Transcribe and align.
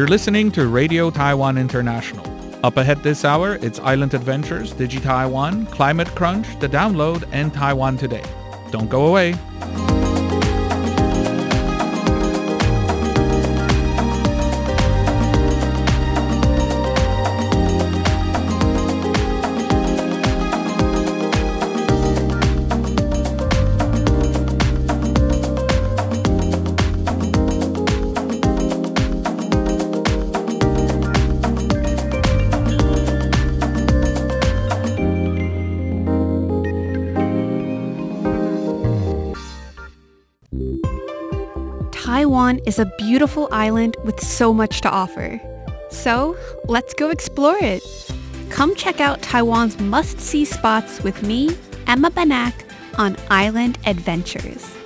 You're 0.00 0.08
listening 0.08 0.50
to 0.52 0.66
Radio 0.66 1.10
Taiwan 1.10 1.58
International. 1.58 2.24
Up 2.64 2.78
ahead 2.78 3.02
this 3.02 3.22
hour, 3.22 3.56
it's 3.56 3.78
Island 3.80 4.14
Adventures, 4.14 4.72
Digi 4.72 4.98
Taiwan, 5.02 5.66
Climate 5.66 6.08
Crunch, 6.14 6.58
The 6.58 6.70
Download, 6.70 7.28
and 7.32 7.52
Taiwan 7.52 7.98
Today. 7.98 8.24
Don't 8.70 8.88
go 8.88 9.08
away. 9.08 9.34
Beautiful 43.10 43.48
island 43.50 43.96
with 44.04 44.20
so 44.20 44.54
much 44.54 44.82
to 44.82 44.88
offer. 44.88 45.40
So, 45.90 46.36
let's 46.68 46.94
go 46.94 47.10
explore 47.10 47.58
it. 47.60 47.82
Come 48.50 48.72
check 48.76 49.00
out 49.00 49.20
Taiwan's 49.20 49.76
must-see 49.80 50.44
spots 50.44 51.02
with 51.02 51.20
me, 51.24 51.50
Emma 51.88 52.12
Banak, 52.12 52.54
on 52.98 53.16
Island 53.28 53.78
Adventures. 53.84 54.79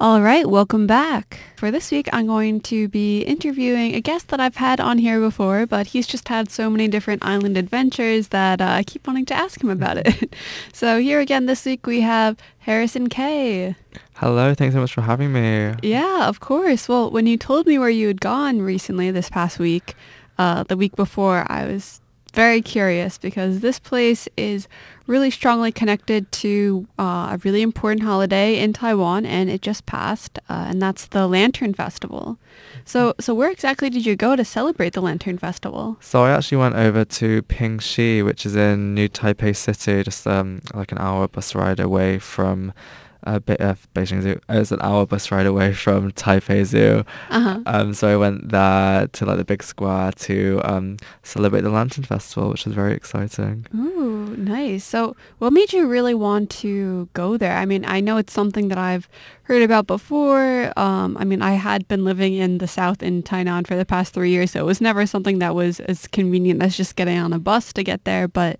All 0.00 0.22
right, 0.22 0.46
welcome 0.46 0.86
back. 0.86 1.40
For 1.56 1.70
this 1.70 1.90
week, 1.90 2.08
I'm 2.10 2.26
going 2.26 2.62
to 2.62 2.88
be 2.88 3.20
interviewing 3.20 3.94
a 3.94 4.00
guest 4.00 4.28
that 4.28 4.40
I've 4.40 4.56
had 4.56 4.80
on 4.80 4.96
here 4.96 5.20
before, 5.20 5.66
but 5.66 5.88
he's 5.88 6.06
just 6.06 6.26
had 6.28 6.50
so 6.50 6.70
many 6.70 6.88
different 6.88 7.22
island 7.22 7.58
adventures 7.58 8.28
that 8.28 8.62
uh, 8.62 8.64
I 8.64 8.82
keep 8.82 9.06
wanting 9.06 9.26
to 9.26 9.34
ask 9.34 9.62
him 9.62 9.68
about 9.68 9.98
it. 9.98 10.34
so 10.72 11.00
here 11.00 11.20
again 11.20 11.44
this 11.44 11.66
week 11.66 11.86
we 11.86 12.00
have 12.00 12.38
Harrison 12.60 13.10
Kay. 13.10 13.76
Hello, 14.14 14.54
thanks 14.54 14.74
so 14.74 14.80
much 14.80 14.94
for 14.94 15.02
having 15.02 15.34
me. 15.34 15.74
Yeah, 15.82 16.28
of 16.28 16.40
course. 16.40 16.88
Well, 16.88 17.10
when 17.10 17.26
you 17.26 17.36
told 17.36 17.66
me 17.66 17.78
where 17.78 17.90
you 17.90 18.06
had 18.06 18.22
gone 18.22 18.62
recently 18.62 19.10
this 19.10 19.28
past 19.28 19.58
week, 19.58 19.94
uh, 20.38 20.62
the 20.62 20.78
week 20.78 20.96
before, 20.96 21.44
I 21.46 21.66
was 21.66 22.00
very 22.32 22.62
curious 22.62 23.18
because 23.18 23.60
this 23.60 23.78
place 23.78 24.28
is 24.38 24.66
really 25.10 25.30
strongly 25.30 25.72
connected 25.72 26.30
to 26.30 26.86
uh, 26.98 27.30
a 27.32 27.40
really 27.42 27.62
important 27.62 28.04
holiday 28.04 28.56
in 28.58 28.72
Taiwan, 28.72 29.26
and 29.26 29.50
it 29.50 29.60
just 29.60 29.84
passed, 29.84 30.38
uh, 30.48 30.66
and 30.68 30.80
that's 30.80 31.06
the 31.06 31.26
Lantern 31.26 31.74
Festival. 31.74 32.38
So, 32.84 33.14
so 33.18 33.34
where 33.34 33.50
exactly 33.50 33.90
did 33.90 34.06
you 34.06 34.14
go 34.14 34.36
to 34.36 34.44
celebrate 34.44 34.92
the 34.92 35.02
Lantern 35.02 35.36
Festival? 35.36 35.96
So 36.00 36.22
I 36.22 36.30
actually 36.30 36.58
went 36.58 36.76
over 36.76 37.04
to 37.04 37.42
Pingxi, 37.42 38.24
which 38.24 38.46
is 38.46 38.54
in 38.54 38.94
New 38.94 39.08
Taipei 39.08 39.54
City, 39.54 40.04
just 40.04 40.26
um, 40.26 40.62
like 40.74 40.92
an 40.92 40.98
hour 40.98 41.26
bus 41.26 41.56
ride 41.56 41.80
away 41.80 42.20
from 42.20 42.72
uh, 43.24 43.38
Be- 43.40 43.58
uh, 43.58 43.74
Beijing 43.94 44.22
Zoo. 44.22 44.40
It 44.48 44.58
was 44.58 44.72
an 44.72 44.80
hour 44.82 45.06
bus 45.06 45.30
ride 45.30 45.46
away 45.46 45.72
from 45.72 46.12
Taipei 46.12 46.64
Zoo. 46.64 47.04
Uh-huh. 47.30 47.60
Um, 47.66 47.94
so 47.94 48.08
I 48.08 48.16
went 48.16 48.50
there 48.50 49.06
to 49.08 49.26
like 49.26 49.36
the 49.36 49.44
big 49.44 49.62
square 49.62 50.12
to 50.12 50.60
um, 50.64 50.96
celebrate 51.22 51.62
the 51.62 51.70
Lantern 51.70 52.04
Festival, 52.04 52.50
which 52.50 52.64
was 52.64 52.74
very 52.74 52.94
exciting. 52.94 53.66
Ooh, 53.74 54.19
nice. 54.36 54.84
So 54.84 55.16
what 55.38 55.52
made 55.52 55.72
you 55.72 55.86
really 55.86 56.14
want 56.14 56.50
to 56.50 57.08
go 57.12 57.36
there? 57.36 57.56
I 57.56 57.64
mean, 57.64 57.84
I 57.84 58.00
know 58.00 58.16
it's 58.16 58.32
something 58.32 58.68
that 58.68 58.78
I've 58.78 59.08
heard 59.44 59.62
about 59.62 59.86
before. 59.86 60.72
Um, 60.78 61.16
I 61.18 61.24
mean, 61.24 61.42
I 61.42 61.52
had 61.52 61.86
been 61.88 62.04
living 62.04 62.34
in 62.34 62.58
the 62.58 62.68
south 62.68 63.02
in 63.02 63.22
Tainan 63.22 63.66
for 63.66 63.76
the 63.76 63.84
past 63.84 64.14
three 64.14 64.30
years, 64.30 64.52
so 64.52 64.60
it 64.60 64.66
was 64.66 64.80
never 64.80 65.06
something 65.06 65.38
that 65.40 65.54
was 65.54 65.80
as 65.80 66.06
convenient 66.06 66.62
as 66.62 66.76
just 66.76 66.96
getting 66.96 67.18
on 67.18 67.32
a 67.32 67.38
bus 67.38 67.72
to 67.74 67.82
get 67.82 68.04
there. 68.04 68.28
But 68.28 68.58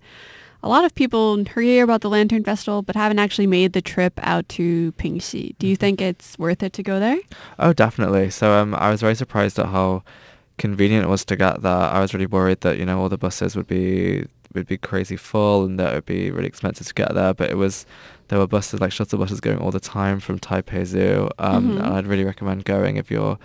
a 0.63 0.69
lot 0.69 0.85
of 0.85 0.93
people 0.93 1.43
hear 1.55 1.83
about 1.83 2.01
the 2.01 2.09
Lantern 2.09 2.43
Festival 2.43 2.81
but 2.81 2.95
haven't 2.95 3.19
actually 3.19 3.47
made 3.47 3.73
the 3.73 3.81
trip 3.81 4.19
out 4.21 4.47
to 4.49 4.91
Pingxi. 4.93 5.55
Do 5.57 5.67
you 5.67 5.75
think 5.75 6.01
it's 6.01 6.37
worth 6.37 6.61
it 6.61 6.73
to 6.73 6.83
go 6.83 6.99
there? 6.99 7.17
Oh, 7.57 7.73
definitely. 7.73 8.29
So 8.29 8.53
um, 8.53 8.75
I 8.75 8.91
was 8.91 9.01
very 9.01 9.15
surprised 9.15 9.57
at 9.57 9.67
how 9.67 10.03
convenient 10.57 11.05
it 11.05 11.09
was 11.09 11.25
to 11.25 11.35
get 11.35 11.63
there. 11.63 11.71
I 11.71 11.99
was 11.99 12.13
really 12.13 12.27
worried 12.27 12.61
that 12.61 12.77
you 12.77 12.85
know 12.85 13.01
all 13.01 13.09
the 13.09 13.17
buses 13.17 13.55
would 13.55 13.67
be 13.67 14.27
would 14.53 14.67
be 14.67 14.77
crazy 14.77 15.15
full 15.17 15.65
and 15.65 15.79
that 15.79 15.91
it 15.91 15.95
would 15.95 16.05
be 16.05 16.31
really 16.31 16.47
expensive 16.47 16.87
to 16.87 16.93
get 16.93 17.13
there. 17.13 17.33
But 17.33 17.49
it 17.49 17.57
was 17.57 17.85
there 18.29 18.39
were 18.39 18.47
buses 18.47 18.79
like 18.79 18.91
shuttle 18.91 19.19
buses 19.19 19.39
going 19.41 19.57
all 19.57 19.71
the 19.71 19.79
time 19.79 20.19
from 20.19 20.39
Taipei 20.39 20.85
Zoo, 20.85 21.29
um, 21.39 21.71
Mhm. 21.71 21.83
and 21.83 21.93
I'd 21.95 22.07
really 22.07 22.23
recommend 22.23 22.63
going 22.65 22.97
if 22.97 23.11
you're 23.11 23.37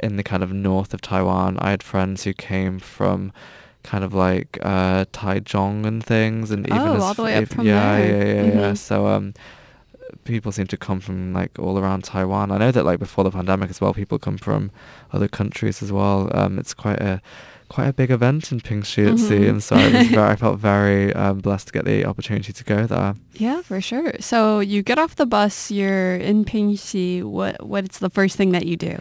in 0.00 0.16
the 0.16 0.22
kind 0.24 0.42
of 0.42 0.52
north 0.52 0.92
of 0.94 1.00
Taiwan. 1.00 1.58
I 1.60 1.70
had 1.70 1.82
friends 1.82 2.24
who 2.24 2.32
came 2.32 2.78
from 2.80 3.32
kind 3.84 4.04
of 4.04 4.12
like 4.14 4.58
uh 4.62 5.04
Taichung 5.12 5.84
and 5.86 6.04
things, 6.04 6.50
and 6.50 6.66
even 6.66 6.78
Oh, 6.78 6.94
as 6.96 7.02
all 7.02 7.14
the 7.14 7.22
way 7.24 7.34
up 7.36 7.42
if- 7.44 7.48
from 7.50 7.66
yeah, 7.66 7.96
there. 7.96 8.08
yeah, 8.26 8.34
yeah, 8.42 8.52
yeah. 8.60 8.72
Mhm. 8.72 8.78
So 8.78 9.06
um, 9.06 9.34
people 10.24 10.52
seem 10.52 10.66
to 10.68 10.76
come 10.76 11.00
from 11.00 11.32
like 11.32 11.58
all 11.58 11.78
around 11.78 12.04
Taiwan. 12.04 12.50
I 12.50 12.58
know 12.58 12.70
that 12.70 12.84
like 12.84 12.98
before 12.98 13.24
the 13.24 13.30
pandemic 13.30 13.70
as 13.70 13.80
well, 13.80 13.94
people 13.94 14.18
come 14.18 14.38
from 14.38 14.70
other 15.12 15.28
countries 15.28 15.82
as 15.82 15.90
well. 15.90 16.30
Um, 16.34 16.58
it's 16.58 16.74
quite 16.74 17.00
a 17.00 17.20
quite 17.74 17.88
a 17.88 17.92
big 17.92 18.10
event 18.10 18.52
in 18.52 18.60
Pingxi 18.60 18.98
it 19.10 19.14
Mhm. 19.16 19.28
seems. 19.28 19.64
So 19.66 19.76
I, 19.76 19.88
was 19.88 20.06
very, 20.18 20.30
I 20.34 20.36
felt 20.36 20.58
very 20.58 21.12
um, 21.14 21.38
blessed 21.38 21.66
to 21.68 21.72
get 21.72 21.84
the 21.84 22.04
opportunity 22.04 22.52
to 22.52 22.64
go 22.64 22.86
there. 22.86 23.14
Yeah, 23.34 23.62
for 23.62 23.80
sure. 23.80 24.12
So 24.20 24.60
you 24.60 24.82
get 24.82 24.98
off 24.98 25.16
the 25.16 25.26
bus, 25.26 25.70
you're 25.70 26.16
in 26.16 26.44
Pingxi. 26.44 27.22
What 27.22 27.54
what's 27.66 27.98
the 27.98 28.10
first 28.10 28.36
thing 28.36 28.52
that 28.52 28.66
you 28.66 28.76
do? 28.76 28.94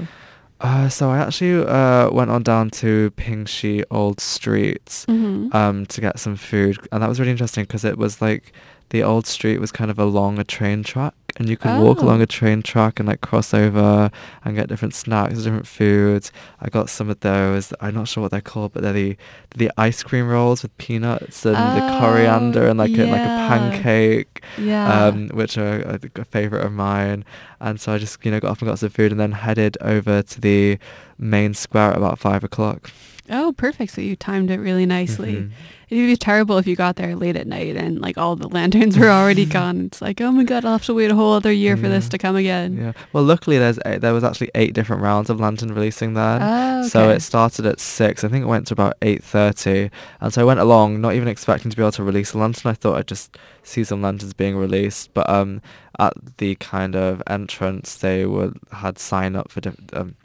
Uh, 0.62 0.88
so 0.90 1.09
I 1.09 1.18
actually 1.18 1.66
uh, 1.66 2.12
went 2.12 2.30
on 2.30 2.44
down 2.44 2.70
to 2.82 3.09
Pingxi 3.18 3.84
Old 3.90 4.20
Street 4.22 4.86
Mm-hmm. 5.09 5.56
um, 5.56 5.86
to 5.88 6.02
get 6.02 6.20
some 6.20 6.36
food, 6.36 6.78
and 6.92 7.02
that 7.02 7.09
was 7.09 7.20
really 7.20 7.32
interesting 7.32 7.64
because 7.66 7.84
it 7.84 7.98
was 7.98 8.22
like 8.22 8.53
the 8.91 9.03
old 9.03 9.25
street 9.28 9.59
was 9.59 9.72
kind 9.72 9.90
of 9.91 9.97
along 10.00 10.38
a 10.40 10.44
train 10.44 10.84
track, 10.84 11.13
and 11.38 11.50
you 11.50 11.57
could 11.57 11.79
walk 11.81 11.97
Oh. 12.00 12.03
along 12.06 12.22
a 12.22 12.25
train 12.25 12.62
track 12.62 13.00
and 13.00 13.07
like 13.07 13.22
cross 13.22 13.53
over 13.53 14.12
and 14.46 14.56
get 14.56 14.68
different 14.69 14.94
snacks, 14.94 15.44
different 15.44 15.66
foods. 15.68 16.31
I 16.62 16.69
got 16.69 16.90
some 16.90 17.09
of 17.09 17.19
those. 17.22 17.74
I'm 17.81 17.96
not 17.96 18.07
sure 18.07 18.22
what 18.22 18.31
they're 18.31 18.41
called, 18.41 18.74
but 18.74 18.84
they're 18.84 18.94
the 18.94 19.18
the 19.56 19.72
ice 19.78 20.03
cream 20.03 20.28
rolls 20.28 20.62
with 20.63 20.78
peanuts 20.78 21.46
and 21.46 21.56
the 21.56 22.00
coriander 22.00 22.63
Oh, 22.68 22.69
and 22.69 22.78
like 22.79 22.91
a, 22.91 23.06
like 23.06 23.22
a 23.22 23.47
pancake 23.50 24.44
yeah. 24.57 25.06
um, 25.08 25.29
which 25.29 25.58
are 25.58 25.79
a, 25.81 26.00
a 26.16 26.25
favorite 26.25 26.66
of 26.66 26.72
mine. 26.72 27.25
And 27.59 27.79
so 27.79 27.94
I 27.94 27.97
just, 27.97 28.23
you 28.25 28.31
know, 28.31 28.40
got 28.40 28.52
off 28.52 28.62
and 28.62 28.69
got 28.69 28.79
some 28.79 28.90
food 28.90 29.12
and 29.12 29.19
then 29.19 29.31
headed 29.31 29.78
over 29.81 30.22
to 30.23 30.41
the 30.41 30.78
main 31.18 31.53
square 31.53 31.91
at 31.91 31.97
about 31.97 32.19
five 32.19 32.44
o'clock. 32.44 32.91
Oh, 33.31 33.53
perfect. 33.53 33.94
So 33.94 34.02
you 34.02 34.16
timed 34.16 34.52
it 34.52 34.59
really 34.59 34.86
nicely. 34.86 35.34
Mhm. 35.36 35.52
It'd 35.90 36.08
be 36.08 36.16
terrible 36.16 36.58
if 36.58 36.68
you 36.68 36.78
got 36.78 36.96
there 36.96 37.18
late 37.18 37.36
at 37.36 37.47
night 37.47 37.75
and 37.75 38.00
like 38.00 38.18
all 38.18 38.38
the 38.38 38.47
lanterns 38.47 38.97
were 38.97 39.09
already 39.09 39.46
gone. 39.59 39.88
It's 39.88 40.02
like, 40.02 40.22
oh 40.22 40.31
my 40.31 40.46
god, 40.46 40.64
I'll 40.64 40.72
have 40.72 40.86
to 40.86 40.94
wait 40.94 41.12
a 41.12 41.16
whole 41.16 41.34
other 41.34 41.52
year 41.52 41.75
for 41.75 41.90
this 41.90 42.08
to 42.09 42.18
come 42.18 42.38
again. 42.38 42.78
Yeah. 42.78 42.94
Well, 43.12 43.25
luckily 43.25 43.58
there's 43.58 43.78
eight, 43.86 44.00
there 44.00 44.14
was 44.14 44.24
actually 44.24 44.52
eight 44.56 44.74
different 44.74 45.02
rounds 45.02 45.30
of 45.30 45.41
lantern 45.41 45.74
releasing 45.74 46.14
then. 46.14 46.41
Oh, 46.41 46.88
So 46.88 47.09
it 47.09 47.20
started 47.22 47.66
at 47.66 47.81
six. 47.81 48.24
I 48.24 48.30
think 48.30 48.44
it 48.44 48.47
went 48.47 48.68
to 48.68 48.74
about 48.74 48.94
eight 49.02 49.22
thirty, 49.22 49.91
and 50.22 50.34
so 50.34 50.41
I 50.41 50.46
went 50.46 50.62
along, 50.62 51.02
not 51.02 51.14
even 51.14 51.28
expecting 51.28 51.70
to 51.72 51.75
be 51.75 51.84
able 51.84 51.91
to 51.94 52.03
release 52.03 52.34
a 52.34 52.38
lantern. 52.38 52.72
I 52.72 52.74
thought 52.74 52.97
I'd 52.97 53.08
just 53.08 53.38
see 53.64 53.84
some 53.84 54.02
lanterns 54.02 54.34
being 54.34 54.56
released, 54.56 55.14
but 55.14 55.30
um, 55.30 55.62
at 56.00 56.14
the 56.38 56.55
kind 56.55 56.96
of 56.96 57.22
entrance, 57.28 57.96
they 57.96 58.26
were 58.26 58.53
had 58.72 58.97
sign 58.97 59.35
up 59.35 59.52
for 59.52 59.59
different. 59.59 59.94
Um, 59.94 60.16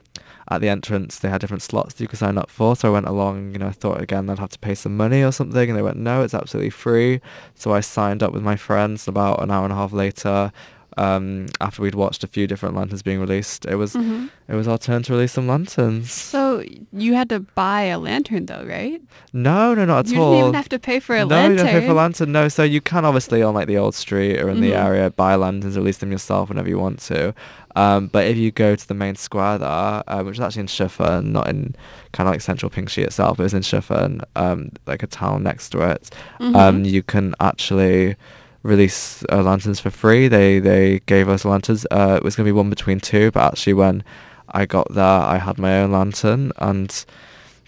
at 0.49 0.61
the 0.61 0.69
entrance, 0.69 1.19
they 1.19 1.29
had 1.29 1.41
different 1.41 1.63
slots 1.63 1.95
that 1.95 2.03
you 2.03 2.09
could 2.09 2.19
sign 2.19 2.39
up 2.39 2.51
for. 2.51 2.77
So 2.77 2.89
I 2.89 2.93
went 2.93 3.07
along, 3.07 3.53
you 3.53 3.59
know, 3.59 3.67
I 3.69 3.73
thought 3.73 4.01
again 4.01 4.31
I'd 4.31 4.39
have 4.39 4.51
to 4.51 4.59
pay 4.59 4.75
some 4.75 4.97
money 4.97 5.23
or 5.23 5.33
something, 5.33 5.69
and 5.71 5.77
they 5.79 5.83
went, 5.83 5.97
no, 5.97 6.23
it's 6.23 6.35
absolutely 6.35 6.71
free. 6.71 7.21
So 7.55 7.73
I 7.75 7.81
signed 7.81 8.23
up 8.23 8.33
with 8.33 8.43
my 8.43 8.57
friends. 8.57 9.09
About 9.09 9.43
an 9.43 9.51
hour 9.51 9.65
and 9.65 9.73
a 9.73 9.77
half 9.77 9.93
later, 9.93 10.53
um, 10.99 11.47
after 11.61 11.83
we'd 11.83 11.95
watched 11.95 12.25
a 12.25 12.27
few 12.27 12.47
different 12.47 12.75
lanterns 12.75 13.03
being 13.03 13.21
released, 13.21 13.67
it 13.67 13.75
was 13.77 13.95
Mhm. 13.95 14.31
it 14.49 14.55
was 14.55 14.67
our 14.69 14.79
turn 14.79 15.03
to 15.03 15.13
release 15.13 15.33
some 15.33 15.47
lanterns. 15.49 16.11
So 16.13 16.63
you 16.93 17.15
had 17.15 17.29
to 17.31 17.41
buy 17.41 17.83
a 17.83 17.99
lantern 17.99 18.47
though, 18.47 18.65
right? 18.65 19.03
No, 19.33 19.75
no, 19.75 19.85
not 19.85 20.07
at 20.07 20.13
you 20.13 20.21
all. 20.23 20.31
didn't 20.31 20.45
even 20.45 20.55
have 20.55 20.69
to 20.71 20.79
pay 20.79 21.01
for 21.01 21.15
a 21.17 21.21
no, 21.21 21.27
lantern. 21.27 21.51
you 21.51 21.57
don't 21.65 21.73
pay 21.81 21.85
for 21.85 21.91
a 21.93 21.95
lantern. 21.95 22.33
No, 22.33 22.49
so 22.49 22.63
you 22.63 22.81
can 22.81 23.05
obviously 23.05 23.43
on 23.43 23.53
like 23.55 23.67
the 23.67 23.77
old 23.77 23.95
street 23.95 24.41
or 24.41 24.49
in 24.49 24.61
the 24.61 24.71
Mhm. 24.71 24.85
area 24.87 25.11
buy 25.11 25.35
lanterns, 25.35 25.77
release 25.77 25.99
them 25.99 26.13
yourself 26.13 26.49
whenever 26.49 26.69
you 26.69 26.79
want 26.79 27.01
to. 27.01 27.35
Um, 27.77 28.09
but 28.09 28.27
if 28.27 28.37
you 28.37 28.51
go 28.51 28.75
to 28.75 28.89
the 28.89 28.95
main 28.95 29.15
square 29.17 29.59
there, 29.59 29.69
uh, 30.09 30.23
which 30.25 30.37
is 30.39 30.41
actually 30.41 30.63
in 30.63 30.67
Shifen, 30.67 31.27
not 31.27 31.47
in 31.49 31.75
kind 32.13 32.27
of 32.29 32.33
like 32.33 32.41
central 32.41 32.71
Pingxi 32.71 33.05
itself, 33.05 33.39
it 33.39 33.43
was 33.43 33.55
in 33.55 33.63
Shifen, 33.63 34.23
um, 34.35 34.71
like 34.87 35.03
a 35.03 35.07
town 35.07 35.43
next 35.43 35.71
to 35.71 35.81
it. 35.93 36.11
Um, 36.41 36.55
Mhm. 36.55 36.91
you 36.91 37.03
can 37.03 37.35
actually 37.39 38.17
release 38.63 39.23
uh, 39.31 39.43
lanterns 39.43 39.79
for 39.79 39.91
free. 39.91 40.27
They 40.27 40.59
they 40.59 41.01
gave 41.07 41.29
us 41.29 41.45
lanterns. 41.45 41.87
Uh, 41.91 42.15
it 42.17 42.25
was 42.25 42.35
gonna 42.35 42.49
be 42.49 42.53
one 42.53 42.71
between 42.71 42.99
two, 42.99 43.31
but 43.31 43.45
actually 43.53 43.75
when 43.75 44.03
I 44.51 44.65
got 44.67 44.93
there, 44.93 45.05
I 45.05 45.39
had 45.39 45.59
my 45.59 45.81
own 45.81 45.93
lantern 45.93 46.53
and 46.59 47.05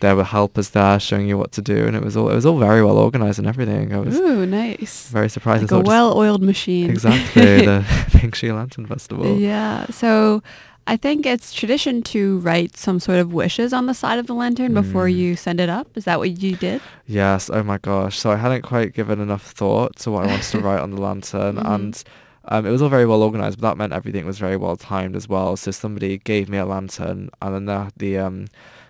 there 0.00 0.14
were 0.16 0.24
helpers 0.24 0.70
there 0.70 0.98
showing 1.00 1.28
you 1.28 1.36
what 1.38 1.52
to 1.52 1.62
do, 1.62 1.86
and 1.86 1.96
it 1.96 2.02
was 2.04 2.16
all 2.16 2.28
it 2.30 2.34
was 2.34 2.46
all 2.46 2.58
very 2.58 2.84
well 2.84 2.98
organized 2.98 3.38
and 3.38 3.48
everything. 3.48 3.92
I 3.92 3.98
was 3.98 4.16
Ooh, 4.16 4.46
nice. 4.46 5.08
very 5.10 5.28
surprised. 5.28 5.62
Like 5.70 5.84
a 5.84 5.88
well-oiled 5.88 6.42
machine. 6.42 6.90
exactly 6.90 7.64
the 7.70 7.80
Pingxi 8.10 8.54
Lantern 8.54 8.86
Festival. 8.86 9.38
Yeah. 9.38 9.86
So 9.90 10.42
I 10.86 10.96
think 10.96 11.26
it's 11.26 11.52
tradition 11.52 12.02
to 12.14 12.38
write 12.38 12.76
some 12.76 12.98
sort 13.00 13.18
of 13.18 13.32
wishes 13.34 13.72
on 13.74 13.86
the 13.86 13.94
side 13.94 14.18
of 14.18 14.26
the 14.26 14.34
lantern 14.34 14.72
before 14.72 15.06
Mm. 15.06 15.14
you 15.16 15.36
send 15.36 15.60
it 15.60 15.68
up. 15.68 15.86
Is 15.96 16.04
that 16.06 16.18
what 16.18 16.40
you 16.42 16.56
did? 16.56 16.80
Yes, 17.06 17.50
oh 17.52 17.62
my 17.62 17.78
gosh. 17.78 18.18
So 18.18 18.30
I 18.30 18.36
hadn't 18.36 18.62
quite 18.62 18.94
given 18.94 19.20
enough 19.20 19.50
thought 19.52 19.96
to 19.96 20.10
what 20.10 20.24
I 20.24 20.28
wanted 20.28 20.44
to 20.52 20.60
write 20.66 20.80
on 20.80 20.90
the 20.92 21.00
lantern 21.00 21.56
Mhm. 21.56 21.74
and 21.74 22.04
um, 22.50 22.64
it 22.64 22.70
was 22.70 22.80
all 22.80 22.88
very 22.88 23.04
well 23.04 23.22
organized, 23.22 23.60
but 23.60 23.68
that 23.68 23.76
meant 23.76 23.92
everything 23.92 24.24
was 24.24 24.38
very 24.38 24.56
well 24.56 24.74
timed 24.76 25.14
as 25.14 25.28
well. 25.28 25.54
So 25.58 25.70
somebody 25.70 26.16
gave 26.16 26.48
me 26.48 26.56
a 26.56 26.64
lantern 26.64 27.28
and 27.42 27.54
then 27.54 27.64
the, 27.66 27.92
the 27.98 28.16
um 28.18 28.46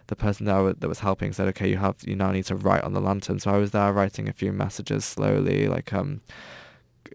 the 0.08 0.16
person 0.16 0.44
there 0.46 0.62
wa- 0.62 0.74
that 0.78 0.88
was 0.88 1.00
helping 1.00 1.32
said, 1.32 1.48
okay, 1.48 1.68
you 1.70 1.76
have 1.78 1.96
you 2.04 2.16
now 2.16 2.30
need 2.32 2.44
to 2.46 2.56
write 2.56 2.82
on 2.84 2.92
the 2.92 3.00
lantern. 3.00 3.38
So 3.38 3.50
I 3.50 3.58
was 3.58 3.70
there 3.70 3.92
writing 3.92 4.28
a 4.28 4.32
few 4.32 4.52
messages 4.52 5.04
slowly, 5.04 5.68
like 5.68 5.92
um 5.94 6.20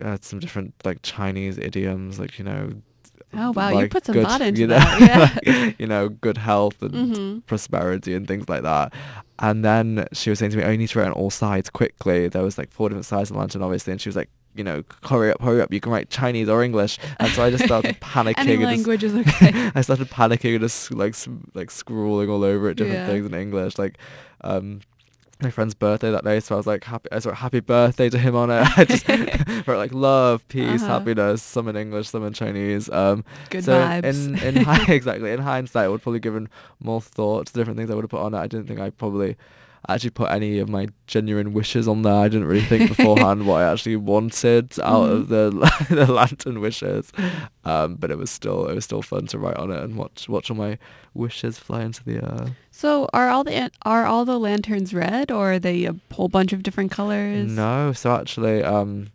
uh, 0.01 0.17
some 0.21 0.39
different 0.39 0.73
like 0.83 0.99
Chinese 1.03 1.57
idioms, 1.57 2.19
like 2.19 2.39
you 2.39 2.45
know. 2.45 2.71
Oh, 3.35 3.51
wow, 3.51 3.69
you 3.71 3.87
put 3.89 4.05
some 4.05 4.13
good- 4.13 4.27
thought 4.27 4.41
into 4.41 4.61
you 4.61 4.67
know, 4.67 4.75
that, 4.77 5.01
yeah. 5.01 5.39
like, 5.67 5.79
you 5.79 5.87
know, 5.87 6.07
good 6.09 6.37
health 6.37 6.81
and 6.83 6.93
Mhm. 6.93 7.45
prosperity 7.47 8.13
and 8.13 8.27
things 8.27 8.47
like 8.47 8.61
that. 8.61 8.93
And 9.39 9.65
then 9.65 10.05
she 10.13 10.29
was 10.29 10.37
saying 10.37 10.51
to 10.51 10.57
me, 10.57 10.63
"Oh, 10.63 10.69
you 10.69 10.77
need 10.77 10.89
to 10.89 10.99
write 10.99 11.07
on 11.07 11.13
all 11.13 11.31
sides 11.31 11.69
quickly." 11.71 12.27
There 12.27 12.43
was 12.43 12.59
like 12.59 12.71
four 12.71 12.89
different 12.89 13.07
sides 13.07 13.31
of 13.31 13.33
the 13.35 13.39
lantern, 13.39 13.63
obviously, 13.63 13.91
and 13.91 13.99
she 13.99 14.07
was 14.09 14.15
like, 14.15 14.29
"You 14.55 14.63
know, 14.63 14.83
hurry 15.03 15.31
up, 15.31 15.41
hurry 15.41 15.61
up! 15.61 15.71
You 15.73 15.79
can 15.79 15.91
write 15.91 16.09
Chinese 16.09 16.49
or 16.49 16.63
English." 16.63 16.99
And 17.19 17.29
so 17.31 17.43
I 17.43 17.49
just 17.49 17.63
started 17.65 17.99
panicking. 18.01 18.37
Any 18.37 18.53
and 18.53 18.61
just- 18.61 18.75
language 18.77 19.03
is 19.03 19.15
okay. 19.27 19.71
I 19.75 19.81
started 19.81 20.09
panicking 20.09 20.53
and 20.55 20.61
just 20.61 20.93
like 20.93 21.15
like 21.53 21.71
scrawling 21.71 22.29
all 22.29 22.43
over 22.43 22.69
it 22.69 22.75
different 22.75 22.99
Yeah. 22.99 23.07
things 23.07 23.25
in 23.25 23.33
English, 23.33 23.77
like. 23.77 23.97
um 24.41 24.81
my 25.41 25.49
friend's 25.49 25.73
birthday 25.73 26.09
that 26.09 26.23
day, 26.23 26.39
so 26.39 26.55
I 26.55 26.57
was 26.57 26.67
like 26.67 26.85
happy. 26.85 27.09
I 27.11 27.15
wrote 27.15 27.35
happy 27.35 27.59
birthday 27.59 28.09
to 28.09 28.17
him 28.17 28.33
on 28.33 28.49
it. 28.49 28.65
I 28.77 28.85
just 28.85 29.05
wrote 29.67 29.77
like 29.77 29.93
love, 29.93 30.47
peace, 30.47 30.81
Uh-huh. 30.81 30.99
happiness, 30.99 31.43
some 31.43 31.67
in 31.67 31.75
English, 31.75 32.07
some 32.07 32.23
in 32.23 32.31
Chinese. 32.31 32.89
Um, 32.89 33.25
Good 33.49 33.65
so 33.65 33.73
vibes. 33.77 34.05
in 34.05 34.37
in 34.57 34.65
exactly 34.89 35.31
in 35.33 35.41
hindsight, 35.41 35.85
I 35.85 35.87
would 35.89 36.01
probably 36.01 36.21
given 36.21 36.47
more 36.79 37.01
thought 37.01 37.47
to 37.47 37.53
different 37.53 37.77
things 37.77 37.89
I 37.91 37.95
would 37.95 38.05
have 38.05 38.11
put 38.11 38.21
on 38.21 38.33
it. 38.33 38.37
I 38.37 38.47
didn't 38.47 38.67
think 38.67 38.79
I 38.79 38.91
probably 38.91 39.35
actually 39.89 40.11
put 40.11 40.31
any 40.31 40.59
of 40.59 40.69
my 40.69 40.87
genuine 41.07 41.53
wishes 41.53 41.87
on 41.87 42.03
there. 42.03 42.13
I 42.13 42.27
didn't 42.27 42.47
really 42.47 42.65
think 42.65 42.89
beforehand 42.89 43.45
what 43.45 43.61
I 43.61 43.71
actually 43.71 43.97
wanted 43.97 44.79
out 44.83 45.09
of 45.09 45.27
the 45.27 45.49
the 45.89 46.11
lantern 46.11 46.61
wishes. 46.61 47.11
Um, 47.65 47.95
but 47.95 48.11
it 48.11 48.17
was 48.17 48.29
still 48.29 48.67
it 48.67 48.75
was 48.75 48.85
still 48.85 49.01
fun 49.01 49.27
to 49.27 49.39
write 49.39 49.57
on 49.57 49.71
it 49.71 49.81
and 49.83 49.97
watch 49.97 50.29
watch 50.29 50.49
all 50.49 50.57
my 50.57 50.77
wishes 51.13 51.59
fly 51.59 51.83
into 51.83 52.03
the 52.03 52.15
air. 52.15 52.55
So 52.71 53.07
are 53.13 53.29
all 53.29 53.43
the 53.43 53.71
are 53.83 54.05
all 54.05 54.25
the 54.25 54.39
lanterns 54.39 54.93
red 54.93 55.31
or 55.31 55.53
are 55.53 55.59
they 55.59 55.85
a 55.85 55.95
whole 56.11 56.29
bunch 56.29 56.53
of 56.53 56.63
different 56.63 56.91
colors? 56.91 57.51
No, 57.51 57.93
so 57.93 58.15
actually, 58.15 58.63
um, 58.63 59.11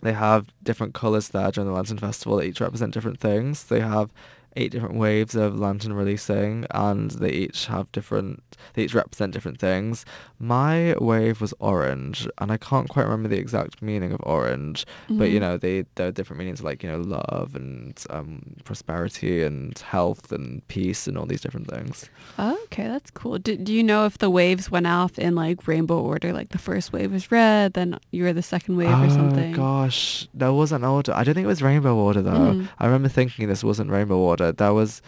they 0.00 0.12
have 0.12 0.46
different 0.62 0.94
colours 0.94 1.28
there 1.28 1.50
during 1.50 1.68
the 1.68 1.74
Lantern 1.74 1.98
Festival 1.98 2.38
that 2.38 2.44
each 2.46 2.60
represent 2.60 2.94
different 2.94 3.20
things. 3.20 3.64
They 3.64 3.80
have 3.80 4.10
eight 4.58 4.70
different 4.72 4.96
waves 4.96 5.34
of 5.34 5.58
lantern 5.58 5.92
releasing, 5.92 6.66
and 6.72 7.10
they 7.12 7.30
each 7.30 7.66
have 7.66 7.90
different. 7.92 8.42
They 8.74 8.82
each 8.84 8.94
represent 8.94 9.32
different 9.32 9.58
things. 9.60 10.04
My 10.38 10.94
wave 11.00 11.40
was 11.40 11.54
orange, 11.60 12.28
and 12.38 12.50
I 12.52 12.56
can't 12.58 12.88
quite 12.88 13.04
remember 13.04 13.28
the 13.28 13.38
exact 13.38 13.80
meaning 13.80 14.12
of 14.12 14.20
orange, 14.24 14.84
but 15.08 15.30
you 15.30 15.38
Mhm. 15.38 15.40
know, 15.44 15.56
they 15.56 15.84
there 15.94 16.08
are 16.08 16.12
different 16.12 16.38
meanings 16.40 16.62
like 16.62 16.82
you 16.82 16.90
know 16.90 16.98
love 16.98 17.54
and 17.54 17.94
um, 18.10 18.42
prosperity 18.64 19.42
and 19.42 19.76
health 19.78 20.32
and 20.32 20.66
peace 20.68 21.06
and 21.08 21.16
all 21.18 21.26
these 21.26 21.40
different 21.40 21.68
things. 21.68 22.10
Oh, 22.38 22.58
okay, 22.64 22.86
that's 22.88 23.10
cool. 23.12 23.38
Do, 23.38 23.56
do 23.56 23.72
you 23.72 23.82
know 23.82 24.04
if 24.06 24.18
the 24.18 24.30
waves 24.30 24.70
went 24.70 24.86
off 24.86 25.18
in 25.18 25.34
like 25.34 25.66
rainbow 25.68 25.98
order? 26.00 26.32
Like 26.32 26.50
the 26.50 26.58
first 26.58 26.92
wave 26.92 27.12
was 27.12 27.30
red, 27.32 27.72
then 27.74 27.98
you 28.10 28.24
were 28.24 28.32
the 28.32 28.42
second 28.42 28.76
wave 28.76 28.98
or 29.02 29.08
something? 29.10 29.54
Oh 29.54 29.56
gosh, 29.56 30.28
there 30.34 30.52
was 30.52 30.72
an 30.72 30.84
order. 30.84 31.12
I 31.14 31.22
don't 31.24 31.34
think 31.34 31.44
it 31.44 31.48
was 31.56 31.62
rainbow 31.62 31.94
order 31.96 32.22
though. 32.22 32.52
Mhm. 32.54 32.68
I 32.78 32.86
remember 32.86 33.08
thinking 33.08 33.48
this 33.48 33.64
wasn't 33.64 33.90
rainbow 33.90 34.18
order. 34.18 34.47
There 34.56 34.72
was, 34.72 35.02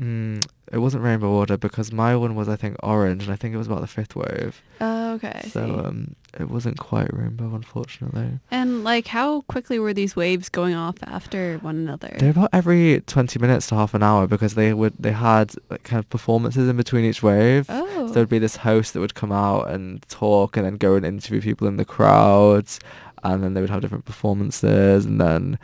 mm, 0.00 0.44
it 0.72 0.78
wasn't 0.78 1.02
rainbow 1.02 1.30
order 1.30 1.56
because 1.56 1.92
my 1.92 2.14
one 2.16 2.34
was 2.34 2.48
I 2.48 2.56
think 2.56 2.76
orange, 2.82 3.24
and 3.24 3.32
I 3.32 3.36
think 3.36 3.54
it 3.54 3.58
was 3.58 3.66
about 3.66 3.80
the 3.80 3.86
fifth 3.86 4.14
wave. 4.16 4.60
Oh, 4.80 5.14
okay. 5.14 5.40
I 5.44 5.48
so 5.48 5.66
see. 5.66 5.72
um, 5.86 6.14
it 6.38 6.50
wasn't 6.50 6.78
quite 6.78 7.12
rainbow, 7.12 7.54
unfortunately. 7.54 8.38
and 8.50 8.84
like, 8.84 9.06
how 9.06 9.40
quickly 9.42 9.78
were 9.78 9.94
these 9.94 10.14
waves 10.14 10.48
going 10.48 10.74
off 10.74 10.96
after 11.02 11.58
one 11.58 11.76
another? 11.76 12.14
They're 12.18 12.30
about 12.30 12.50
every 12.52 13.00
twenty 13.06 13.38
minutes 13.38 13.66
to 13.68 13.74
half 13.76 13.94
an 13.94 14.02
hour 14.02 14.26
because 14.26 14.54
they 14.54 14.72
would 14.74 14.94
they 14.98 15.12
had 15.12 15.54
like 15.70 15.82
kind 15.84 15.98
of 15.98 16.08
performances 16.10 16.68
in 16.68 16.76
between 16.76 17.04
each 17.04 17.22
wave. 17.22 17.66
oh. 17.68 18.06
So 18.08 18.12
there'd 18.12 18.28
be 18.28 18.38
this 18.38 18.56
host 18.56 18.92
that 18.94 19.00
would 19.00 19.14
come 19.14 19.32
out 19.32 19.68
and 19.70 20.06
talk 20.08 20.56
and 20.56 20.64
then 20.66 20.76
go 20.76 20.94
and 20.94 21.04
interview 21.04 21.40
people 21.40 21.66
in 21.66 21.76
the 21.76 21.84
crowds 21.84 22.78
and 23.24 23.42
then 23.42 23.54
they 23.54 23.60
would 23.60 23.70
have 23.70 23.80
different 23.80 24.04
performances 24.04 25.04
and 25.04 25.20
then 25.20 25.58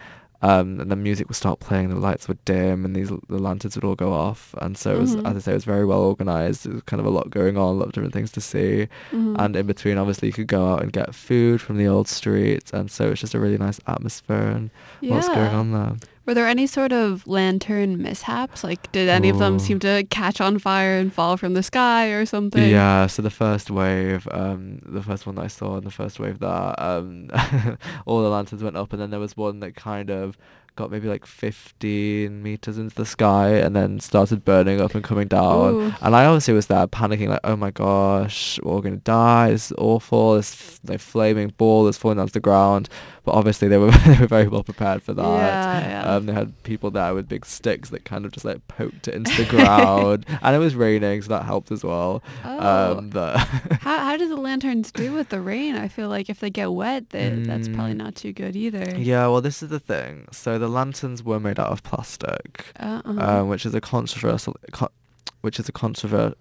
um, 0.48 0.68
and 0.80 0.88
then 0.90 1.02
music 1.02 1.26
would 1.28 1.36
start 1.44 1.58
playing, 1.60 1.88
the 1.88 1.96
lights 2.08 2.28
would 2.28 2.42
dim 2.44 2.84
and 2.84 2.92
these 2.94 3.10
the 3.34 3.38
lanterns 3.48 3.74
would 3.76 3.84
all 3.88 3.94
go 4.06 4.12
off 4.12 4.54
and 4.62 4.76
so 4.82 4.86
it 4.94 5.00
was 5.04 5.12
Mhm. 5.16 5.26
as 5.28 5.36
I 5.36 5.40
say 5.40 5.52
it 5.52 5.60
was 5.62 5.64
very 5.74 5.86
well 5.92 6.02
organised. 6.12 6.64
There 6.64 6.74
was 6.74 6.82
kind 6.90 7.00
of 7.00 7.06
a 7.06 7.14
lot 7.18 7.26
going 7.30 7.56
on, 7.56 7.68
a 7.74 7.78
lot 7.80 7.86
of 7.90 7.92
different 7.92 8.12
things 8.18 8.30
to 8.32 8.40
see. 8.52 8.88
Mhm. 9.12 9.36
And 9.42 9.56
in 9.56 9.66
between 9.66 9.96
obviously 9.98 10.28
you 10.28 10.34
could 10.38 10.46
go 10.58 10.62
out 10.72 10.82
and 10.82 10.92
get 10.92 11.14
food 11.14 11.60
from 11.60 11.76
the 11.78 11.88
old 11.94 12.08
streets 12.08 12.68
and 12.72 12.90
so 12.90 13.10
it's 13.10 13.20
just 13.20 13.34
a 13.34 13.40
really 13.40 13.58
nice 13.58 13.80
atmosphere 13.86 14.48
and 14.56 14.70
what's 15.10 15.28
going 15.28 15.54
on 15.60 15.72
there. 15.72 15.92
Were 16.26 16.32
there 16.34 16.46
any 16.46 16.66
sort 16.66 16.92
of 16.92 17.26
lantern 17.26 18.00
mishaps? 18.00 18.64
Like, 18.64 18.90
did 18.92 19.08
any 19.10 19.28
of 19.28 19.38
them 19.38 19.58
seem 19.58 19.78
to 19.80 20.04
catch 20.08 20.40
on 20.40 20.58
fire 20.58 20.96
and 20.96 21.12
fall 21.12 21.36
from 21.36 21.52
the 21.52 21.62
sky 21.62 22.08
or 22.08 22.24
something? 22.24 22.70
Yeah, 22.70 23.06
so 23.08 23.20
the 23.20 23.30
first 23.30 23.70
wave, 23.70 24.26
um, 24.30 24.80
the 24.86 25.02
first 25.02 25.26
one 25.26 25.34
that 25.34 25.42
I 25.42 25.48
saw 25.48 25.76
in 25.76 25.84
the 25.84 25.90
first 25.90 26.18
wave 26.18 26.38
that 26.38 26.82
um, 26.82 27.28
all 28.06 28.22
the 28.22 28.30
lanterns 28.30 28.62
went 28.62 28.76
up 28.76 28.92
and 28.92 29.02
then 29.02 29.10
there 29.10 29.20
was 29.20 29.36
one 29.36 29.60
that 29.60 29.74
kind 29.76 30.10
of 30.10 30.38
got 30.76 30.90
maybe 30.90 31.08
like 31.08 31.24
15 31.24 32.42
meters 32.42 32.78
into 32.78 32.94
the 32.94 33.06
sky 33.06 33.50
and 33.50 33.74
then 33.76 34.00
started 34.00 34.44
burning 34.44 34.80
up 34.80 34.94
and 34.94 35.04
coming 35.04 35.28
down. 35.28 35.74
Ooh. 35.74 35.92
And 36.02 36.16
I 36.16 36.24
obviously 36.26 36.54
was 36.54 36.66
there 36.66 36.86
panicking 36.86 37.28
like, 37.28 37.40
oh 37.44 37.56
my 37.56 37.70
gosh, 37.70 38.58
we're 38.62 38.72
all 38.72 38.80
going 38.80 38.96
to 38.96 39.00
die. 39.04 39.50
This 39.50 39.66
is 39.70 39.76
awful. 39.78 40.34
This 40.34 40.80
like, 40.84 41.00
flaming 41.00 41.48
ball 41.56 41.86
is 41.88 41.96
falling 41.96 42.18
down 42.18 42.26
to 42.28 42.32
the 42.32 42.40
ground. 42.40 42.88
But 43.24 43.32
obviously 43.32 43.68
they 43.68 43.78
were, 43.78 43.90
they 44.06 44.18
were 44.18 44.26
very 44.26 44.48
well 44.48 44.62
prepared 44.64 45.02
for 45.02 45.14
that. 45.14 45.22
Yeah, 45.22 45.88
yeah. 46.04 46.14
Um, 46.16 46.26
they 46.26 46.32
had 46.32 46.62
people 46.64 46.90
there 46.90 47.14
with 47.14 47.28
big 47.28 47.46
sticks 47.46 47.90
that 47.90 48.04
kind 48.04 48.24
of 48.26 48.32
just 48.32 48.44
like 48.44 48.66
poked 48.68 49.08
it 49.08 49.14
into 49.14 49.34
the 49.42 49.48
ground. 49.48 50.26
and 50.42 50.56
it 50.56 50.58
was 50.58 50.74
raining, 50.74 51.22
so 51.22 51.28
that 51.28 51.44
helped 51.44 51.70
as 51.72 51.82
well. 51.84 52.22
Oh. 52.44 52.96
Um, 52.98 53.10
but 53.10 53.36
How 53.80 53.98
how 53.98 54.16
do 54.16 54.28
the 54.28 54.36
lanterns 54.36 54.90
do 54.92 55.12
with 55.12 55.28
the 55.30 55.40
rain? 55.40 55.74
I 55.76 55.88
feel 55.88 56.08
like 56.08 56.28
if 56.28 56.40
they 56.40 56.50
get 56.50 56.72
wet, 56.72 57.10
they, 57.10 57.30
that's 57.30 57.68
probably 57.68 57.84
Mm. 57.94 57.98
not 57.98 58.14
too 58.16 58.32
good 58.32 58.56
either. 58.56 58.96
yeah, 58.98 59.26
well, 59.26 59.40
this 59.40 59.62
is 59.62 59.68
the 59.68 59.78
thing. 59.80 60.26
So 60.32 60.58
the 60.64 60.70
lanterns 60.70 61.22
were 61.22 61.38
made 61.38 61.58
out 61.58 61.68
of 61.74 61.82
plastic, 61.82 62.72
Uh, 62.80 63.02
uh 63.04 63.40
um, 63.40 63.48
which 63.48 63.66
is 63.66 63.74
a 63.74 63.80
controversial, 63.80 64.56
co- 64.72 64.94
which 65.42 65.58
is 65.60 65.68
a 65.68 65.72
controversial. 65.72 66.38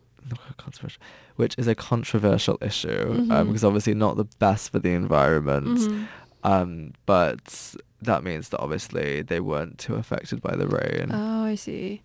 Which 1.36 1.56
is 1.58 1.68
a 1.68 1.76
controversial 1.76 2.58
issue 2.62 3.08
um, 3.12 3.28
Mhm. 3.30 3.48
because 3.48 3.64
obviously 3.64 3.94
not 4.06 4.16
the 4.16 4.28
best 4.46 4.72
for 4.72 4.80
the 4.80 4.94
environment. 4.94 5.80
Mhm. 5.80 6.08
Um, 6.44 6.92
but 7.06 7.76
that 8.02 8.24
means 8.24 8.50
that 8.50 8.60
obviously 8.60 9.22
they 9.24 9.40
weren't 9.40 9.78
too 9.80 9.96
affected 9.96 10.42
by 10.42 10.56
the 10.56 10.68
rain. 10.68 11.08
Oh, 11.12 11.44
I 11.44 11.56
see. 11.56 12.02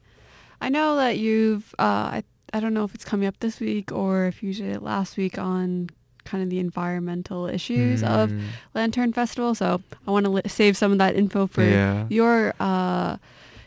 I 0.61 0.69
know 0.71 0.97
that 0.97 1.19
you've. 1.19 1.75
Uh, 1.79 2.07
I 2.19 2.23
I 2.53 2.61
don't 2.61 2.73
know 2.73 2.85
if 2.85 2.95
it's 2.95 3.05
coming 3.05 3.29
up 3.29 3.39
this 3.41 3.61
week 3.61 3.93
or 3.93 4.25
if 4.27 4.43
you 4.43 4.55
did 4.55 4.71
it 4.77 4.83
last 4.83 5.17
week 5.19 5.37
on 5.39 5.91
kind 6.30 6.42
of 6.44 6.50
the 6.50 6.58
environmental 6.68 7.47
issues 7.47 8.02
of 8.02 8.30
Mm, 8.30 8.40
Lantern 8.75 9.12
Festival. 9.12 9.54
So 9.54 9.80
I 10.06 10.11
want 10.11 10.25
to 10.26 10.30
li- 10.37 10.42
save 10.47 10.76
some 10.76 10.92
of 10.92 10.99
that 10.99 11.16
info 11.16 11.47
for 11.47 11.62
yeah. 11.64 12.06
your 12.11 12.52
uh 12.61 13.16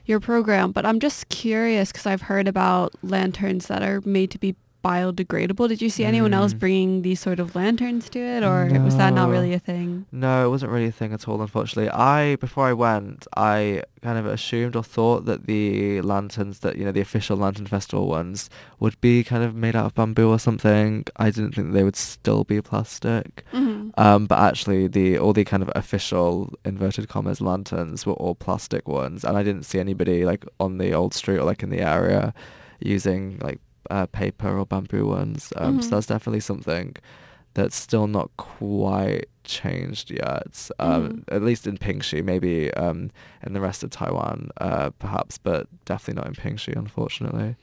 your 0.06 0.20
program. 0.20 0.72
But 0.72 0.84
I'm 0.86 1.00
just 1.00 1.30
curious 1.30 1.92
because 1.92 2.06
I've 2.12 2.24
heard 2.32 2.48
about 2.48 2.94
lanterns 3.04 3.68
that 3.68 3.82
are 3.82 4.02
made 4.06 4.30
to 4.32 4.40
be 4.40 4.56
biodegradable. 4.84 5.68
Did 5.68 5.82
you 5.82 5.90
see 5.90 6.04
anyone 6.06 6.34
else 6.34 6.54
Mm. 6.54 6.60
bringing 6.60 7.02
these 7.04 7.20
sort 7.20 7.40
of 7.40 7.56
lanterns 7.56 8.10
to 8.10 8.20
it, 8.20 8.44
or 8.44 8.68
was 8.84 8.96
that 8.98 9.14
not 9.14 9.30
really 9.30 9.54
a 9.54 9.60
thing? 9.60 10.06
No, 10.12 10.46
it 10.46 10.50
wasn't 10.50 10.72
really 10.72 10.88
a 10.88 10.92
thing 10.92 11.14
at 11.14 11.28
all, 11.28 11.42
unfortunately. 11.42 11.90
I, 11.92 12.36
before 12.38 12.66
I 12.68 12.74
went, 12.74 13.28
I 13.38 13.84
kind 14.02 14.18
of 14.18 14.26
assumed 14.26 14.76
or 14.76 14.84
thought 14.84 15.26
that 15.26 15.46
the 15.46 16.02
lanterns 16.02 16.60
that, 16.60 16.76
you 16.78 16.84
know, 16.86 16.92
the 16.92 17.02
official 17.02 17.38
Lantern 17.38 17.68
Festival 17.68 18.08
ones 18.08 18.50
would 18.80 19.00
be 19.02 19.24
kind 19.24 19.44
of 19.44 19.54
made 19.56 19.76
out 19.76 19.86
of 19.86 19.94
bamboo 19.96 20.30
or 20.30 20.40
something. 20.40 21.06
I 21.18 21.30
didn't 21.30 21.54
think 21.56 21.74
they 21.74 21.84
would 21.84 21.96
still 21.96 22.44
be 22.44 22.60
plastic. 22.62 23.46
hmm 23.52 23.90
Um, 23.98 24.26
but 24.26 24.40
actually, 24.40 24.88
the 24.88 25.20
all 25.20 25.34
the 25.34 25.44
kind 25.46 25.62
of 25.62 25.70
official 25.76 26.54
inverted 26.66 27.08
commas 27.10 27.42
lanterns 27.42 28.06
were 28.06 28.14
all 28.14 28.34
plastic 28.36 28.88
ones, 28.88 29.24
and 29.24 29.38
I 29.38 29.44
didn't 29.44 29.64
see 29.66 29.80
anybody 29.80 30.26
like 30.26 30.46
on 30.60 30.78
the 30.80 30.94
old 30.94 31.14
street 31.14 31.38
or 31.40 31.44
like 31.44 31.62
in 31.62 31.70
the 31.70 31.82
area 31.82 32.34
using 32.80 33.38
like 33.44 33.60
uh, 33.96 34.06
paper 34.22 34.52
or 34.60 34.66
bamboo 34.66 35.06
ones. 35.20 35.42
Um, 35.58 35.78
Mhm. 35.80 35.84
So 35.84 35.90
that's 35.96 36.08
definitely 36.16 36.40
something 36.52 36.96
that's 37.54 37.76
still 37.76 38.08
not 38.08 38.30
quite 38.38 39.26
changed 39.44 40.08
yet. 40.12 40.54
Um, 40.80 41.02
Mhm. 41.04 41.24
At 41.36 41.42
least 41.44 41.68
in 41.68 41.78
Pingxi, 41.78 42.24
maybe 42.32 42.56
um, 42.76 43.12
in 43.46 43.52
the 43.54 43.60
rest 43.68 43.84
of 43.84 43.90
Taiwan, 43.90 44.50
uh, 44.68 44.90
perhaps, 45.04 45.38
but 45.38 45.68
definitely 45.92 46.20
not 46.22 46.28
in 46.32 46.36
Pingxi, 46.44 46.74
unfortunately. 46.86 47.56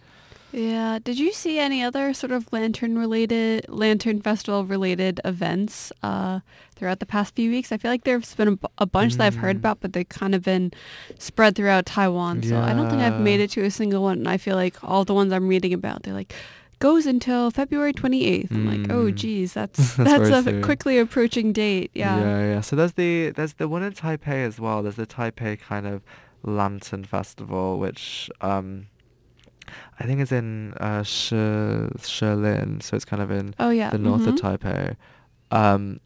Yeah. 0.52 0.98
Did 1.02 1.18
you 1.18 1.32
see 1.32 1.58
any 1.58 1.82
other 1.82 2.14
sort 2.14 2.32
of 2.32 2.50
lantern 2.52 2.98
related, 2.98 3.66
lantern 3.68 4.22
festival 4.22 4.64
related 4.64 5.20
events 5.24 5.92
uh, 6.02 6.40
throughout 6.74 7.00
the 7.00 7.06
past 7.06 7.34
few 7.34 7.50
weeks? 7.50 7.70
I 7.70 7.76
feel 7.76 7.90
like 7.90 8.04
there's 8.04 8.34
been 8.34 8.58
a, 8.62 8.68
a 8.78 8.86
bunch 8.86 9.14
that 9.16 9.26
I've 9.26 9.36
heard 9.36 9.56
Mm. 9.56 9.60
about, 9.60 9.80
but 9.80 9.92
they've 9.92 10.08
kind 10.08 10.34
of 10.34 10.42
been 10.42 10.72
spread 11.18 11.54
throughout 11.54 11.84
Taiwan. 11.86 12.42
So 12.42 12.58
I 12.58 12.72
don't 12.72 12.88
think 12.88 13.02
I've 13.02 13.20
made 13.20 13.40
it 13.40 13.50
to 13.52 13.62
a 13.64 13.70
single 13.70 14.02
one. 14.02 14.18
And 14.18 14.28
I 14.28 14.38
feel 14.38 14.56
like 14.56 14.82
all 14.82 15.04
the 15.04 15.14
ones 15.14 15.32
I'm 15.32 15.48
reading 15.48 15.74
about, 15.74 16.04
they're 16.04 16.14
like, 16.14 16.32
goes 16.78 17.06
until 17.06 17.50
February 17.50 17.92
28th. 17.92 18.50
I'm 18.52 18.66
like, 18.82 18.90
oh, 18.90 19.06
Mm. 19.10 19.14
geez, 19.16 19.52
that's 19.58 19.96
That's 19.96 20.30
that's, 20.30 20.46
a 20.46 20.60
quickly 20.62 20.96
approaching 20.98 21.52
date. 21.52 21.90
Yeah. 21.92 22.18
yeah, 22.20 22.40
yeah. 22.54 22.60
So 22.62 22.74
there's 22.76 22.92
the 22.92 23.30
there's 23.30 23.54
the 23.54 23.68
one 23.68 23.82
in 23.82 23.92
Taipei 23.92 24.46
as 24.46 24.58
well. 24.58 24.82
There's 24.82 24.94
the 24.96 25.06
Taipei 25.06 25.58
kind 25.60 25.86
of 25.86 26.02
lantern 26.42 27.04
festival, 27.04 27.78
which 27.78 28.30
um, 28.40 28.86
I 30.00 30.04
think 30.04 30.20
it's 30.20 30.32
in 30.32 30.74
uh, 30.74 31.02
Shilin, 31.02 32.82
so 32.82 32.96
it's 32.96 33.04
kind 33.04 33.22
of 33.22 33.30
in 33.30 33.54
Oh, 33.58 33.70
yeah. 33.70 33.90
the 33.90 33.98
north 33.98 34.26
of 34.26 34.34
mhm. 34.34 34.38
Taipei. 34.58 34.96
Um, 35.50 36.00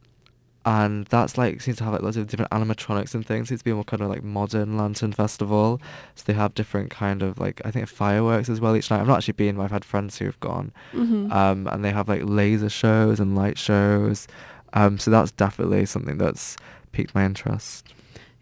and 0.64 1.06
that's 1.06 1.36
like 1.36 1.60
seems 1.60 1.78
to 1.78 1.84
have 1.84 1.92
like 1.92 2.02
lots 2.02 2.16
of 2.16 2.28
different 2.28 2.52
animatronics 2.52 3.14
and 3.16 3.26
things. 3.26 3.50
It's 3.50 3.64
been 3.64 3.72
a 3.72 3.76
more 3.76 3.84
kind 3.84 4.00
of 4.00 4.08
like 4.08 4.22
modern 4.22 4.76
lantern 4.76 5.12
festival. 5.12 5.80
So 6.14 6.22
they 6.24 6.34
have 6.34 6.54
different 6.54 6.90
kind 6.90 7.20
of 7.22 7.40
like 7.40 7.60
I 7.64 7.72
think 7.72 7.88
fireworks 7.88 8.48
as 8.48 8.60
well 8.60 8.76
each 8.76 8.88
night. 8.88 9.00
I've 9.00 9.08
not 9.08 9.18
actually 9.18 9.32
been, 9.32 9.56
but 9.56 9.64
I've 9.64 9.72
had 9.72 9.84
friends 9.84 10.18
who've 10.18 10.38
gone. 10.38 10.70
Mhm. 10.92 11.32
Um, 11.32 11.66
and 11.66 11.84
they 11.84 11.90
have 11.90 12.08
like 12.08 12.22
laser 12.24 12.68
shows 12.68 13.18
and 13.18 13.34
light 13.34 13.58
shows. 13.58 14.28
Um, 14.74 14.98
so 14.98 15.10
that's 15.10 15.32
definitely 15.32 15.84
something 15.84 16.16
that's 16.16 16.56
piqued 16.92 17.14
my 17.14 17.24
interest. 17.24 17.92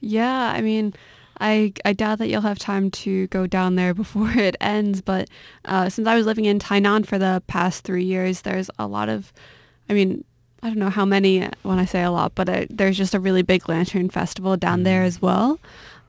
Yeah, 0.01 0.53
I 0.55 0.61
mean, 0.61 0.93
I 1.41 1.73
I 1.85 1.93
doubt 1.95 2.19
that 2.19 2.29
you'll 2.29 2.43
have 2.43 2.59
time 2.59 2.91
to 2.91 3.27
go 3.29 3.47
down 3.47 3.75
there 3.77 3.95
before 4.05 4.31
it 4.33 4.57
ends. 4.61 5.01
But 5.01 5.29
uh, 5.65 5.89
since 5.89 6.07
I 6.07 6.15
was 6.15 6.27
living 6.27 6.45
in 6.45 6.59
Tainan 6.59 7.07
for 7.07 7.19
the 7.19 7.43
past 7.47 7.83
three 7.85 8.05
years, 8.05 8.43
there's 8.43 8.71
a 8.79 8.87
lot 8.87 9.09
of, 9.09 9.33
I 9.89 9.95
mean, 9.95 10.25
I 10.63 10.69
don't 10.69 10.79
know 10.79 10.91
how 10.91 11.07
many 11.07 11.49
when 11.63 11.79
I 11.79 11.87
say 11.87 12.03
a 12.03 12.11
lot, 12.11 12.35
but 12.35 12.49
uh 12.49 12.67
there's 12.69 12.99
just 12.99 13.15
a 13.15 13.21
really 13.21 13.43
big 13.43 13.69
lantern 13.69 14.11
festival 14.11 14.57
down 14.57 14.83
there 14.83 15.03
Mm. 15.03 15.07
as 15.07 15.23
well. 15.23 15.59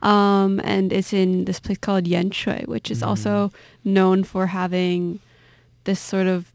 Um, 0.01 0.59
and 0.63 0.91
it's 0.91 1.13
in 1.13 1.45
this 1.45 1.59
place 1.59 1.77
called 1.77 2.05
Yanshui, 2.05 2.67
which 2.67 2.89
is 2.91 3.01
Mm. 3.01 3.07
also 3.07 3.51
known 3.85 4.23
for 4.23 4.47
having 4.47 5.19
this 5.85 5.99
sort 5.99 6.27
of 6.27 6.51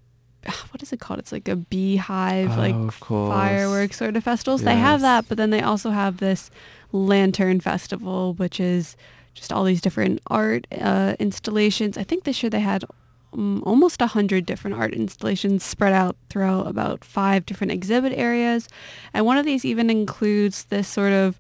what 0.71 0.83
is 0.83 0.93
it 0.93 1.01
called? 1.01 1.19
It's 1.21 1.33
like 1.33 1.49
a 1.49 1.57
beehive, 1.57 2.57
like 2.59 2.75
oh, 2.75 2.91
course. 3.01 3.33
fireworks 3.35 3.97
sort 3.97 4.15
of 4.17 4.25
festivals. 4.25 4.63
They 4.63 4.77
have 4.77 5.01
that, 5.01 5.25
but 5.29 5.39
then 5.39 5.51
they 5.51 5.61
also 5.63 5.91
have 5.91 6.19
this 6.19 6.51
lantern 6.93 7.61
festival, 7.61 8.35
which 8.35 8.61
is 8.61 8.97
just 9.35 9.53
all 9.53 9.65
these 9.65 9.81
different 9.81 10.21
art 10.29 10.67
uh, 10.81 11.15
installations. 11.19 11.99
I 11.99 12.05
think 12.05 12.25
this 12.25 12.43
year 12.43 12.51
they 12.51 12.61
had 12.61 12.85
um, 13.33 13.63
almost 13.67 14.01
a 14.01 14.07
hundred 14.07 14.47
different 14.47 14.77
art 14.77 14.95
installations 14.95 15.63
spread 15.65 15.93
out 15.93 16.17
throughout 16.31 16.67
about 16.67 17.05
five 17.05 17.45
different 17.45 17.73
exhibit 17.73 18.13
areas, 18.17 18.69
and 19.13 19.27
one 19.27 19.37
of 19.37 19.45
these 19.45 19.65
even 19.65 19.91
includes 19.91 20.65
this 20.65 20.89
sort 20.89 21.13
of 21.13 21.39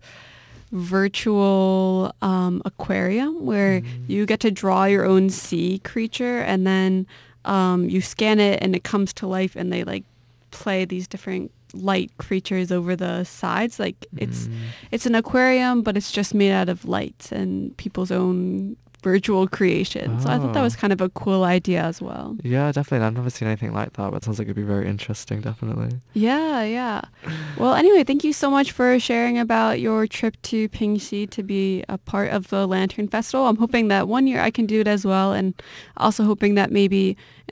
virtual 0.73 2.13
um, 2.23 2.61
aquarium 2.65 3.45
where 3.45 3.81
Mm. 3.81 4.09
you 4.09 4.27
get 4.27 4.41
to 4.41 4.51
draw 4.51 4.85
your 4.85 5.05
own 5.05 5.31
sea 5.31 5.79
creature 5.85 6.39
and 6.41 6.67
then 6.67 7.07
um, 7.45 7.89
you 7.89 8.01
scan 8.01 8.41
it 8.41 8.61
and 8.63 8.75
it 8.75 8.83
comes 8.83 9.13
to 9.15 9.27
life 9.27 9.55
and 9.57 9.73
they 9.73 9.85
like 9.85 10.03
play 10.51 10.85
these 10.85 11.07
different 11.07 11.51
light 11.77 12.11
creatures 12.19 12.71
over 12.73 12.97
the 12.97 13.25
sides 13.25 13.79
like 13.79 14.07
it's 14.17 14.47
Mm. 14.49 14.55
it's 14.91 15.07
an 15.07 15.15
aquarium 15.15 15.83
but 15.83 15.97
it's 15.97 16.11
just 16.13 16.35
made 16.35 16.53
out 16.53 16.69
of 16.69 16.85
lights 16.85 17.33
and 17.33 17.77
people's 17.77 18.11
own 18.11 18.77
virtual 19.11 19.45
creation 19.59 20.07
so 20.23 20.27
i 20.33 20.35
thought 20.39 20.53
that 20.55 20.65
Oh. 20.65 20.69
was 20.71 20.77
kind 20.83 20.93
of 20.97 21.01
a 21.01 21.11
cool 21.23 21.43
idea 21.59 21.81
as 21.91 21.99
well 22.07 22.27
Yeah, 22.55 22.67
definitely. 22.77 23.07
I've 23.07 23.15
never 23.21 23.31
seen 23.37 23.47
anything 23.53 23.73
like 23.81 23.91
that, 23.97 24.07
but 24.11 24.17
it 24.19 24.25
sounds 24.25 24.39
like 24.39 24.47
it'd 24.49 24.57
be 24.65 24.71
very 24.77 24.87
interesting, 24.95 25.39
definitely. 25.51 25.91
yeah 26.29 26.57
yeah 26.79 27.01
well 27.63 27.75
anyway 27.83 28.03
thank 28.11 28.23
you 28.27 28.33
so 28.43 28.49
much 28.57 28.69
for 28.79 28.89
sharing 29.09 29.37
about 29.47 29.75
your 29.87 30.01
trip 30.17 30.35
to 30.51 30.59
pingxi 30.77 31.23
to 31.37 31.41
be 31.55 31.65
a 31.97 31.99
part 32.13 32.29
of 32.37 32.43
the 32.53 32.63
lantern 32.75 33.07
festival 33.17 33.47
i'm 33.49 33.61
hoping 33.65 33.85
that 33.95 34.05
one 34.17 34.25
year 34.31 34.41
i 34.49 34.51
can 34.57 34.67
do 34.75 34.79
it 34.85 34.89
as 34.97 35.03
well 35.13 35.29
and 35.39 35.49
also 36.05 36.21
hoping 36.33 36.53
that 36.61 36.69
maybe 36.81 37.03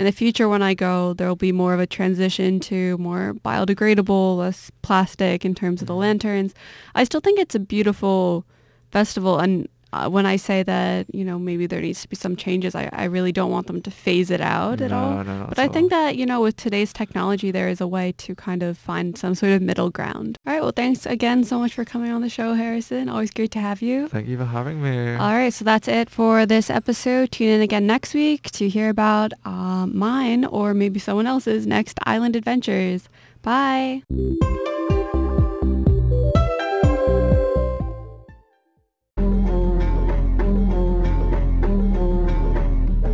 in 0.00 0.04
the 0.10 0.16
future 0.22 0.48
when 0.48 0.60
I 0.70 0.74
go, 0.74 1.14
there 1.16 1.28
will 1.30 1.42
be 1.48 1.52
more 1.62 1.72
of 1.76 1.78
a 1.78 1.86
transition 1.98 2.58
to 2.70 2.98
more 2.98 3.24
biodegradable, 3.46 4.36
less 4.42 4.60
plastic 4.82 5.44
in 5.48 5.54
terms 5.54 5.78
of 5.82 5.86
the 5.86 5.94
Mhm. 5.94 6.04
lanterns. 6.06 6.50
I 6.96 7.04
still 7.04 7.20
think 7.24 7.38
it's 7.38 7.54
a 7.54 7.60
beautiful 7.74 8.44
festival, 8.90 9.38
and 9.38 9.68
uh, 9.94 10.08
when 10.08 10.26
I 10.26 10.34
say 10.34 10.64
that, 10.64 11.06
you 11.14 11.24
know, 11.24 11.38
maybe 11.38 11.66
there 11.66 11.80
needs 11.80 12.02
to 12.02 12.08
be 12.08 12.16
some 12.16 12.34
changes, 12.34 12.74
I, 12.74 12.90
I 12.92 13.04
really 13.04 13.30
don't 13.30 13.52
want 13.52 13.68
them 13.68 13.80
to 13.82 13.90
phase 13.90 14.28
it 14.30 14.40
out 14.40 14.80
at 14.80 14.90
no, 14.90 14.98
all. 14.98 15.24
No, 15.24 15.46
But 15.48 15.60
I 15.60 15.68
think 15.68 15.90
that, 15.90 16.16
you 16.16 16.26
know, 16.26 16.40
with 16.40 16.56
today's 16.56 16.92
technology, 16.92 17.52
there 17.52 17.68
is 17.68 17.80
a 17.80 17.86
way 17.86 18.12
to 18.18 18.34
kind 18.34 18.64
of 18.64 18.76
find 18.76 19.16
some 19.16 19.36
sort 19.36 19.52
of 19.52 19.62
middle 19.62 19.90
ground. 19.90 20.36
All 20.46 20.52
right. 20.52 20.60
Well, 20.60 20.72
thanks 20.72 21.06
again 21.06 21.44
so 21.44 21.60
much 21.60 21.74
for 21.74 21.84
coming 21.84 22.10
on 22.10 22.22
the 22.22 22.28
show, 22.28 22.54
Harrison. 22.54 23.08
Always 23.08 23.30
great 23.30 23.52
to 23.52 23.60
have 23.60 23.82
you. 23.82 24.08
Thank 24.08 24.26
you 24.26 24.36
for 24.36 24.46
having 24.46 24.82
me. 24.82 25.14
All 25.14 25.32
right, 25.32 25.52
so 25.52 25.64
that's 25.64 25.86
it 25.86 26.10
for 26.10 26.44
this 26.44 26.70
episode. 26.70 27.30
Tune 27.30 27.50
in 27.50 27.60
again 27.60 27.86
next 27.86 28.14
week 28.14 28.50
to 28.52 28.68
hear 28.68 28.88
about 28.88 29.32
uh, 29.44 29.86
mine 29.86 30.44
or 30.44 30.74
maybe 30.74 30.98
someone 30.98 31.28
else's 31.28 31.68
next 31.68 32.00
island 32.04 32.34
adventures. 32.34 33.08
Bye. 33.42 34.02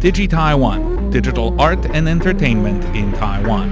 Digi 0.01 0.27
Taiwan, 0.27 1.11
digital 1.11 1.61
art 1.61 1.85
and 1.95 2.09
entertainment 2.09 2.83
in 2.97 3.13
Taiwan. 3.13 3.69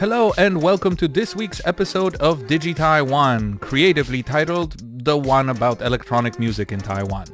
Hello 0.00 0.32
and 0.36 0.60
welcome 0.60 0.96
to 0.96 1.06
this 1.06 1.36
week's 1.36 1.60
episode 1.64 2.16
of 2.16 2.48
Digi 2.48 2.74
Taiwan, 2.74 3.58
creatively 3.58 4.20
titled 4.20 4.74
The 5.04 5.16
One 5.16 5.48
About 5.48 5.80
Electronic 5.80 6.40
Music 6.40 6.72
in 6.72 6.80
Taiwan. 6.80 7.26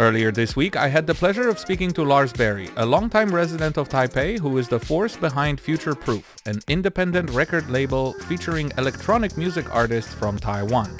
Earlier 0.00 0.30
this 0.30 0.54
week, 0.54 0.76
I 0.76 0.88
had 0.88 1.06
the 1.06 1.14
pleasure 1.14 1.48
of 1.48 1.58
speaking 1.58 1.90
to 1.92 2.04
Lars 2.04 2.32
Berry, 2.32 2.70
a 2.76 2.86
longtime 2.86 3.34
resident 3.34 3.76
of 3.76 3.88
Taipei 3.88 4.38
who 4.38 4.58
is 4.58 4.68
the 4.68 4.78
force 4.78 5.16
behind 5.16 5.60
Future 5.60 5.94
Proof, 5.94 6.36
an 6.46 6.60
independent 6.68 7.30
record 7.30 7.68
label 7.68 8.12
featuring 8.28 8.72
electronic 8.78 9.36
music 9.36 9.72
artists 9.74 10.14
from 10.14 10.38
Taiwan. 10.38 10.96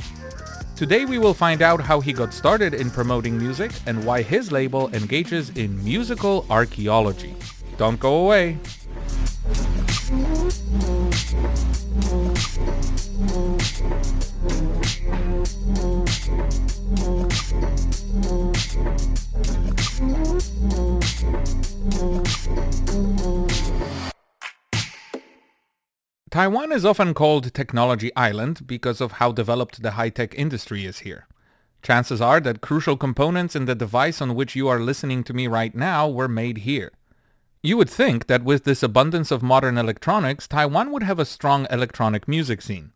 Today 0.74 1.04
we 1.04 1.18
will 1.18 1.34
find 1.34 1.62
out 1.62 1.80
how 1.80 2.00
he 2.00 2.12
got 2.12 2.32
started 2.32 2.74
in 2.74 2.90
promoting 2.90 3.38
music 3.38 3.72
and 3.86 4.04
why 4.04 4.22
his 4.22 4.52
label 4.52 4.88
engages 4.94 5.50
in 5.50 5.82
musical 5.84 6.46
archaeology. 6.50 7.34
Don't 7.76 7.98
go 8.00 8.24
away. 8.24 8.58
Taiwan 26.30 26.72
is 26.72 26.84
often 26.84 27.14
called 27.14 27.54
Technology 27.54 28.14
Island 28.14 28.66
because 28.66 29.00
of 29.00 29.12
how 29.12 29.32
developed 29.32 29.82
the 29.82 29.92
high-tech 29.92 30.34
industry 30.34 30.84
is 30.84 31.00
here. 31.00 31.26
Chances 31.82 32.20
are 32.20 32.38
that 32.40 32.60
crucial 32.60 32.96
components 32.96 33.56
in 33.56 33.64
the 33.64 33.74
device 33.74 34.20
on 34.20 34.34
which 34.34 34.54
you 34.54 34.68
are 34.68 34.78
listening 34.78 35.24
to 35.24 35.32
me 35.32 35.46
right 35.46 35.74
now 35.74 36.08
were 36.08 36.28
made 36.28 36.58
here. 36.58 36.92
You 37.62 37.76
would 37.76 37.90
think 37.90 38.26
that 38.26 38.44
with 38.44 38.64
this 38.64 38.82
abundance 38.82 39.30
of 39.30 39.42
modern 39.42 39.78
electronics, 39.78 40.46
Taiwan 40.46 40.92
would 40.92 41.02
have 41.02 41.18
a 41.18 41.24
strong 41.24 41.66
electronic 41.70 42.28
music 42.28 42.62
scene. 42.62 42.92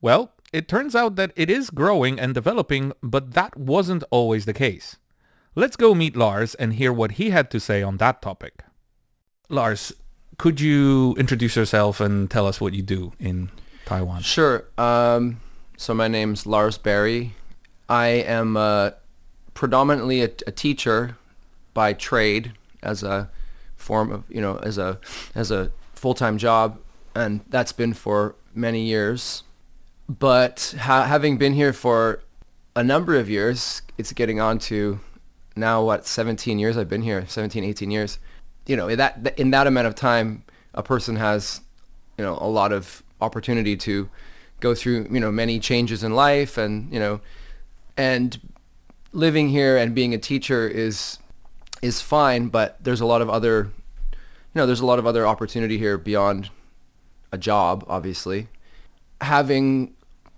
Well, 0.00 0.32
it 0.52 0.68
turns 0.68 0.94
out 0.94 1.16
that 1.16 1.32
it 1.36 1.48
is 1.48 1.70
growing 1.70 2.18
and 2.18 2.34
developing, 2.34 2.92
but 3.02 3.32
that 3.34 3.56
wasn't 3.56 4.04
always 4.10 4.44
the 4.44 4.52
case. 4.52 4.98
Let's 5.54 5.76
go 5.76 5.94
meet 5.94 6.16
Lars 6.16 6.54
and 6.54 6.74
hear 6.74 6.92
what 6.92 7.12
he 7.12 7.30
had 7.30 7.50
to 7.50 7.60
say 7.60 7.82
on 7.82 7.98
that 7.98 8.22
topic. 8.22 8.64
Lars, 9.50 9.92
could 10.38 10.60
you 10.60 11.14
introduce 11.18 11.56
yourself 11.56 12.00
and 12.00 12.30
tell 12.30 12.46
us 12.46 12.58
what 12.58 12.72
you 12.72 12.82
do 12.82 13.12
in 13.20 13.50
Taiwan? 13.84 14.22
Sure. 14.22 14.64
Um, 14.78 15.40
so 15.76 15.92
my 15.92 16.08
name's 16.08 16.46
Lars 16.46 16.78
Berry. 16.78 17.34
I 17.86 18.06
am 18.06 18.56
uh, 18.56 18.92
predominantly 19.52 20.22
a, 20.22 20.30
a 20.46 20.52
teacher 20.52 21.18
by 21.74 21.92
trade 21.92 22.52
as 22.82 23.02
a 23.02 23.28
form 23.76 24.10
of, 24.10 24.24
you 24.30 24.40
know, 24.40 24.56
as 24.58 24.78
a 24.78 24.98
as 25.34 25.50
a 25.50 25.70
full-time 25.94 26.38
job, 26.38 26.78
and 27.14 27.40
that's 27.48 27.72
been 27.72 27.92
for 27.92 28.34
many 28.54 28.82
years. 28.82 29.42
But 30.08 30.74
ha- 30.80 31.04
having 31.04 31.36
been 31.36 31.52
here 31.52 31.74
for 31.74 32.20
a 32.74 32.82
number 32.82 33.16
of 33.16 33.28
years, 33.28 33.82
it's 33.98 34.12
getting 34.12 34.40
on 34.40 34.58
to 34.60 35.00
now 35.56 35.82
what 35.82 36.06
17 36.06 36.58
years 36.58 36.76
I've 36.76 36.88
been 36.88 37.02
here, 37.02 37.26
17, 37.26 37.64
18 37.64 37.90
years. 37.90 38.18
You 38.66 38.76
know, 38.76 38.88
in 38.88 38.98
that 38.98 39.34
in 39.38 39.50
that 39.50 39.66
amount 39.66 39.86
of 39.86 39.94
time, 39.94 40.44
a 40.74 40.82
person 40.82 41.16
has, 41.16 41.60
you 42.16 42.24
know, 42.24 42.38
a 42.40 42.46
lot 42.48 42.72
of 42.72 43.02
opportunity 43.20 43.76
to 43.76 44.08
go 44.60 44.74
through, 44.74 45.08
you 45.10 45.20
know, 45.20 45.32
many 45.32 45.58
changes 45.58 46.04
in 46.04 46.14
life 46.14 46.56
and, 46.56 46.92
you 46.92 47.00
know, 47.00 47.20
and 47.96 48.40
living 49.12 49.48
here 49.48 49.76
and 49.76 49.94
being 49.94 50.14
a 50.14 50.18
teacher 50.18 50.68
is 50.68 51.18
is 51.82 52.00
fine, 52.00 52.48
but 52.48 52.76
there's 52.82 53.00
a 53.00 53.06
lot 53.06 53.20
of 53.20 53.28
other 53.28 53.70
you 54.12 54.58
know, 54.60 54.66
there's 54.66 54.80
a 54.80 54.86
lot 54.86 54.98
of 54.98 55.06
other 55.06 55.26
opportunity 55.26 55.78
here 55.78 55.96
beyond 55.96 56.50
a 57.32 57.38
job, 57.38 57.84
obviously. 57.88 58.48
Having 59.22 59.94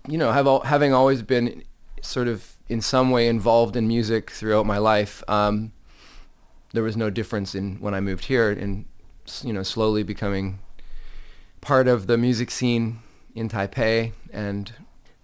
you 0.07 0.17
know, 0.17 0.31
have 0.31 0.47
all, 0.47 0.61
having 0.61 0.93
always 0.93 1.21
been 1.21 1.63
sort 2.01 2.27
of 2.27 2.54
in 2.67 2.81
some 2.81 3.11
way 3.11 3.27
involved 3.27 3.75
in 3.75 3.87
music 3.87 4.31
throughout 4.31 4.65
my 4.65 4.77
life, 4.77 5.23
um, 5.27 5.71
there 6.73 6.83
was 6.83 6.97
no 6.97 7.09
difference 7.09 7.55
in 7.55 7.75
when 7.75 7.93
I 7.93 7.99
moved 7.99 8.25
here 8.25 8.51
and 8.51 8.85
you 9.43 9.53
know 9.53 9.63
slowly 9.63 10.03
becoming 10.03 10.59
part 11.61 11.87
of 11.87 12.07
the 12.07 12.17
music 12.17 12.51
scene 12.51 12.99
in 13.33 13.49
Taipei 13.49 14.11
and 14.31 14.71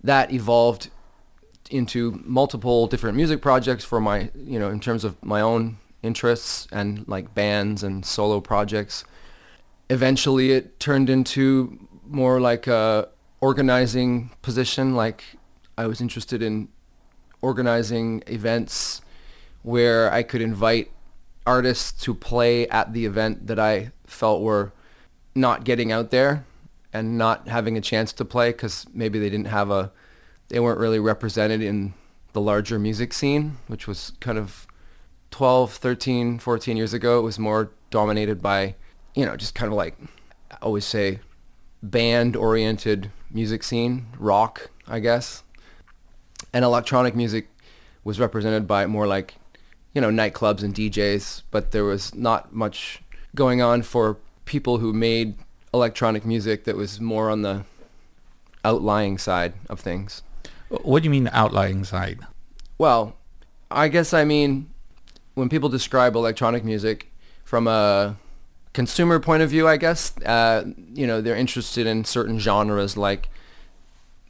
that 0.03 0.31
evolved 0.31 0.89
into 1.69 2.21
multiple 2.25 2.87
different 2.87 3.15
music 3.15 3.41
projects 3.41 3.83
for 3.83 4.01
my, 4.01 4.29
you 4.35 4.59
know, 4.59 4.69
in 4.69 4.79
terms 4.79 5.03
of 5.03 5.23
my 5.23 5.41
own 5.41 5.77
interests 6.03 6.67
and 6.71 7.07
like 7.07 7.33
bands 7.33 7.83
and 7.83 8.05
solo 8.05 8.41
projects. 8.41 9.05
Eventually 9.89 10.51
it 10.51 10.79
turned 10.79 11.09
into 11.09 11.87
more 12.05 12.41
like 12.41 12.67
a 12.67 13.07
organizing 13.39 14.31
position. 14.41 14.95
Like 14.95 15.23
I 15.77 15.87
was 15.87 16.01
interested 16.01 16.41
in 16.41 16.69
organizing 17.41 18.23
events 18.27 19.01
where 19.63 20.11
I 20.11 20.23
could 20.23 20.41
invite 20.41 20.91
artists 21.45 21.91
to 22.03 22.13
play 22.13 22.67
at 22.67 22.93
the 22.93 23.05
event 23.05 23.47
that 23.47 23.59
I 23.59 23.91
felt 24.05 24.41
were 24.41 24.71
not 25.33 25.63
getting 25.63 25.91
out 25.91 26.11
there 26.11 26.45
and 26.93 27.17
not 27.17 27.47
having 27.47 27.77
a 27.77 27.81
chance 27.81 28.11
to 28.13 28.25
play 28.25 28.51
because 28.51 28.85
maybe 28.93 29.19
they 29.19 29.29
didn't 29.29 29.47
have 29.47 29.71
a 29.71 29.91
they 30.49 30.59
weren't 30.59 30.79
really 30.79 30.99
represented 30.99 31.61
in 31.61 31.93
the 32.33 32.41
larger 32.41 32.77
music 32.77 33.13
scene, 33.13 33.57
which 33.67 33.87
was 33.87 34.11
kind 34.19 34.37
of 34.37 34.67
12, 35.31 35.73
13, 35.73 36.39
14 36.39 36.77
years 36.77 36.93
ago. 36.93 37.19
It 37.19 37.21
was 37.21 37.39
more 37.39 37.71
dominated 37.89 38.41
by, 38.41 38.75
you 39.15 39.25
know, 39.25 39.37
just 39.37 39.55
kind 39.55 39.71
of 39.71 39.77
like 39.77 39.97
I 40.51 40.57
always 40.61 40.83
say 40.83 41.19
band-oriented 41.81 43.11
music 43.31 43.63
scene, 43.63 44.07
rock, 44.19 44.69
I 44.87 44.99
guess. 44.99 45.43
And 46.53 46.65
electronic 46.65 47.15
music 47.15 47.47
was 48.03 48.19
represented 48.19 48.67
by 48.67 48.85
more 48.85 49.07
like, 49.07 49.35
you 49.93 50.01
know, 50.01 50.09
nightclubs 50.09 50.63
and 50.63 50.73
DJs, 50.73 51.43
but 51.51 51.71
there 51.71 51.83
was 51.83 52.13
not 52.15 52.53
much 52.53 53.01
going 53.35 53.61
on 53.61 53.81
for 53.81 54.17
people 54.45 54.79
who 54.79 54.91
made 54.91 55.35
electronic 55.73 56.25
music 56.25 56.65
that 56.65 56.75
was 56.75 56.99
more 56.99 57.29
on 57.29 57.41
the 57.41 57.63
outlying 58.65 59.17
side 59.17 59.53
of 59.69 59.79
things. 59.79 60.21
What 60.69 61.03
do 61.03 61.05
you 61.05 61.09
mean 61.09 61.29
outlying 61.31 61.83
side? 61.83 62.19
Well, 62.77 63.15
I 63.69 63.87
guess 63.87 64.13
I 64.13 64.25
mean 64.25 64.69
when 65.33 65.49
people 65.49 65.69
describe 65.69 66.15
electronic 66.15 66.63
music 66.63 67.11
from 67.43 67.67
a 67.67 68.17
consumer 68.73 69.19
point 69.19 69.43
of 69.43 69.49
view, 69.49 69.67
I 69.67 69.77
guess, 69.77 70.17
uh, 70.25 70.65
you 70.93 71.07
know, 71.07 71.21
they're 71.21 71.35
interested 71.35 71.87
in 71.87 72.05
certain 72.05 72.39
genres 72.39 72.97
like, 72.97 73.29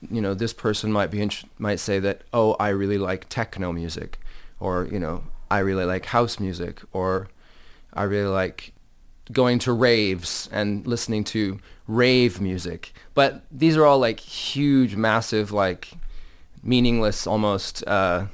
you 0.09 0.21
know, 0.21 0.33
this 0.33 0.53
person 0.53 0.91
might 0.91 1.11
be 1.11 1.29
might 1.59 1.79
say 1.79 1.99
that, 1.99 2.21
oh, 2.33 2.53
I 2.59 2.69
really 2.69 2.97
like 2.97 3.29
techno 3.29 3.71
music, 3.71 4.19
or 4.59 4.87
you 4.91 4.99
know, 4.99 5.23
I 5.49 5.59
really 5.59 5.85
like 5.85 6.05
house 6.07 6.39
music, 6.39 6.81
or 6.91 7.27
I 7.93 8.03
really 8.03 8.29
like 8.29 8.73
going 9.31 9.59
to 9.59 9.71
raves 9.71 10.49
and 10.51 10.85
listening 10.87 11.23
to 11.23 11.59
rave 11.87 12.41
music. 12.41 12.93
But 13.13 13.43
these 13.51 13.77
are 13.77 13.85
all 13.85 13.99
like 13.99 14.19
huge, 14.19 14.95
massive, 14.95 15.51
like 15.51 15.91
meaningless 16.63 17.27
almost 17.27 17.85
uh, 17.87 18.27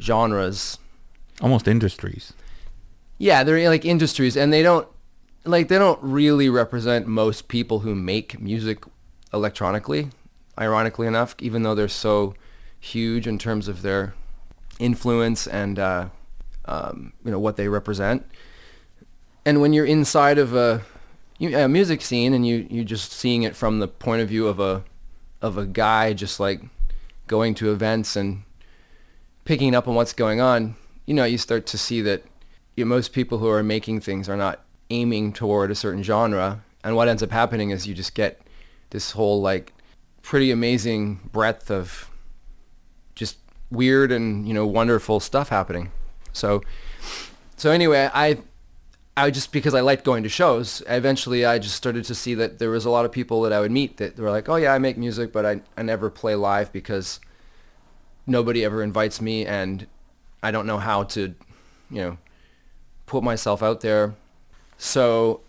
genres. 0.00 0.78
Almost 1.40 1.68
industries. 1.68 2.32
Yeah, 3.18 3.44
they're 3.44 3.68
like 3.68 3.84
industries, 3.84 4.36
and 4.36 4.52
they 4.52 4.62
don't 4.62 4.88
like 5.44 5.68
they 5.68 5.78
don't 5.78 5.98
really 6.02 6.48
represent 6.48 7.06
most 7.06 7.48
people 7.48 7.80
who 7.80 7.94
make 7.94 8.40
music 8.40 8.84
electronically. 9.32 10.10
Ironically 10.58 11.06
enough, 11.06 11.34
even 11.40 11.62
though 11.62 11.74
they're 11.74 11.88
so 11.88 12.34
huge 12.78 13.26
in 13.26 13.38
terms 13.38 13.66
of 13.66 13.82
their 13.82 14.14
influence 14.78 15.46
and 15.46 15.78
uh, 15.78 16.08
um, 16.66 17.12
you 17.24 17.30
know 17.30 17.38
what 17.38 17.56
they 17.56 17.68
represent. 17.68 18.26
And 19.44 19.60
when 19.60 19.72
you're 19.72 19.84
inside 19.84 20.38
of 20.38 20.54
a, 20.54 20.82
a 21.40 21.68
music 21.68 22.02
scene 22.02 22.32
and 22.32 22.46
you 22.46 22.66
you're 22.70 22.84
just 22.84 23.12
seeing 23.12 23.42
it 23.42 23.56
from 23.56 23.80
the 23.80 23.88
point 23.88 24.22
of 24.22 24.28
view 24.28 24.46
of 24.46 24.60
a 24.60 24.84
of 25.42 25.58
a 25.58 25.66
guy 25.66 26.12
just 26.12 26.40
like 26.40 26.62
going 27.26 27.54
to 27.54 27.70
events 27.70 28.16
and 28.16 28.42
picking 29.44 29.74
up 29.74 29.86
on 29.86 29.94
what's 29.94 30.12
going 30.12 30.40
on, 30.40 30.74
you 31.06 31.14
know, 31.14 31.24
you 31.24 31.36
start 31.36 31.66
to 31.66 31.76
see 31.76 32.00
that 32.00 32.24
you 32.76 32.84
know, 32.84 32.88
most 32.88 33.12
people 33.12 33.38
who 33.38 33.48
are 33.48 33.62
making 33.62 34.00
things 34.00 34.28
are 34.28 34.36
not 34.36 34.64
aiming 34.90 35.32
toward 35.32 35.70
a 35.70 35.74
certain 35.74 36.02
genre. 36.02 36.62
And 36.82 36.96
what 36.96 37.08
ends 37.08 37.22
up 37.22 37.30
happening 37.30 37.70
is 37.70 37.86
you 37.86 37.94
just 37.94 38.14
get 38.14 38.40
this 38.90 39.12
whole 39.12 39.40
like 39.40 39.73
pretty 40.24 40.50
amazing 40.50 41.20
breadth 41.32 41.70
of 41.70 42.10
just 43.14 43.36
weird 43.70 44.10
and, 44.10 44.48
you 44.48 44.54
know, 44.54 44.66
wonderful 44.66 45.20
stuff 45.20 45.50
happening. 45.50 45.92
So, 46.32 46.62
so 47.56 47.70
anyway, 47.70 48.08
I, 48.12 48.38
I 49.18 49.30
just, 49.30 49.52
because 49.52 49.74
I 49.74 49.80
liked 49.80 50.02
going 50.02 50.22
to 50.22 50.30
shows, 50.30 50.82
eventually 50.88 51.44
I 51.44 51.58
just 51.58 51.76
started 51.76 52.06
to 52.06 52.14
see 52.14 52.34
that 52.36 52.58
there 52.58 52.70
was 52.70 52.86
a 52.86 52.90
lot 52.90 53.04
of 53.04 53.12
people 53.12 53.42
that 53.42 53.52
I 53.52 53.60
would 53.60 53.70
meet 53.70 53.98
that 53.98 54.18
were 54.18 54.30
like, 54.30 54.48
oh 54.48 54.56
yeah, 54.56 54.72
I 54.72 54.78
make 54.78 54.96
music, 54.96 55.30
but 55.30 55.44
I, 55.44 55.60
I 55.76 55.82
never 55.82 56.08
play 56.08 56.34
live 56.34 56.72
because 56.72 57.20
nobody 58.26 58.64
ever 58.64 58.82
invites 58.82 59.20
me 59.20 59.44
and 59.44 59.86
I 60.42 60.50
don't 60.50 60.66
know 60.66 60.78
how 60.78 61.02
to, 61.04 61.34
you 61.90 62.00
know, 62.00 62.18
put 63.04 63.22
myself 63.22 63.62
out 63.62 63.82
there. 63.82 64.14
So 64.78 65.42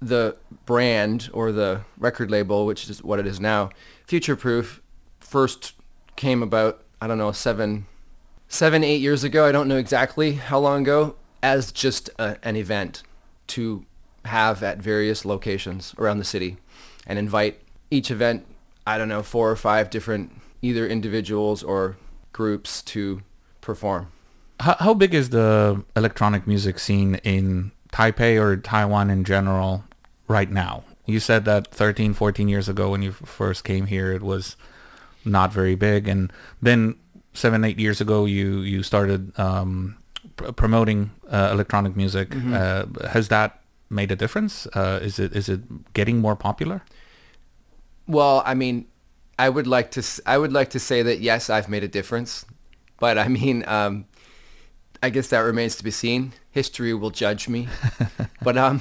the 0.00 0.36
brand 0.66 1.30
or 1.32 1.52
the 1.52 1.82
record 1.96 2.28
label, 2.28 2.66
which 2.66 2.90
is 2.90 3.04
what 3.04 3.20
it 3.20 3.26
is 3.26 3.38
now, 3.38 3.70
Future 4.06 4.36
Proof, 4.36 4.80
first 5.18 5.74
came 6.14 6.42
about, 6.42 6.84
I 7.00 7.08
don't 7.08 7.18
know, 7.18 7.32
seven, 7.32 7.86
seven, 8.46 8.84
eight 8.84 9.00
years 9.00 9.24
ago. 9.24 9.46
I 9.46 9.52
don't 9.52 9.66
know 9.66 9.78
exactly 9.78 10.34
how 10.34 10.60
long 10.60 10.82
ago 10.82 11.16
as 11.42 11.72
just 11.72 12.08
a, 12.18 12.36
an 12.44 12.54
event 12.54 13.02
to 13.48 13.84
have 14.24 14.62
at 14.62 14.78
various 14.78 15.24
locations 15.24 15.92
around 15.98 16.18
the 16.18 16.24
city 16.24 16.56
and 17.04 17.18
invite 17.18 17.60
each 17.90 18.10
event, 18.10 18.46
I 18.86 18.96
don't 18.96 19.08
know, 19.08 19.24
four 19.24 19.50
or 19.50 19.56
five 19.56 19.90
different 19.90 20.32
either 20.62 20.86
individuals 20.86 21.64
or 21.64 21.96
groups 22.32 22.82
to 22.82 23.22
perform. 23.60 24.12
How, 24.60 24.76
how 24.78 24.94
big 24.94 25.14
is 25.14 25.30
the 25.30 25.84
electronic 25.96 26.46
music 26.46 26.78
scene 26.78 27.16
in 27.16 27.72
Taipei 27.92 28.40
or 28.40 28.56
Taiwan 28.56 29.10
in 29.10 29.24
general 29.24 29.84
right 30.28 30.50
now? 30.50 30.84
You 31.06 31.20
said 31.20 31.44
that 31.44 31.68
13, 31.68 32.14
14 32.14 32.48
years 32.48 32.68
ago 32.68 32.90
when 32.90 33.02
you 33.02 33.12
first 33.12 33.64
came 33.64 33.86
here, 33.86 34.12
it 34.12 34.22
was 34.22 34.56
not 35.24 35.52
very 35.52 35.74
big. 35.74 36.08
And 36.08 36.32
then 36.60 36.96
seven, 37.32 37.64
eight 37.64 37.78
years 37.78 38.00
ago, 38.00 38.24
you, 38.24 38.60
you 38.60 38.82
started 38.82 39.38
um, 39.38 39.96
pr- 40.36 40.52
promoting 40.52 41.12
uh, 41.30 41.50
electronic 41.52 41.96
music. 41.96 42.30
Mm-hmm. 42.30 42.54
Uh, 42.54 43.08
has 43.08 43.28
that 43.28 43.60
made 43.90 44.10
a 44.10 44.16
difference? 44.16 44.66
Uh, 44.74 44.98
is 45.02 45.18
it 45.18 45.34
is 45.34 45.48
it 45.48 45.92
getting 45.94 46.18
more 46.18 46.36
popular? 46.36 46.82
Well, 48.06 48.42
I 48.44 48.54
mean, 48.54 48.86
I 49.38 49.48
would 49.48 49.66
like 49.66 49.90
to 49.92 50.02
I 50.24 50.38
would 50.38 50.52
like 50.52 50.70
to 50.70 50.78
say 50.78 51.02
that 51.02 51.20
yes, 51.20 51.50
I've 51.50 51.68
made 51.68 51.84
a 51.84 51.88
difference, 51.88 52.44
but 52.98 53.18
I 53.18 53.28
mean, 53.28 53.64
um, 53.66 54.06
I 55.02 55.10
guess 55.10 55.28
that 55.28 55.40
remains 55.40 55.76
to 55.76 55.84
be 55.84 55.90
seen. 55.90 56.32
History 56.50 56.94
will 56.94 57.10
judge 57.10 57.48
me, 57.48 57.68
but 58.42 58.56
um, 58.56 58.80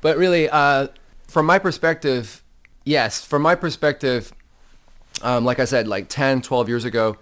but 0.00 0.16
really, 0.16 0.48
uh, 0.48 0.88
from 1.32 1.46
my 1.46 1.58
perspective, 1.58 2.44
yes, 2.84 3.24
from 3.24 3.40
my 3.40 3.54
perspective, 3.54 4.34
um, 5.22 5.46
like 5.46 5.58
I 5.58 5.64
said, 5.64 5.88
like 5.88 6.10
10, 6.10 6.42
12 6.42 6.68
years 6.68 6.84
ago, 6.84 7.16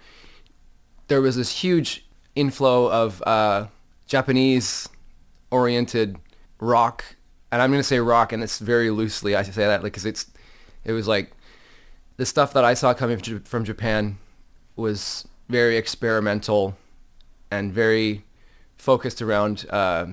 there 1.07 1.21
was 1.21 1.37
this 1.37 1.61
huge 1.61 2.05
inflow 2.35 2.91
of 2.91 3.23
uh, 3.25 3.67
Japanese-oriented 4.07 6.17
rock, 6.59 7.05
and 7.53 7.61
I'm 7.61 7.71
going 7.71 7.79
to 7.79 7.87
say 7.87 7.99
rock, 7.99 8.33
and 8.33 8.43
it's 8.43 8.59
very 8.59 8.89
loosely 8.89 9.33
I 9.33 9.43
say 9.43 9.65
that 9.65 9.81
because 9.81 10.05
it's 10.05 10.25
it 10.83 10.91
was 10.91 11.07
like 11.07 11.31
the 12.17 12.25
stuff 12.25 12.51
that 12.51 12.65
I 12.65 12.73
saw 12.73 12.93
coming 12.93 13.17
from 13.45 13.63
Japan 13.63 14.17
was 14.75 15.25
very 15.47 15.77
experimental 15.77 16.75
and 17.49 17.71
very 17.71 18.25
focused 18.77 19.21
around 19.21 19.65
uh, 19.69 20.07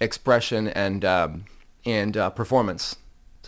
expression 0.00 0.66
and 0.66 1.04
um, 1.04 1.44
and 1.84 2.16
uh, 2.16 2.30
performance. 2.30 2.96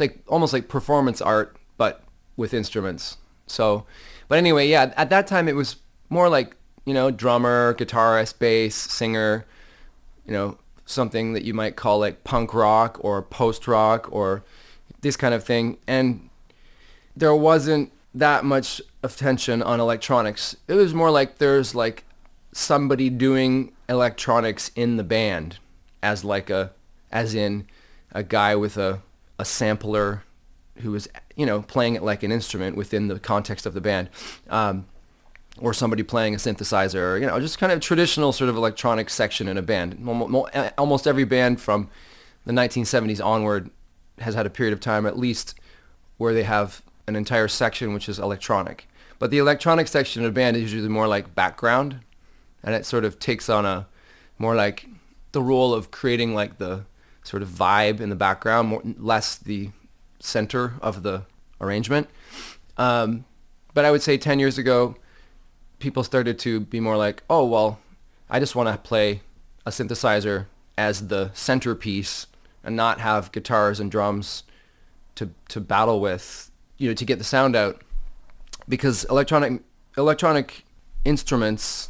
It's 0.00 0.14
like 0.14 0.24
almost 0.26 0.52
like 0.52 0.68
performance 0.68 1.20
art, 1.20 1.56
but 1.76 2.02
with 2.36 2.54
instruments. 2.54 3.18
So, 3.46 3.84
but 4.28 4.38
anyway, 4.38 4.68
yeah, 4.68 4.94
at 4.96 5.10
that 5.10 5.26
time 5.26 5.46
it 5.46 5.54
was 5.54 5.76
more 6.08 6.28
like 6.28 6.56
you 6.86 6.94
know 6.94 7.10
drummer, 7.10 7.74
guitarist, 7.74 8.38
bass, 8.38 8.74
singer, 8.74 9.44
you 10.24 10.32
know 10.32 10.56
something 10.86 11.34
that 11.34 11.44
you 11.44 11.54
might 11.54 11.76
call 11.76 11.98
like 11.98 12.24
punk 12.24 12.54
rock 12.54 12.98
or 13.02 13.22
post 13.22 13.68
rock 13.68 14.08
or 14.10 14.42
this 15.02 15.16
kind 15.16 15.34
of 15.34 15.44
thing, 15.44 15.76
and 15.86 16.30
there 17.14 17.34
wasn't 17.34 17.92
that 18.14 18.44
much 18.44 18.80
attention 19.02 19.62
on 19.62 19.80
electronics. 19.80 20.56
It 20.66 20.74
was 20.74 20.94
more 20.94 21.10
like 21.10 21.38
there's 21.38 21.74
like 21.74 22.04
somebody 22.52 23.10
doing 23.10 23.72
electronics 23.88 24.70
in 24.74 24.96
the 24.96 25.04
band 25.04 25.58
as 26.02 26.24
like 26.24 26.48
a 26.48 26.72
as 27.12 27.34
in 27.34 27.66
a 28.12 28.22
guy 28.22 28.56
with 28.56 28.78
a 28.78 29.02
a 29.40 29.44
sampler 29.44 30.22
who 30.76 30.92
was 30.92 31.08
you 31.34 31.46
know 31.46 31.62
playing 31.62 31.94
it 31.94 32.02
like 32.02 32.22
an 32.22 32.30
instrument 32.30 32.76
within 32.76 33.08
the 33.08 33.18
context 33.18 33.64
of 33.64 33.72
the 33.72 33.80
band 33.80 34.08
um, 34.50 34.84
or 35.58 35.72
somebody 35.72 36.02
playing 36.02 36.34
a 36.34 36.36
synthesizer 36.36 37.18
you 37.18 37.26
know 37.26 37.40
just 37.40 37.58
kind 37.58 37.72
of 37.72 37.80
traditional 37.80 38.32
sort 38.32 38.50
of 38.50 38.56
electronic 38.56 39.08
section 39.08 39.48
in 39.48 39.56
a 39.56 39.62
band. 39.62 40.06
Almost 40.76 41.06
every 41.06 41.24
band 41.24 41.60
from 41.60 41.88
the 42.44 42.52
1970s 42.52 43.24
onward 43.24 43.70
has 44.18 44.34
had 44.34 44.44
a 44.44 44.50
period 44.50 44.74
of 44.74 44.80
time 44.80 45.06
at 45.06 45.18
least 45.18 45.54
where 46.18 46.34
they 46.34 46.42
have 46.42 46.82
an 47.06 47.16
entire 47.16 47.48
section 47.48 47.94
which 47.94 48.08
is 48.08 48.18
electronic. 48.18 48.86
But 49.18 49.30
the 49.30 49.38
electronic 49.38 49.88
section 49.88 50.22
of 50.22 50.28
a 50.28 50.32
band 50.32 50.56
is 50.56 50.72
usually 50.72 50.88
more 50.88 51.08
like 51.08 51.34
background 51.34 52.00
and 52.62 52.74
it 52.74 52.84
sort 52.84 53.06
of 53.06 53.18
takes 53.18 53.48
on 53.48 53.64
a 53.64 53.86
more 54.38 54.54
like 54.54 54.86
the 55.32 55.42
role 55.42 55.72
of 55.72 55.90
creating 55.90 56.34
like 56.34 56.58
the 56.58 56.84
sort 57.22 57.42
of 57.42 57.48
vibe 57.48 58.00
in 58.00 58.08
the 58.08 58.16
background, 58.16 58.68
more, 58.68 58.82
less 58.98 59.36
the 59.36 59.70
center 60.18 60.74
of 60.80 61.02
the 61.02 61.22
arrangement. 61.60 62.08
Um, 62.76 63.24
but 63.74 63.84
I 63.84 63.90
would 63.90 64.02
say 64.02 64.16
10 64.16 64.38
years 64.38 64.58
ago, 64.58 64.96
people 65.78 66.02
started 66.02 66.38
to 66.40 66.60
be 66.60 66.80
more 66.80 66.96
like, 66.96 67.22
oh, 67.28 67.44
well, 67.44 67.78
I 68.28 68.40
just 68.40 68.54
want 68.54 68.68
to 68.68 68.76
play 68.78 69.22
a 69.66 69.70
synthesizer 69.70 70.46
as 70.78 71.08
the 71.08 71.30
centerpiece 71.34 72.26
and 72.64 72.76
not 72.76 73.00
have 73.00 73.32
guitars 73.32 73.80
and 73.80 73.90
drums 73.90 74.44
to, 75.14 75.30
to 75.48 75.60
battle 75.60 76.00
with, 76.00 76.50
you 76.78 76.88
know, 76.88 76.94
to 76.94 77.04
get 77.04 77.18
the 77.18 77.24
sound 77.24 77.54
out. 77.54 77.82
Because 78.68 79.04
electronic, 79.04 79.62
electronic 79.96 80.64
instruments 81.04 81.89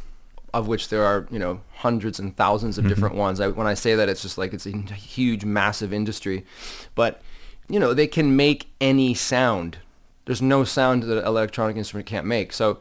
of 0.53 0.67
which 0.67 0.89
there 0.89 1.03
are 1.03 1.27
you 1.31 1.39
know 1.39 1.61
hundreds 1.75 2.19
and 2.19 2.35
thousands 2.35 2.77
of 2.77 2.83
mm-hmm. 2.83 2.93
different 2.93 3.15
ones. 3.15 3.39
I, 3.39 3.47
when 3.47 3.67
I 3.67 3.73
say 3.73 3.95
that, 3.95 4.09
it's 4.09 4.21
just 4.21 4.37
like 4.37 4.53
it's 4.53 4.65
a 4.65 4.71
huge, 4.71 5.45
massive 5.45 5.93
industry, 5.93 6.45
but 6.95 7.21
you 7.69 7.79
know 7.79 7.93
they 7.93 8.07
can 8.07 8.35
make 8.35 8.67
any 8.79 9.13
sound. 9.13 9.77
There's 10.25 10.41
no 10.41 10.63
sound 10.63 11.03
that 11.03 11.17
an 11.17 11.25
electronic 11.25 11.77
instrument 11.77 12.05
can't 12.05 12.25
make. 12.25 12.53
So 12.53 12.79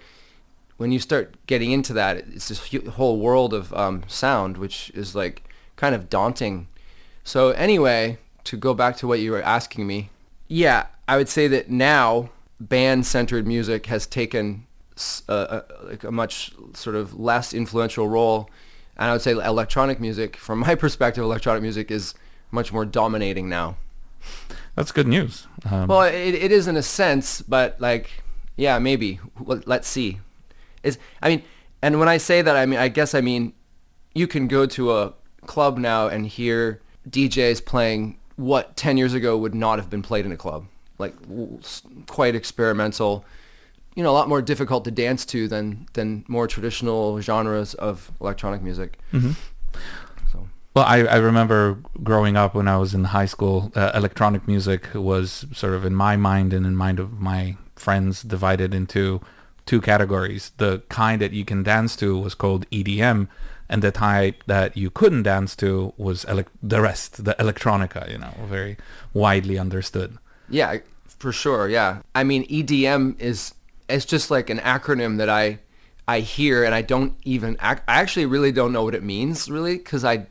when 0.76 0.92
you 0.92 0.98
start 0.98 1.34
getting 1.46 1.72
into 1.72 1.92
that, 1.92 2.16
it's 2.18 2.48
this 2.48 2.70
whole 2.94 3.18
world 3.18 3.52
of 3.52 3.72
um, 3.74 4.02
sound, 4.06 4.56
which 4.56 4.90
is 4.94 5.14
like 5.14 5.42
kind 5.76 5.94
of 5.94 6.08
daunting. 6.08 6.68
So 7.22 7.50
anyway, 7.50 8.18
to 8.44 8.56
go 8.56 8.72
back 8.74 8.96
to 8.96 9.06
what 9.06 9.20
you 9.20 9.30
were 9.30 9.42
asking 9.42 9.86
me, 9.86 10.10
yeah, 10.48 10.86
I 11.06 11.16
would 11.16 11.28
say 11.28 11.48
that 11.48 11.70
now 11.70 12.30
band-centered 12.58 13.46
music 13.46 13.86
has 13.86 14.06
taken 14.06 14.66
a, 15.28 15.64
a, 15.82 15.84
like 15.84 16.04
a 16.04 16.10
much 16.10 16.52
sort 16.74 16.96
of 16.96 17.18
less 17.18 17.52
influential 17.52 18.08
role. 18.08 18.50
And 18.96 19.10
I 19.10 19.12
would 19.12 19.22
say 19.22 19.32
electronic 19.32 20.00
music, 20.00 20.36
from 20.36 20.60
my 20.60 20.74
perspective, 20.84 21.24
electronic 21.24 21.62
music 21.62 21.90
is 21.90 22.14
much 22.50 22.72
more 22.72 22.84
dominating 22.84 23.48
now. 23.48 23.76
That's 24.74 24.92
good 24.92 25.08
news. 25.08 25.46
Um, 25.70 25.88
well, 25.88 26.02
it, 26.02 26.34
it 26.34 26.52
is 26.52 26.66
in 26.66 26.76
a 26.76 26.82
sense, 26.82 27.42
but 27.42 27.80
like, 27.80 28.22
yeah, 28.56 28.78
maybe. 28.78 29.20
Let's 29.38 29.88
see. 29.88 30.20
Is 30.82 30.98
I 31.22 31.28
mean, 31.28 31.42
and 31.82 31.98
when 31.98 32.08
I 32.08 32.18
say 32.18 32.42
that, 32.42 32.56
I 32.56 32.66
mean, 32.66 32.78
I 32.78 32.88
guess 32.88 33.14
I 33.14 33.20
mean, 33.20 33.52
you 34.14 34.26
can 34.26 34.48
go 34.48 34.66
to 34.66 34.92
a 34.92 35.14
club 35.46 35.78
now 35.78 36.08
and 36.08 36.26
hear 36.26 36.80
DJs 37.08 37.64
playing 37.64 38.18
what 38.36 38.76
10 38.76 38.96
years 38.96 39.14
ago 39.14 39.36
would 39.36 39.54
not 39.54 39.78
have 39.78 39.90
been 39.90 40.02
played 40.02 40.24
in 40.24 40.32
a 40.32 40.36
club. 40.36 40.66
Like 40.98 41.14
quite 42.06 42.34
experimental, 42.34 43.24
you 43.94 44.02
know 44.02 44.10
a 44.10 44.12
lot 44.12 44.28
more 44.28 44.42
difficult 44.42 44.84
to 44.84 44.90
dance 44.90 45.24
to 45.26 45.48
than 45.48 45.86
than 45.94 46.24
more 46.28 46.46
traditional 46.46 47.20
genres 47.20 47.74
of 47.74 48.12
electronic 48.20 48.62
music. 48.62 48.98
Mm-hmm. 49.12 49.32
So. 50.32 50.48
Well, 50.74 50.84
I, 50.84 50.98
I 51.04 51.16
remember 51.16 51.78
growing 52.02 52.36
up 52.36 52.54
when 52.54 52.68
I 52.68 52.76
was 52.76 52.94
in 52.94 53.04
high 53.04 53.26
school, 53.26 53.72
uh, 53.74 53.90
electronic 53.94 54.46
music 54.46 54.88
was 54.94 55.46
sort 55.52 55.74
of 55.74 55.84
in 55.84 55.94
my 55.94 56.16
mind 56.16 56.52
and 56.52 56.64
in 56.64 56.76
mind 56.76 57.00
of 57.00 57.20
my 57.20 57.56
friends 57.74 58.22
divided 58.22 58.74
into 58.74 59.20
two 59.66 59.80
categories. 59.80 60.52
The 60.58 60.82
kind 60.88 61.20
that 61.20 61.32
you 61.32 61.44
can 61.44 61.62
dance 61.62 61.96
to 61.96 62.18
was 62.18 62.34
called 62.34 62.68
EDM, 62.70 63.28
and 63.68 63.82
the 63.82 63.92
type 63.92 64.42
that 64.46 64.76
you 64.76 64.90
couldn't 64.90 65.22
dance 65.22 65.54
to 65.56 65.94
was 65.96 66.24
ele- 66.26 66.44
the 66.62 66.80
rest, 66.80 67.24
the 67.24 67.34
electronica, 67.38 68.10
you 68.10 68.18
know, 68.18 68.34
very 68.48 68.76
widely 69.14 69.58
understood. 69.58 70.18
Yeah, 70.48 70.78
for 71.06 71.32
sure. 71.32 71.68
Yeah. 71.68 72.02
I 72.14 72.24
mean, 72.24 72.46
EDM 72.48 73.20
is 73.20 73.54
it's 73.90 74.04
just 74.04 74.30
like 74.30 74.50
an 74.50 74.58
acronym 74.58 75.18
that 75.18 75.28
I 75.28 75.58
I 76.06 76.20
hear 76.20 76.64
and 76.64 76.74
I 76.74 76.82
don't 76.82 77.14
even 77.24 77.56
I 77.60 77.78
actually 77.86 78.26
really 78.26 78.52
don't 78.52 78.72
know 78.72 78.84
what 78.84 78.94
it 78.94 79.02
means 79.02 79.50
really 79.50 79.76
because 79.76 80.04
I 80.04 80.26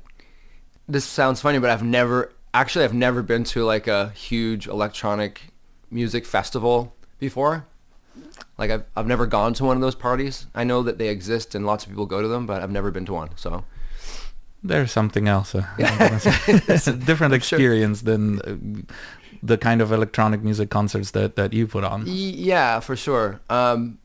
this 0.87 1.05
sounds 1.05 1.41
funny 1.41 1.59
but 1.59 1.69
I've 1.69 1.83
never 1.83 2.33
actually 2.53 2.85
I've 2.85 2.93
never 2.93 3.21
been 3.21 3.43
to 3.45 3.63
like 3.63 3.87
a 3.87 4.09
huge 4.09 4.67
electronic 4.67 5.41
music 5.91 6.25
festival 6.25 6.95
before. 7.19 7.65
Like 8.57 8.71
I've 8.71 8.85
I've 8.95 9.07
never 9.07 9.25
gone 9.25 9.53
to 9.55 9.65
one 9.65 9.77
of 9.77 9.81
those 9.81 9.95
parties. 9.95 10.47
I 10.53 10.63
know 10.63 10.83
that 10.83 10.97
they 10.97 11.09
exist 11.09 11.55
and 11.55 11.65
lots 11.65 11.83
of 11.83 11.89
people 11.89 12.05
go 12.05 12.21
to 12.21 12.27
them, 12.27 12.45
but 12.45 12.61
I've 12.61 12.71
never 12.71 12.91
been 12.91 13.05
to 13.05 13.13
one. 13.13 13.29
So 13.35 13.63
there's 14.61 14.91
something 14.91 15.27
else. 15.27 15.55
Uh, 15.55 15.65
it's 15.77 16.87
a 16.87 16.93
different 16.93 17.33
experience 17.39 18.01
sure. 18.01 18.11
than 18.11 18.41
uh, 18.41 18.93
the 19.41 19.57
kind 19.57 19.81
of 19.81 19.91
electronic 19.91 20.41
music 20.41 20.69
concerts 20.69 21.11
that, 21.11 21.35
that 21.35 21.53
you 21.53 21.67
put 21.67 21.83
on. 21.83 22.03
Yeah, 22.05 22.79
for 22.79 22.95
sure. 22.95 23.41
Um, 23.49 23.99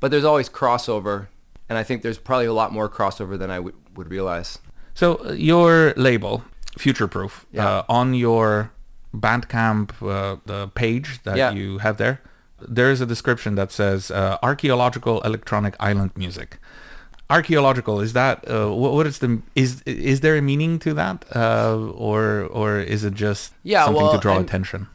but 0.00 0.10
there's 0.10 0.24
always 0.24 0.48
crossover, 0.48 1.28
and 1.68 1.78
I 1.78 1.82
think 1.82 2.02
there's 2.02 2.18
probably 2.18 2.46
a 2.46 2.52
lot 2.52 2.72
more 2.72 2.88
crossover 2.88 3.38
than 3.38 3.50
I 3.50 3.56
w- 3.56 3.76
would 3.94 4.10
realize. 4.10 4.58
So 4.94 5.24
uh, 5.24 5.32
your 5.32 5.92
label, 5.96 6.44
Future 6.78 7.08
Proof, 7.08 7.46
yeah. 7.52 7.66
uh, 7.66 7.82
on 7.88 8.14
your 8.14 8.72
Bandcamp 9.14 9.90
uh, 10.02 10.36
the 10.44 10.68
page 10.68 11.20
that 11.24 11.36
yeah. 11.36 11.50
you 11.50 11.78
have 11.78 11.96
there, 11.96 12.20
there 12.60 12.90
is 12.90 13.00
a 13.00 13.06
description 13.06 13.54
that 13.54 13.70
says 13.70 14.10
uh, 14.10 14.38
archaeological 14.42 15.20
electronic 15.22 15.74
island 15.78 16.10
music 16.16 16.58
archaeological 17.30 18.00
is 18.00 18.12
that 18.14 18.48
uh, 18.48 18.70
what, 18.72 18.92
what 18.92 19.06
is 19.06 19.18
the 19.18 19.42
is 19.54 19.82
is 19.82 20.20
there 20.20 20.36
a 20.36 20.42
meaning 20.42 20.78
to 20.78 20.94
that 20.94 21.24
uh, 21.34 21.76
or 21.76 22.44
or 22.44 22.78
is 22.78 23.04
it 23.04 23.14
just 23.14 23.52
yeah, 23.62 23.84
something 23.84 24.02
well, 24.02 24.12
to 24.12 24.18
draw 24.18 24.36
I'm, 24.36 24.42
attention 24.42 24.88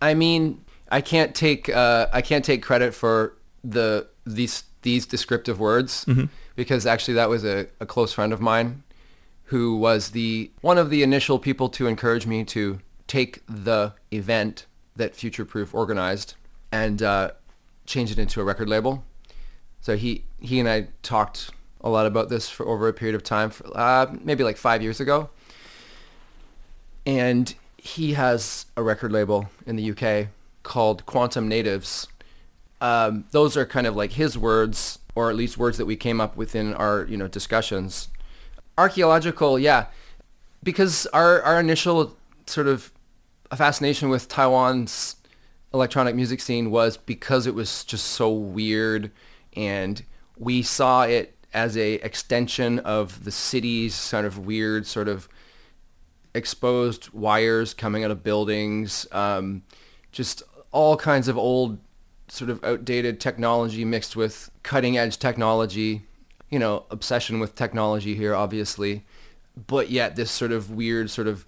i 0.00 0.14
mean 0.14 0.64
i 0.90 1.00
can't 1.00 1.34
take 1.34 1.68
uh, 1.68 2.06
i 2.12 2.22
can't 2.22 2.44
take 2.44 2.62
credit 2.62 2.94
for 2.94 3.36
the 3.64 4.06
these 4.24 4.64
these 4.82 5.06
descriptive 5.06 5.58
words 5.58 6.04
mm-hmm. 6.04 6.26
because 6.54 6.86
actually 6.86 7.14
that 7.14 7.28
was 7.28 7.44
a, 7.44 7.66
a 7.80 7.86
close 7.86 8.12
friend 8.12 8.32
of 8.32 8.40
mine 8.40 8.84
who 9.44 9.76
was 9.76 10.10
the 10.10 10.50
one 10.60 10.78
of 10.78 10.90
the 10.90 11.02
initial 11.02 11.38
people 11.38 11.68
to 11.70 11.86
encourage 11.86 12.26
me 12.26 12.44
to 12.44 12.78
take 13.06 13.42
the 13.48 13.94
event 14.12 14.66
that 14.94 15.14
future 15.14 15.44
proof 15.44 15.74
organized 15.74 16.34
and 16.70 17.02
uh, 17.02 17.30
change 17.86 18.10
it 18.10 18.18
into 18.18 18.40
a 18.40 18.44
record 18.44 18.68
label 18.68 19.04
so 19.88 19.96
he 19.96 20.22
he 20.38 20.60
and 20.60 20.68
I 20.68 20.88
talked 21.02 21.50
a 21.80 21.88
lot 21.88 22.04
about 22.04 22.28
this 22.28 22.50
for 22.50 22.68
over 22.68 22.88
a 22.88 22.92
period 22.92 23.14
of 23.14 23.22
time, 23.22 23.48
for, 23.48 23.74
uh, 23.74 24.14
maybe 24.22 24.44
like 24.44 24.58
five 24.58 24.82
years 24.82 25.00
ago. 25.00 25.30
And 27.06 27.54
he 27.78 28.12
has 28.12 28.66
a 28.76 28.82
record 28.82 29.12
label 29.12 29.48
in 29.66 29.76
the 29.76 29.90
UK 29.92 30.28
called 30.62 31.06
Quantum 31.06 31.48
Natives. 31.48 32.06
Um, 32.82 33.24
those 33.30 33.56
are 33.56 33.64
kind 33.64 33.86
of 33.86 33.96
like 33.96 34.12
his 34.12 34.36
words, 34.36 34.98
or 35.14 35.30
at 35.30 35.36
least 35.36 35.56
words 35.56 35.78
that 35.78 35.86
we 35.86 35.96
came 35.96 36.20
up 36.20 36.36
with 36.36 36.54
in 36.54 36.74
our 36.74 37.06
you 37.06 37.16
know 37.16 37.26
discussions. 37.26 38.08
Archaeological, 38.76 39.58
yeah, 39.58 39.86
because 40.62 41.06
our 41.14 41.40
our 41.40 41.58
initial 41.58 42.14
sort 42.44 42.66
of 42.66 42.92
fascination 43.56 44.10
with 44.10 44.28
Taiwan's 44.28 45.16
electronic 45.72 46.14
music 46.14 46.40
scene 46.40 46.70
was 46.70 46.98
because 46.98 47.46
it 47.46 47.54
was 47.54 47.84
just 47.84 48.04
so 48.04 48.30
weird 48.30 49.10
and 49.54 50.04
we 50.36 50.62
saw 50.62 51.02
it 51.02 51.36
as 51.52 51.76
a 51.76 51.94
extension 51.94 52.78
of 52.80 53.24
the 53.24 53.30
city's 53.30 53.94
sort 53.94 54.24
of 54.24 54.38
weird 54.38 54.86
sort 54.86 55.08
of 55.08 55.28
exposed 56.34 57.10
wires 57.10 57.74
coming 57.74 58.04
out 58.04 58.10
of 58.10 58.22
buildings, 58.22 59.06
um, 59.12 59.62
just 60.12 60.42
all 60.72 60.96
kinds 60.96 61.28
of 61.28 61.38
old 61.38 61.78
sort 62.28 62.50
of 62.50 62.62
outdated 62.62 63.18
technology 63.20 63.84
mixed 63.84 64.14
with 64.14 64.50
cutting 64.62 64.98
edge 64.98 65.18
technology, 65.18 66.02
you 66.50 66.58
know, 66.58 66.84
obsession 66.90 67.40
with 67.40 67.54
technology 67.54 68.14
here, 68.14 68.34
obviously, 68.34 69.04
but 69.66 69.90
yet 69.90 70.16
this 70.16 70.30
sort 70.30 70.52
of 70.52 70.70
weird 70.70 71.10
sort 71.10 71.26
of 71.26 71.46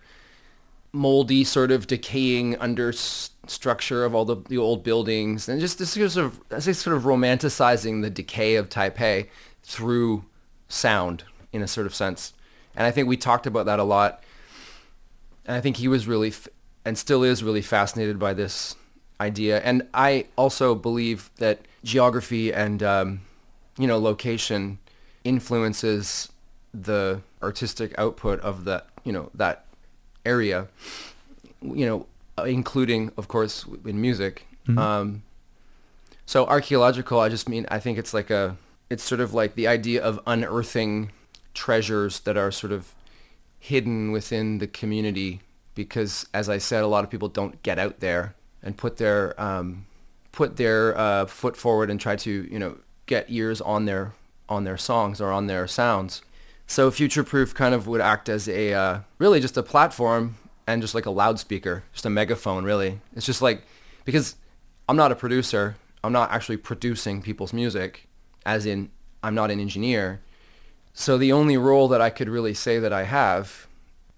moldy 0.92 1.44
sort 1.44 1.70
of 1.70 1.87
decaying 1.87 2.57
under 2.57 2.92
structure 2.92 4.05
of 4.05 4.14
all 4.14 4.24
the, 4.24 4.37
the 4.48 4.59
old 4.59 4.83
buildings 4.83 5.48
and 5.48 5.61
just 5.61 5.79
this 5.79 5.90
sort 5.90 6.16
of 6.16 6.40
this 6.48 6.79
sort 6.79 6.96
of 6.96 7.05
romanticizing 7.05 8.03
the 8.03 8.11
decay 8.11 8.57
of 8.57 8.68
Taipei 8.68 9.29
through 9.62 10.24
sound 10.68 11.24
in 11.53 11.62
a 11.62 11.68
sort 11.68 11.87
of 11.87 11.94
sense. 11.94 12.33
And 12.76 12.87
I 12.87 12.90
think 12.90 13.09
we 13.09 13.16
talked 13.16 13.46
about 13.46 13.66
that 13.66 13.79
a 13.79 13.85
lot. 13.85 14.22
And 15.44 15.57
I 15.57 15.61
think 15.61 15.76
he 15.76 15.88
was 15.88 16.07
really 16.07 16.29
f- 16.29 16.48
and 16.85 16.96
still 16.96 17.22
is 17.22 17.42
really 17.42 17.62
fascinated 17.62 18.18
by 18.18 18.35
this 18.35 18.76
idea. 19.20 19.61
And 19.61 19.88
I 19.92 20.26
also 20.37 20.74
believe 20.74 21.31
that 21.37 21.61
geography 21.85 22.53
and, 22.53 22.83
um, 22.83 23.20
you 23.79 23.87
know, 23.87 23.98
location 23.98 24.79
influences 25.24 26.31
the 26.72 27.20
artistic 27.42 27.94
output 27.98 28.40
of 28.40 28.64
that, 28.64 28.87
you 29.05 29.12
know, 29.12 29.31
that 29.35 29.66
area, 30.24 30.68
you 31.62 31.87
know, 31.87 32.06
including, 32.46 33.12
of 33.16 33.28
course, 33.28 33.64
in 33.85 34.00
music. 34.00 34.46
Mhm. 34.66 34.78
Um, 34.78 35.22
so 36.26 36.46
archaeological, 36.46 37.20
I 37.20 37.28
just 37.28 37.48
mean, 37.48 37.66
I 37.70 37.78
think 37.80 37.98
it's 37.98 38.14
like 38.14 38.30
a, 38.30 38.56
it's 38.88 39.02
sort 39.02 39.20
of 39.20 39.35
like 39.35 39.54
the 39.54 39.66
idea 39.66 40.02
of 40.02 40.20
unearthing 40.26 41.11
treasures 41.54 42.20
that 42.20 42.37
are 42.37 42.50
sort 42.50 42.72
of 42.72 42.94
hidden 43.59 44.12
within 44.12 44.59
the 44.59 44.66
community 44.66 45.40
because, 45.74 46.26
as 46.33 46.48
I 46.48 46.59
said, 46.59 46.83
a 46.83 46.87
lot 46.87 47.04
of 47.04 47.11
people 47.11 47.28
don't 47.28 47.62
get 47.62 47.78
out 47.78 48.00
there 48.00 48.35
and 48.62 48.76
put 48.76 48.96
their 48.96 49.40
um, 49.40 49.87
put 50.33 50.56
their 50.56 50.96
uh, 50.96 51.26
foot 51.26 51.56
forward 51.56 51.90
and 51.90 52.00
try 52.00 52.16
to 52.16 52.48
you 52.50 52.59
know 52.59 52.78
get 53.06 53.26
ears 53.28 53.61
on 53.61 53.85
their 53.85 54.12
on 54.48 54.64
their 54.64 54.76
songs 54.76 55.20
or 55.20 55.30
on 55.33 55.46
their 55.46 55.66
sounds. 55.66 56.22
So 56.70 56.88
Future 56.92 57.24
Proof 57.24 57.52
kind 57.52 57.74
of 57.74 57.88
would 57.88 58.00
act 58.00 58.28
as 58.28 58.48
a 58.48 58.72
uh, 58.72 59.00
really 59.18 59.40
just 59.40 59.56
a 59.56 59.62
platform 59.62 60.37
and 60.68 60.80
just 60.80 60.94
like 60.94 61.04
a 61.04 61.11
loudspeaker, 61.11 61.83
just 61.92 62.06
a 62.06 62.11
megaphone. 62.11 62.62
Really, 62.62 63.00
it's 63.16 63.26
just 63.26 63.42
like 63.42 63.64
because 64.04 64.37
I'm 64.88 64.94
not 64.94 65.11
a 65.11 65.16
producer, 65.16 65.74
I'm 66.04 66.12
not 66.12 66.30
actually 66.30 66.59
producing 66.59 67.22
people's 67.22 67.52
music, 67.52 68.06
as 68.46 68.66
in 68.66 68.92
I'm 69.20 69.35
not 69.35 69.50
an 69.50 69.59
engineer. 69.59 70.20
So 70.94 71.18
the 71.18 71.33
only 71.33 71.56
role 71.56 71.88
that 71.88 72.00
I 72.00 72.09
could 72.09 72.28
really 72.28 72.54
say 72.54 72.78
that 72.78 72.92
I 72.92 73.02
have 73.02 73.66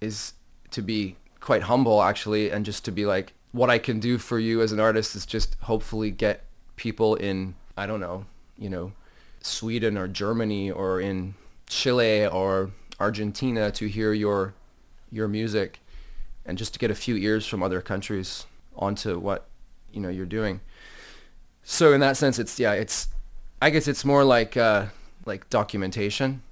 is 0.02 0.34
to 0.72 0.82
be 0.82 1.16
quite 1.40 1.62
humble 1.62 2.02
actually 2.02 2.50
and 2.50 2.66
just 2.66 2.84
to 2.84 2.92
be 2.92 3.06
like 3.06 3.32
what 3.52 3.70
I 3.70 3.78
can 3.78 3.98
do 3.98 4.18
for 4.18 4.38
you 4.38 4.60
as 4.60 4.72
an 4.72 4.78
artist 4.78 5.16
is 5.16 5.24
just 5.24 5.56
hopefully 5.62 6.10
get 6.10 6.44
people 6.76 7.14
in 7.14 7.54
I 7.78 7.86
don't 7.86 8.00
know, 8.00 8.26
you 8.58 8.68
know, 8.68 8.92
Sweden 9.40 9.96
or 9.96 10.06
Germany 10.06 10.70
or 10.70 11.00
in 11.00 11.34
Chile 11.72 12.26
or 12.26 12.70
Argentina 13.00 13.70
to 13.72 13.88
hear 13.88 14.12
your 14.12 14.54
your 15.10 15.26
music 15.26 15.80
and 16.44 16.58
just 16.58 16.74
to 16.74 16.78
get 16.78 16.90
a 16.90 16.94
few 16.94 17.16
ears 17.16 17.46
from 17.46 17.62
other 17.62 17.80
countries 17.80 18.46
onto 18.76 19.18
what 19.18 19.46
you 19.92 20.00
know 20.00 20.10
you're 20.10 20.26
doing. 20.26 20.60
So 21.62 21.94
in 21.94 22.00
that 22.00 22.16
sense 22.18 22.38
it's 22.38 22.60
yeah, 22.60 22.72
it's 22.72 23.08
I 23.62 23.70
guess 23.70 23.88
it's 23.88 24.04
more 24.04 24.22
like 24.22 24.56
uh 24.56 24.86
like 25.24 25.48
documentation 25.48 26.42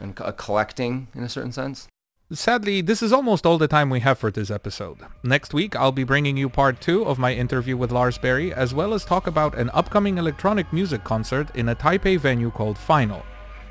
and 0.00 0.16
co- 0.16 0.32
collecting 0.32 1.08
in 1.14 1.22
a 1.22 1.28
certain 1.28 1.52
sense. 1.52 1.86
Sadly, 2.30 2.80
this 2.80 3.02
is 3.02 3.12
almost 3.12 3.46
all 3.46 3.58
the 3.58 3.68
time 3.68 3.90
we 3.90 4.00
have 4.00 4.18
for 4.18 4.30
this 4.30 4.50
episode. 4.50 4.98
Next 5.22 5.54
week, 5.54 5.74
I'll 5.74 5.92
be 5.92 6.04
bringing 6.04 6.36
you 6.36 6.50
part 6.50 6.78
2 6.78 7.06
of 7.06 7.18
my 7.18 7.32
interview 7.32 7.74
with 7.74 7.90
Lars 7.90 8.18
Berry, 8.18 8.52
as 8.52 8.74
well 8.74 8.92
as 8.92 9.06
talk 9.06 9.26
about 9.26 9.56
an 9.56 9.70
upcoming 9.72 10.18
electronic 10.18 10.70
music 10.70 11.04
concert 11.04 11.48
in 11.56 11.70
a 11.70 11.74
Taipei 11.74 12.18
venue 12.20 12.50
called 12.50 12.76
Final. 12.76 13.22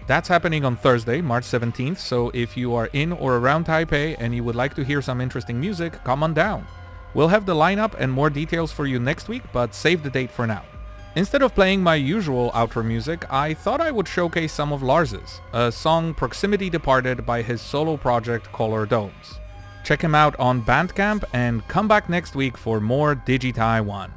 That's 0.08 0.30
happening 0.30 0.64
on 0.64 0.78
Thursday, 0.78 1.20
March 1.20 1.44
17th, 1.44 1.98
so 1.98 2.32
if 2.34 2.56
you 2.56 2.74
are 2.76 2.90
in 2.94 3.12
or 3.12 3.36
around 3.36 3.66
Taipei 3.66 4.16
and 4.18 4.34
you 4.34 4.42
would 4.42 4.56
like 4.56 4.74
to 4.76 4.86
hear 4.86 5.02
some 5.02 5.20
interesting 5.20 5.60
music, 5.60 6.02
come 6.06 6.24
on 6.24 6.34
down. 6.34 6.66
We'll 7.14 7.28
have 7.28 7.46
the 7.46 7.54
lineup 7.54 7.94
and 8.00 8.10
more 8.10 8.30
details 8.30 8.72
for 8.72 8.86
you 8.86 9.00
next 9.00 9.28
week, 9.28 9.44
but 9.52 9.76
save 9.76 10.04
the 10.04 10.10
date 10.10 10.32
for 10.32 10.48
now. 10.48 10.64
Instead 11.18 11.42
of 11.42 11.54
playing 11.54 11.84
my 11.84 11.96
usual 11.96 12.52
outro 12.52 12.86
music, 12.86 13.26
I 13.30 13.54
thought 13.54 13.82
I 13.82 13.92
would 13.92 14.08
showcase 14.08 14.54
some 14.54 14.72
of 14.72 14.82
Lars's, 14.82 15.42
a 15.52 15.74
song 15.74 16.14
Proximity 16.14 16.70
Departed 16.70 17.26
by 17.26 17.42
his 17.42 17.60
solo 17.60 17.98
project 17.98 18.50
Color 18.54 18.86
Domes. 18.86 19.40
Check 19.84 20.02
him 20.02 20.16
out 20.16 20.40
on 20.40 20.62
Bandcamp 20.62 21.26
and 21.34 21.68
come 21.68 21.90
back 21.90 22.08
next 22.08 22.34
week 22.34 22.58
for 22.58 22.80
more 22.80 23.14
Digi 23.14 23.54
Taiwan. 23.54 24.14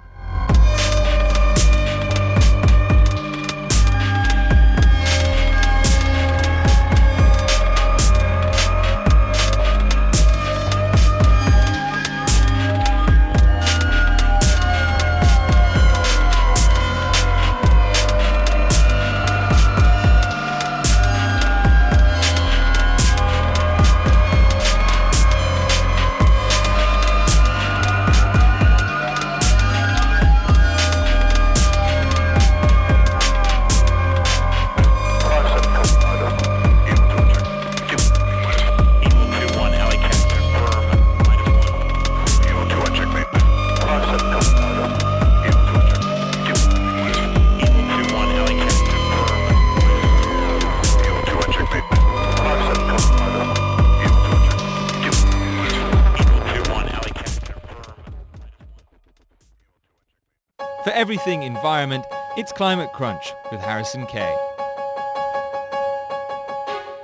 Everything 61.00 61.44
environment, 61.44 62.04
it's 62.36 62.52
Climate 62.52 62.92
Crunch 62.92 63.32
with 63.50 63.58
Harrison 63.62 64.04
Kay. 64.04 64.36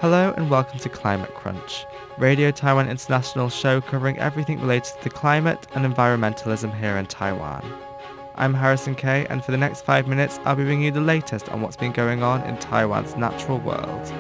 Hello 0.01 0.35
and 0.37 0.51
welcome 0.51 0.79
to 0.81 0.91
Climate 0.91 1.33
Crunch, 1.33 1.87
Radio 2.19 2.51
Taiwan 2.51 2.91
International 2.91 3.49
show 3.49 3.81
covering 3.81 4.19
everything 4.19 4.61
related 4.61 4.93
to 4.99 5.05
the 5.05 5.09
climate 5.09 5.67
and 5.75 5.87
environmentalism 5.87 6.79
here 6.79 6.99
in 6.99 7.07
Taiwan. 7.07 7.65
I'm 8.35 8.53
Harrison 8.53 8.95
Kay 8.95 9.27
and 9.31 9.43
for 9.43 9.53
the 9.53 9.57
next 9.57 9.81
five 9.81 10.07
minutes 10.07 10.41
I'll 10.45 10.57
be 10.57 10.65
bringing 10.65 10.85
you 10.85 10.91
the 10.91 11.01
latest 11.01 11.49
on 11.49 11.63
what's 11.63 11.79
been 11.79 11.93
going 11.93 12.23
on 12.23 12.43
in 12.43 12.59
Taiwan's 12.59 13.17
natural 13.17 13.61
world. 13.61 14.13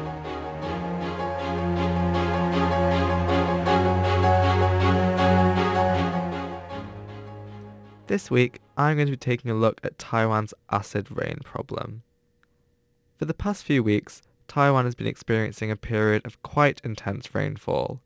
This 8.06 8.30
week, 8.30 8.55
I'm 8.76 8.96
going 8.96 9.06
to 9.06 9.12
be 9.12 9.16
taking 9.16 9.50
a 9.50 9.54
look 9.54 9.80
at 9.82 9.98
Taiwan's 9.98 10.52
acid 10.70 11.08
rain 11.10 11.38
problem. 11.42 12.02
For 13.16 13.24
the 13.24 13.32
past 13.32 13.64
few 13.64 13.82
weeks, 13.82 14.20
Taiwan 14.48 14.84
has 14.84 14.94
been 14.94 15.06
experiencing 15.06 15.70
a 15.70 15.76
period 15.76 16.26
of 16.26 16.42
quite 16.42 16.82
intense 16.84 17.34
rainfall. 17.34 18.00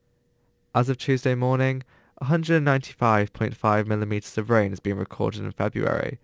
As 0.73 0.89
of 0.89 0.97
Tuesday 0.97 1.35
morning, 1.35 1.83
195.5 2.23 3.87
millimeters 3.87 4.39
of 4.39 4.49
rain 4.49 4.71
has 4.71 4.79
been 4.79 4.97
recorded 4.97 5.43
in 5.43 5.51
February, 5.51 6.21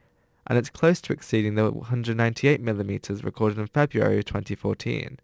and 0.47 0.57
it's 0.57 0.71
close 0.71 1.01
to 1.01 1.13
exceeding 1.13 1.57
the 1.57 1.71
198 1.71 2.61
millimeters 2.61 3.25
recorded 3.25 3.59
in 3.59 3.67
February 3.67 4.23
2014. 4.23 5.19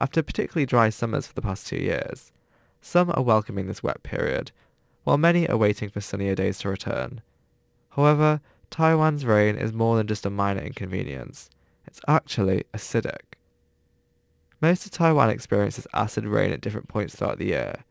After 0.00 0.22
particularly 0.22 0.66
dry 0.66 0.90
summers 0.90 1.28
for 1.28 1.34
the 1.34 1.42
past 1.42 1.68
two 1.68 1.76
years, 1.76 2.32
some 2.80 3.10
are 3.14 3.22
welcoming 3.22 3.66
this 3.66 3.82
wet 3.82 4.02
period, 4.02 4.50
while 5.04 5.18
many 5.18 5.48
are 5.48 5.56
waiting 5.56 5.88
for 5.88 6.00
sunnier 6.00 6.34
days 6.34 6.58
to 6.58 6.68
return. 6.68 7.20
However, 7.98 8.40
Taiwan's 8.70 9.26
rain 9.26 9.56
is 9.56 9.72
more 9.72 9.96
than 9.96 10.06
just 10.06 10.24
a 10.24 10.30
minor 10.30 10.60
inconvenience. 10.60 11.50
It's 11.84 12.00
actually 12.06 12.62
acidic. 12.72 13.34
Most 14.60 14.86
of 14.86 14.92
Taiwan 14.92 15.30
experiences 15.30 15.88
acid 15.92 16.24
rain 16.24 16.52
at 16.52 16.60
different 16.60 16.86
points 16.86 17.16
throughout 17.16 17.38
the 17.38 17.46
year. 17.46 17.82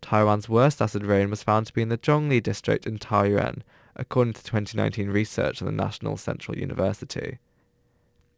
Taiwan's 0.00 0.48
worst 0.48 0.80
acid 0.80 1.04
rain 1.04 1.28
was 1.28 1.42
found 1.42 1.66
to 1.66 1.74
be 1.74 1.82
in 1.82 1.90
the 1.90 1.98
Zhongli 1.98 2.42
district 2.42 2.86
in 2.86 2.98
Taoyuan, 2.98 3.60
according 3.94 4.32
to 4.32 4.42
2019 4.42 5.10
research 5.10 5.60
at 5.60 5.66
the 5.66 5.72
National 5.72 6.16
Central 6.16 6.56
University. 6.56 7.38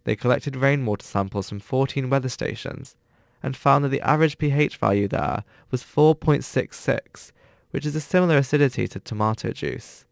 They 0.03 0.17
collected 0.17 0.57
rainwater 0.57 1.07
samples 1.07 1.49
from 1.49 1.61
14 1.61 2.11
weather 2.11 2.29
stations 2.29 2.97
and 3.41 3.57
found 3.57 3.85
that 3.85 3.91
the 3.91 4.03
average 4.03 4.37
pH 4.37 4.79
value 4.79 5.07
there 5.07 5.45
was 5.71 5.85
4.66, 5.85 7.31
which 7.71 7.87
is 7.87 7.95
a 7.95 8.01
similar 8.01 8.39
acidity 8.39 8.89
to 8.89 8.99
tomato 8.99 9.53
juice. 9.53 10.05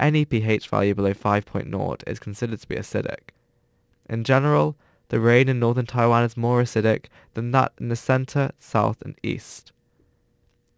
Any 0.00 0.24
pH 0.24 0.68
value 0.68 0.94
below 0.94 1.14
5.0 1.14 2.02
is 2.06 2.18
considered 2.18 2.60
to 2.60 2.68
be 2.68 2.76
acidic. 2.76 3.30
In 4.08 4.24
general, 4.24 4.76
the 5.08 5.20
rain 5.20 5.48
in 5.48 5.60
northern 5.60 5.86
Taiwan 5.86 6.24
is 6.24 6.36
more 6.36 6.62
acidic 6.62 7.06
than 7.34 7.52
that 7.52 7.72
in 7.78 7.88
the 7.88 7.96
centre, 7.96 8.50
south 8.58 9.00
and 9.02 9.16
east. 9.22 9.72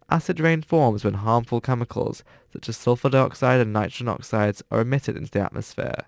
Acid 0.09 0.39
rain 0.39 0.61
forms 0.61 1.03
when 1.03 1.15
harmful 1.15 1.59
chemicals 1.59 2.23
such 2.53 2.69
as 2.69 2.77
sulfur 2.77 3.09
dioxide 3.09 3.59
and 3.59 3.73
nitrogen 3.73 4.07
oxides 4.07 4.63
are 4.71 4.79
emitted 4.79 5.17
into 5.17 5.31
the 5.31 5.41
atmosphere. 5.41 6.05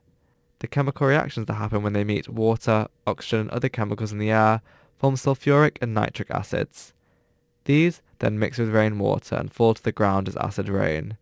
The 0.60 0.67
chemical 0.67 1.08
reactions 1.08 1.48
that 1.48 1.56
happen 1.56 1.84
when 1.84 1.93
they 1.93 2.04
meet 2.04 2.30
water, 2.30 2.88
oxygen 3.06 3.41
and 3.41 3.50
other 3.50 3.69
chemicals 3.69 4.12
in 4.12 4.19
the 4.19 4.32
air 4.32 4.62
form 4.98 5.15
sulfuric 5.15 5.78
and 5.82 5.93
nitric 5.93 6.30
acids. 6.32 6.93
These 7.65 8.02
then 8.19 8.39
mix 8.39 8.58
with 8.58 8.69
rainwater 8.69 9.36
and 9.36 9.52
fall 9.52 9.74
to 9.74 9.84
the 9.84 9.91
ground 9.91 10.28
as 10.28 10.36
acid 10.38 10.69
rain. 10.69 11.17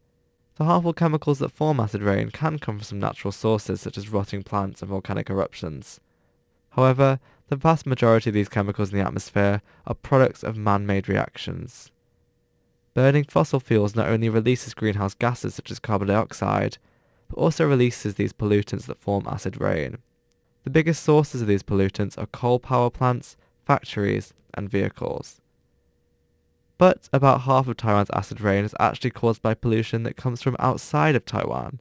The 0.57 0.65
harmful 0.65 0.93
chemicals 0.93 1.37
that 1.37 1.51
form 1.51 1.79
acid 1.79 2.01
rain 2.01 2.31
can 2.31 2.57
come 2.57 2.79
from 2.79 2.83
some 2.83 2.99
natural 2.99 3.31
sources 3.31 3.79
such 3.79 3.95
as 3.95 4.09
rotting 4.09 4.41
plants 4.41 4.81
and 4.81 4.89
volcanic 4.89 5.29
eruptions. 5.29 5.99
However, 6.71 7.19
the 7.49 7.55
vast 7.55 7.85
majority 7.85 8.31
of 8.31 8.33
these 8.33 8.49
chemicals 8.49 8.91
in 8.91 8.97
the 8.97 9.05
atmosphere 9.05 9.61
are 9.85 9.93
products 9.93 10.41
of 10.41 10.57
man-made 10.57 11.07
reactions. 11.07 11.91
Burning 12.95 13.25
fossil 13.25 13.59
fuels 13.59 13.95
not 13.95 14.09
only 14.09 14.29
releases 14.29 14.73
greenhouse 14.73 15.13
gases 15.13 15.53
such 15.53 15.69
as 15.69 15.77
carbon 15.77 16.07
dioxide, 16.07 16.79
but 17.29 17.37
also 17.37 17.67
releases 17.67 18.15
these 18.15 18.33
pollutants 18.33 18.87
that 18.87 18.97
form 18.97 19.27
acid 19.27 19.61
rain. 19.61 19.99
The 20.63 20.71
biggest 20.71 21.03
sources 21.03 21.39
of 21.43 21.47
these 21.47 21.61
pollutants 21.61 22.17
are 22.17 22.25
coal 22.25 22.57
power 22.57 22.89
plants, 22.89 23.37
factories, 23.63 24.33
and 24.55 24.67
vehicles. 24.71 25.39
But 26.77 27.09
about 27.11 27.41
half 27.41 27.67
of 27.67 27.77
Taiwan's 27.77 28.11
acid 28.13 28.39
rain 28.39 28.63
is 28.63 28.75
actually 28.79 29.09
caused 29.09 29.41
by 29.41 29.53
pollution 29.53 30.03
that 30.03 30.15
comes 30.15 30.41
from 30.41 30.55
outside 30.59 31.15
of 31.15 31.25
Taiwan. 31.25 31.79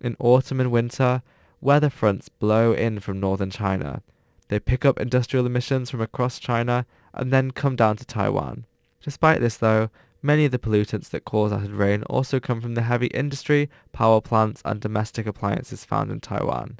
In 0.00 0.16
autumn 0.18 0.60
and 0.60 0.72
winter, 0.72 1.22
weather 1.60 1.90
fronts 1.90 2.28
blow 2.28 2.72
in 2.72 2.98
from 3.00 3.20
northern 3.20 3.50
China. 3.50 4.02
They 4.48 4.58
pick 4.58 4.84
up 4.84 5.00
industrial 5.00 5.46
emissions 5.46 5.90
from 5.90 6.00
across 6.00 6.38
China 6.38 6.86
and 7.14 7.32
then 7.32 7.52
come 7.52 7.76
down 7.76 7.96
to 7.96 8.04
Taiwan. 8.04 8.66
Despite 9.02 9.40
this 9.40 9.56
though, 9.56 9.90
many 10.22 10.44
of 10.44 10.52
the 10.52 10.58
pollutants 10.58 11.08
that 11.10 11.24
cause 11.24 11.52
acid 11.52 11.70
rain 11.70 12.02
also 12.04 12.40
come 12.40 12.60
from 12.60 12.74
the 12.74 12.82
heavy 12.82 13.06
industry, 13.08 13.70
power 13.92 14.20
plants 14.20 14.60
and 14.64 14.80
domestic 14.80 15.26
appliances 15.26 15.84
found 15.84 16.10
in 16.10 16.20
Taiwan. 16.20 16.78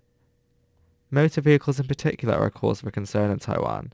Motor 1.10 1.40
vehicles 1.40 1.78
in 1.78 1.86
particular 1.86 2.34
are 2.34 2.46
a 2.46 2.50
cause 2.50 2.80
for 2.80 2.90
concern 2.90 3.30
in 3.30 3.38
Taiwan. 3.38 3.92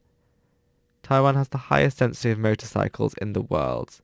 Taiwan 1.02 1.34
has 1.34 1.48
the 1.48 1.58
highest 1.58 1.98
density 1.98 2.30
of 2.30 2.38
motorcycles 2.38 3.14
in 3.14 3.32
the 3.32 3.40
world, 3.40 4.00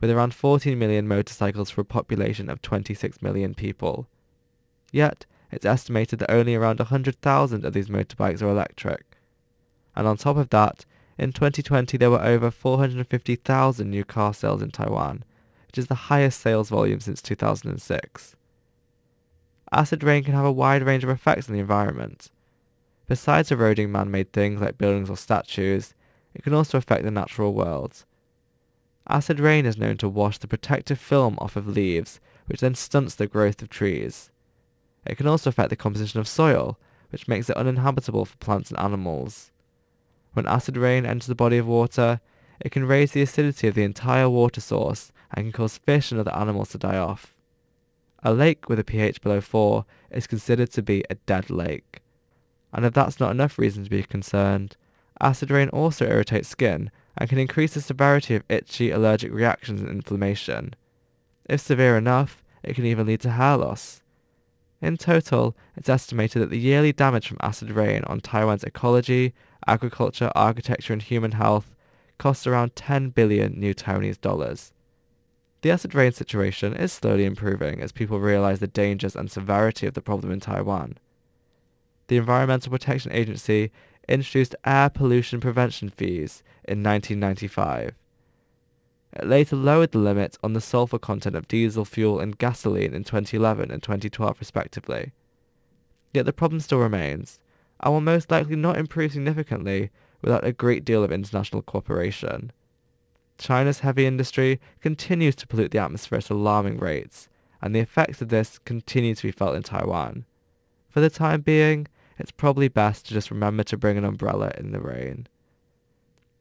with 0.00 0.10
around 0.10 0.34
14 0.34 0.78
million 0.78 1.06
motorcycles 1.06 1.70
for 1.70 1.82
a 1.82 1.84
population 1.84 2.48
of 2.48 2.62
26 2.62 3.22
million 3.22 3.54
people. 3.54 4.08
Yet, 4.90 5.26
it's 5.50 5.66
estimated 5.66 6.18
that 6.18 6.30
only 6.30 6.54
around 6.54 6.78
100,000 6.78 7.64
of 7.64 7.72
these 7.72 7.88
motorbikes 7.88 8.42
are 8.42 8.48
electric. 8.48 9.18
And 9.94 10.08
on 10.08 10.16
top 10.16 10.36
of 10.36 10.50
that, 10.50 10.84
in 11.18 11.32
2020 11.32 11.96
there 11.98 12.10
were 12.10 12.22
over 12.22 12.50
450,000 12.50 13.90
new 13.90 14.04
car 14.04 14.32
sales 14.32 14.62
in 14.62 14.70
Taiwan, 14.70 15.24
which 15.66 15.78
is 15.78 15.86
the 15.86 15.94
highest 15.94 16.40
sales 16.40 16.70
volume 16.70 17.00
since 17.00 17.20
2006. 17.20 18.36
Acid 19.70 20.02
rain 20.02 20.24
can 20.24 20.34
have 20.34 20.44
a 20.44 20.52
wide 20.52 20.82
range 20.82 21.04
of 21.04 21.10
effects 21.10 21.48
on 21.48 21.54
the 21.54 21.60
environment. 21.60 22.30
Besides 23.06 23.50
eroding 23.50 23.92
man-made 23.92 24.32
things 24.32 24.60
like 24.60 24.78
buildings 24.78 25.10
or 25.10 25.16
statues, 25.16 25.94
it 26.34 26.42
can 26.42 26.54
also 26.54 26.78
affect 26.78 27.04
the 27.04 27.10
natural 27.10 27.52
world. 27.52 28.04
Acid 29.08 29.40
rain 29.40 29.66
is 29.66 29.76
known 29.76 29.96
to 29.98 30.08
wash 30.08 30.38
the 30.38 30.46
protective 30.46 30.98
film 30.98 31.36
off 31.40 31.56
of 31.56 31.66
leaves, 31.66 32.20
which 32.46 32.60
then 32.60 32.74
stunts 32.74 33.14
the 33.14 33.26
growth 33.26 33.60
of 33.62 33.68
trees. 33.68 34.30
It 35.04 35.16
can 35.16 35.26
also 35.26 35.50
affect 35.50 35.70
the 35.70 35.76
composition 35.76 36.20
of 36.20 36.28
soil, 36.28 36.78
which 37.10 37.28
makes 37.28 37.50
it 37.50 37.56
uninhabitable 37.56 38.24
for 38.24 38.36
plants 38.36 38.70
and 38.70 38.78
animals. 38.78 39.50
When 40.32 40.46
acid 40.46 40.76
rain 40.76 41.04
enters 41.04 41.26
the 41.26 41.34
body 41.34 41.58
of 41.58 41.66
water, 41.66 42.20
it 42.60 42.70
can 42.70 42.86
raise 42.86 43.12
the 43.12 43.22
acidity 43.22 43.66
of 43.68 43.74
the 43.74 43.82
entire 43.82 44.30
water 44.30 44.60
source 44.60 45.12
and 45.32 45.46
can 45.46 45.52
cause 45.52 45.78
fish 45.78 46.12
and 46.12 46.20
other 46.20 46.34
animals 46.34 46.70
to 46.70 46.78
die 46.78 46.96
off. 46.96 47.34
A 48.22 48.32
lake 48.32 48.68
with 48.68 48.78
a 48.78 48.84
pH 48.84 49.20
below 49.20 49.40
4 49.40 49.84
is 50.12 50.28
considered 50.28 50.70
to 50.72 50.82
be 50.82 51.02
a 51.10 51.16
dead 51.16 51.50
lake. 51.50 52.02
And 52.72 52.84
if 52.84 52.94
that's 52.94 53.18
not 53.18 53.32
enough 53.32 53.58
reason 53.58 53.82
to 53.82 53.90
be 53.90 54.04
concerned, 54.04 54.76
acid 55.22 55.50
rain 55.50 55.68
also 55.70 56.04
irritates 56.04 56.48
skin 56.48 56.90
and 57.16 57.28
can 57.28 57.38
increase 57.38 57.74
the 57.74 57.80
severity 57.80 58.34
of 58.34 58.44
itchy 58.48 58.90
allergic 58.90 59.32
reactions 59.32 59.80
and 59.80 59.90
inflammation. 59.90 60.74
If 61.48 61.60
severe 61.60 61.96
enough, 61.96 62.42
it 62.62 62.74
can 62.74 62.84
even 62.84 63.06
lead 63.06 63.20
to 63.22 63.30
hair 63.30 63.56
loss. 63.56 64.02
In 64.80 64.96
total, 64.96 65.56
it's 65.76 65.88
estimated 65.88 66.42
that 66.42 66.50
the 66.50 66.58
yearly 66.58 66.92
damage 66.92 67.28
from 67.28 67.36
acid 67.40 67.70
rain 67.70 68.02
on 68.04 68.20
Taiwan's 68.20 68.64
ecology, 68.64 69.32
agriculture, 69.66 70.32
architecture 70.34 70.92
and 70.92 71.02
human 71.02 71.32
health 71.32 71.74
costs 72.18 72.46
around 72.46 72.74
10 72.74 73.10
billion 73.10 73.58
new 73.58 73.74
Taiwanese 73.74 74.20
dollars. 74.20 74.72
The 75.62 75.70
acid 75.70 75.94
rain 75.94 76.10
situation 76.10 76.74
is 76.74 76.92
slowly 76.92 77.24
improving 77.24 77.80
as 77.80 77.92
people 77.92 78.18
realize 78.18 78.58
the 78.58 78.66
dangers 78.66 79.14
and 79.14 79.30
severity 79.30 79.86
of 79.86 79.94
the 79.94 80.02
problem 80.02 80.32
in 80.32 80.40
Taiwan. 80.40 80.98
The 82.08 82.16
Environmental 82.16 82.72
Protection 82.72 83.12
Agency 83.12 83.70
introduced 84.08 84.56
air 84.64 84.90
pollution 84.90 85.40
prevention 85.40 85.88
fees 85.88 86.42
in 86.64 86.82
1995. 86.82 87.94
It 89.14 89.26
later 89.26 89.56
lowered 89.56 89.92
the 89.92 89.98
limit 89.98 90.38
on 90.42 90.54
the 90.54 90.60
sulfur 90.60 90.98
content 90.98 91.36
of 91.36 91.48
diesel 91.48 91.84
fuel 91.84 92.18
and 92.18 92.38
gasoline 92.38 92.94
in 92.94 93.04
2011 93.04 93.70
and 93.70 93.82
2012 93.82 94.38
respectively. 94.40 95.12
Yet 96.14 96.24
the 96.24 96.32
problem 96.32 96.60
still 96.60 96.78
remains, 96.78 97.38
and 97.80 97.92
will 97.92 98.00
most 98.00 98.30
likely 98.30 98.56
not 98.56 98.78
improve 98.78 99.12
significantly 99.12 99.90
without 100.22 100.44
a 100.44 100.52
great 100.52 100.84
deal 100.84 101.04
of 101.04 101.12
international 101.12 101.62
cooperation. 101.62 102.52
China's 103.38 103.80
heavy 103.80 104.06
industry 104.06 104.60
continues 104.80 105.34
to 105.36 105.46
pollute 105.46 105.72
the 105.72 105.78
atmosphere 105.78 106.18
at 106.18 106.30
alarming 106.30 106.78
rates, 106.78 107.28
and 107.60 107.74
the 107.74 107.80
effects 107.80 108.22
of 108.22 108.28
this 108.28 108.58
continue 108.60 109.14
to 109.14 109.22
be 109.22 109.32
felt 109.32 109.56
in 109.56 109.62
Taiwan. 109.62 110.24
For 110.88 111.00
the 111.00 111.10
time 111.10 111.40
being, 111.40 111.88
it's 112.22 112.30
probably 112.30 112.68
best 112.68 113.08
to 113.08 113.14
just 113.14 113.32
remember 113.32 113.64
to 113.64 113.76
bring 113.76 113.98
an 113.98 114.04
umbrella 114.04 114.52
in 114.56 114.70
the 114.70 114.80
rain. 114.80 115.26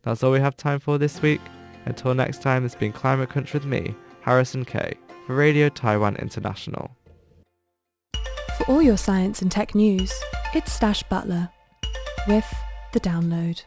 That's 0.04 0.22
all 0.22 0.32
we 0.32 0.40
have 0.40 0.56
time 0.56 0.80
for 0.80 1.00
this 1.00 1.24
week. 1.24 1.42
Until 1.86 2.14
next 2.14 2.44
time, 2.44 2.64
it's 2.64 2.76
been 2.76 2.94
Climate 2.94 3.30
Crunch 3.30 3.52
with 3.52 3.66
me, 3.66 3.96
Harrison 4.22 4.64
Kay, 4.64 4.94
for 5.26 5.36
Radio 5.36 5.70
Taiwan 5.70 6.18
International. 6.18 6.96
For 8.58 8.66
all 8.68 8.84
your 8.84 8.98
science 8.98 9.42
and 9.42 9.52
tech 9.52 9.74
news, 9.74 10.14
it's 10.54 10.72
Stash 10.72 11.02
Butler 11.04 11.50
with 12.28 12.46
The 12.94 13.00
Download. 13.00 13.60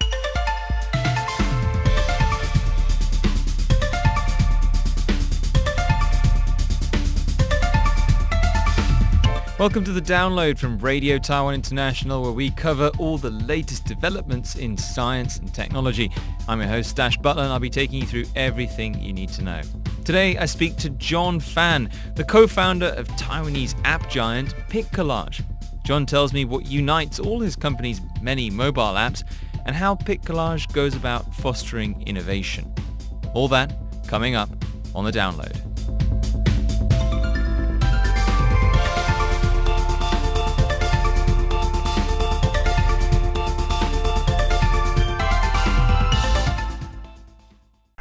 Welcome 9.57 9.85
to 9.85 9.93
the 9.93 10.03
download 10.03 10.59
from 10.59 10.79
Radio 10.79 11.17
Taiwan 11.17 11.55
International 11.55 12.23
where 12.23 12.33
we 12.33 12.51
cover 12.51 12.91
all 12.99 13.19
the 13.19 13.31
latest 13.31 13.85
developments 13.85 14.57
in 14.57 14.77
science 14.77 15.37
and 15.39 15.55
technology. 15.55 16.11
I'm 16.49 16.59
your 16.59 16.69
host 16.69 16.97
Dash 16.97 17.17
Butler 17.17 17.45
and 17.45 17.53
I'll 17.53 17.61
be 17.61 17.71
taking 17.71 18.01
you 18.01 18.07
through 18.07 18.25
everything 18.35 19.01
you 19.01 19.13
need 19.13 19.29
to 19.29 19.43
know. 19.43 19.61
Today 20.05 20.37
I 20.39 20.47
speak 20.47 20.77
to 20.79 20.91
John 20.91 21.39
Fan, 21.39 21.89
the 22.17 22.25
co-founder 22.25 22.89
of 22.97 23.07
Taiwanese 23.11 23.77
app 23.85 24.11
giant 24.11 24.57
PicCollage. 24.71 25.45
John 25.85 26.05
tells 26.05 26.33
me 26.33 26.45
what 26.45 26.67
unites 26.67 27.21
all 27.21 27.39
his 27.39 27.55
company's 27.55 28.01
many 28.21 28.51
mobile 28.51 28.95
apps 28.95 29.23
and 29.67 29.77
how 29.77 29.95
PicCollage 29.95 30.73
goes 30.73 30.97
about 30.97 31.33
fostering 31.33 32.03
innovation. 32.09 32.75
All 33.35 33.47
that 33.49 33.73
coming 34.09 34.35
up 34.35 34.51
on 34.97 35.05
the 35.05 35.13
download. 35.13 35.74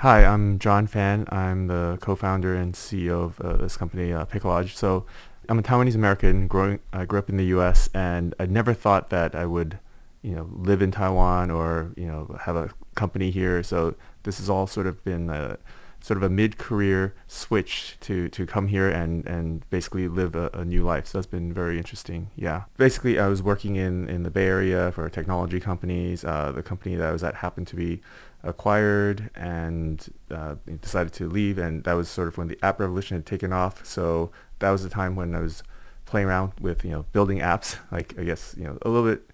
Hi, 0.03 0.25
I'm 0.25 0.59
John 0.59 0.85
Fan. 0.85 1.27
I'm 1.29 1.67
the 1.67 1.97
co-founder 2.01 2.53
and 2.53 2.73
CEO 2.73 3.23
of 3.23 3.39
uh, 3.39 3.55
this 3.55 3.77
company, 3.77 4.11
uh. 4.11 4.25
So 4.65 5.05
I'm 5.47 5.59
a 5.59 5.63
Taiwanese 5.63 5.95
American. 5.95 6.49
Growing, 6.49 6.81
I 6.91 7.05
grew 7.05 7.19
up 7.19 7.29
in 7.29 7.37
the 7.37 7.45
U.S. 7.55 7.89
and 7.93 8.35
I 8.37 8.45
never 8.45 8.73
thought 8.73 9.11
that 9.11 9.33
I 9.33 9.45
would, 9.45 9.79
you 10.21 10.35
know, 10.35 10.49
live 10.51 10.81
in 10.81 10.91
Taiwan 10.91 11.51
or 11.51 11.93
you 11.95 12.05
know 12.05 12.37
have 12.41 12.57
a 12.57 12.71
company 12.95 13.31
here. 13.31 13.63
So 13.63 13.95
this 14.23 14.39
has 14.39 14.49
all 14.49 14.67
sort 14.67 14.87
of 14.87 15.01
been 15.05 15.29
a, 15.29 15.57
sort 16.03 16.17
of 16.17 16.23
a 16.23 16.29
mid-career 16.29 17.15
switch 17.27 17.95
to, 18.01 18.27
to 18.27 18.45
come 18.45 18.67
here 18.67 18.89
and, 18.89 19.25
and 19.25 19.67
basically 19.69 20.09
live 20.09 20.35
a, 20.35 20.49
a 20.53 20.65
new 20.65 20.83
life. 20.83 21.07
So 21.07 21.17
that's 21.17 21.27
been 21.27 21.53
very 21.53 21.77
interesting. 21.77 22.29
Yeah. 22.35 22.63
Basically, 22.75 23.17
I 23.17 23.29
was 23.29 23.41
working 23.41 23.77
in, 23.77 24.09
in 24.09 24.23
the 24.23 24.29
Bay 24.29 24.47
Area 24.47 24.91
for 24.91 25.07
technology 25.07 25.61
companies. 25.61 26.25
Uh, 26.25 26.51
the 26.51 26.61
company 26.61 26.95
that 26.97 27.07
I 27.07 27.13
was 27.13 27.23
at 27.23 27.35
happened 27.35 27.67
to 27.67 27.77
be 27.77 28.01
acquired 28.43 29.29
and 29.35 30.13
uh, 30.29 30.55
decided 30.81 31.13
to 31.13 31.27
leave. 31.27 31.57
And 31.57 31.83
that 31.85 31.93
was 31.93 32.09
sort 32.09 32.27
of 32.27 32.37
when 32.37 32.47
the 32.47 32.57
app 32.63 32.79
revolution 32.79 33.17
had 33.17 33.25
taken 33.25 33.53
off. 33.53 33.85
So 33.85 34.31
that 34.59 34.69
was 34.69 34.83
the 34.83 34.89
time 34.89 35.15
when 35.15 35.33
I 35.35 35.39
was 35.39 35.63
playing 36.05 36.27
around 36.27 36.53
with, 36.59 36.83
you 36.83 36.91
know, 36.91 37.05
building 37.11 37.39
apps, 37.39 37.77
like 37.91 38.17
I 38.17 38.23
guess, 38.23 38.55
you 38.57 38.65
know, 38.65 38.77
a 38.81 38.89
little 38.89 39.09
bit 39.09 39.29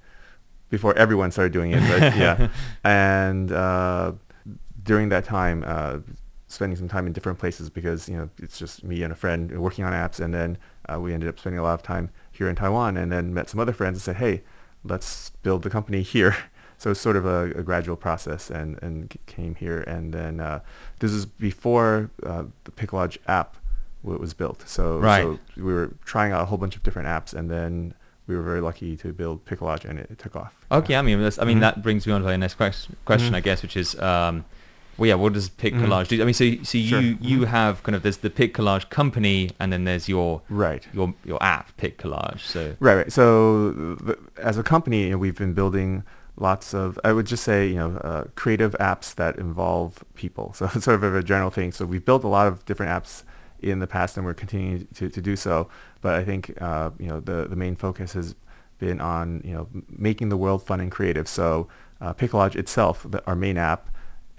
before 0.70 0.96
everyone 0.96 1.32
started 1.32 1.54
doing 1.54 1.72
it. 1.72 1.82
But 1.88 2.16
yeah. 2.16 2.50
And 2.84 3.52
uh, 3.52 4.14
during 4.84 5.10
that 5.10 5.26
time, 5.26 5.64
uh, 5.66 6.00
spending 6.48 6.76
some 6.76 6.88
time 6.88 7.06
in 7.06 7.14
different 7.14 7.38
places 7.38 7.70
because 7.70 8.10
you 8.10 8.18
know 8.18 8.28
it's 8.40 8.58
just 8.58 8.84
me 8.84 9.04
and 9.04 9.14
a 9.14 9.16
friend 9.16 9.60
working 9.60 9.86
on 9.86 9.94
apps, 9.94 10.20
and 10.20 10.34
then 10.34 10.58
uh, 10.92 11.00
we 11.00 11.14
ended 11.14 11.30
up 11.30 11.40
spending 11.40 11.60
a 11.60 11.64
lot 11.64 11.76
of 11.76 11.84
time 11.84 12.10
here 12.32 12.50
in 12.50 12.56
Taiwan, 12.56 12.98
and 12.98 13.12
then 13.12 13.34
met 13.34 13.50
some 13.50 13.60
other 13.60 13.74
friends 13.74 13.96
and 13.96 14.02
said, 14.02 14.16
hey, 14.18 14.42
let's 14.84 15.30
build 15.44 15.62
the 15.62 15.70
company 15.70 16.02
here. 16.02 16.36
So 16.80 16.92
it's 16.92 17.00
sort 17.02 17.18
of 17.18 17.26
a, 17.26 17.52
a 17.60 17.62
gradual 17.62 17.98
process, 17.98 18.50
and 18.50 18.82
and 18.82 19.16
came 19.28 19.56
here, 19.56 19.82
and 19.82 20.14
then 20.14 20.40
uh, 20.40 20.62
this 21.00 21.12
is 21.12 21.26
before 21.26 22.10
uh, 22.26 22.46
the 22.64 22.72
PicCollage 22.72 23.18
app 23.28 23.58
was 24.02 24.34
built. 24.34 24.64
So, 24.66 24.98
Right. 24.98 25.24
so 25.24 25.40
we 25.58 25.74
were 25.74 25.92
trying 26.06 26.32
out 26.32 26.42
a 26.42 26.46
whole 26.46 26.58
bunch 26.58 26.78
of 26.78 26.84
different 26.84 27.10
apps, 27.10 27.34
and 27.34 27.52
then 27.52 27.94
we 28.28 28.36
were 28.38 28.44
very 28.44 28.62
lucky 28.62 28.96
to 28.96 29.12
build 29.12 29.44
PicCollage, 29.44 29.84
and 29.84 30.00
it, 30.00 30.08
it 30.10 30.18
took 30.20 30.38
off. 30.38 30.56
Okay, 30.72 30.96
I 30.96 31.02
mean, 31.02 31.22
that's, 31.22 31.38
I 31.38 31.44
mean 31.44 31.58
Mhm. 31.58 31.62
that 31.62 31.84
brings 31.84 32.08
me 32.08 32.14
on 32.14 32.22
to 32.22 32.28
the 32.28 32.38
next 32.38 32.54
question, 32.56 32.96
question 33.04 33.34
Mhm. 33.34 33.38
I 33.38 33.42
guess, 33.42 33.62
which 33.62 33.76
is, 33.76 34.00
um, 34.00 34.46
well, 34.98 35.10
yeah, 35.10 35.16
what 35.16 35.34
does 35.34 35.50
Pic 35.50 35.74
Mhm. 35.74 36.08
Do? 36.08 36.22
I 36.22 36.26
mean, 36.26 36.34
so 36.34 36.46
so 36.64 36.78
Sure. 36.78 37.02
you 37.02 37.18
you 37.20 37.40
Mhm. 37.42 37.48
have 37.48 37.84
kind 37.84 37.94
of 37.98 38.04
there's 38.04 38.18
the 38.20 38.30
Pic 38.30 38.54
Collage 38.54 38.90
company, 38.90 39.52
and 39.60 39.74
then 39.74 39.84
there's 39.84 40.08
your 40.08 40.42
Right. 40.50 40.88
your 40.94 41.14
your 41.26 41.44
app 41.44 41.76
Pic 41.76 41.98
Collage. 41.98 42.40
So 42.40 42.76
Right, 42.80 42.96
right. 42.96 43.12
So 43.12 43.72
the, 43.74 44.18
as 44.42 44.58
a 44.58 44.64
company, 44.64 45.04
you 45.04 45.10
know, 45.12 45.18
we've 45.18 45.36
been 45.38 45.52
building 45.54 46.04
lots 46.40 46.74
of, 46.74 47.00
I 47.04 47.14
would 47.14 47.26
just 47.26 47.44
say, 47.44 47.68
you 47.68 47.76
know, 47.76 47.98
uh, 47.98 48.24
creative 48.36 48.76
apps 48.80 49.14
that 49.16 49.38
involve 49.38 50.04
people. 50.16 50.54
So 50.60 50.70
it's 50.74 50.86
sort 50.86 51.04
of 51.04 51.16
a 51.16 51.24
general 51.24 51.50
thing. 51.50 51.72
So 51.72 51.86
we've 51.86 52.04
built 52.04 52.24
a 52.24 52.28
lot 52.28 52.48
of 52.48 52.66
different 52.66 52.92
apps 52.92 53.24
in 53.62 53.80
the 53.80 53.88
past, 53.88 54.18
and 54.18 54.26
we're 54.26 54.34
continuing 54.34 54.88
to, 54.96 55.10
to 55.10 55.22
do 55.22 55.36
so. 55.36 55.70
But 56.02 56.16
I 56.16 56.24
think, 56.24 56.60
uh, 56.62 56.92
you 56.98 57.08
know, 57.08 57.20
the, 57.20 57.48
the 57.48 57.56
main 57.56 57.76
focus 57.76 58.14
has 58.14 58.36
been 58.78 59.02
on, 59.02 59.42
you 59.44 59.54
know, 59.54 59.68
making 59.90 60.30
the 60.30 60.38
world 60.38 60.64
fun 60.64 60.80
and 60.80 60.92
creative. 60.92 61.28
So 61.28 61.68
uh, 62.02 62.14
itself, 62.20 63.06
the, 63.10 63.26
our 63.26 63.36
main 63.36 63.58
app, 63.58 63.90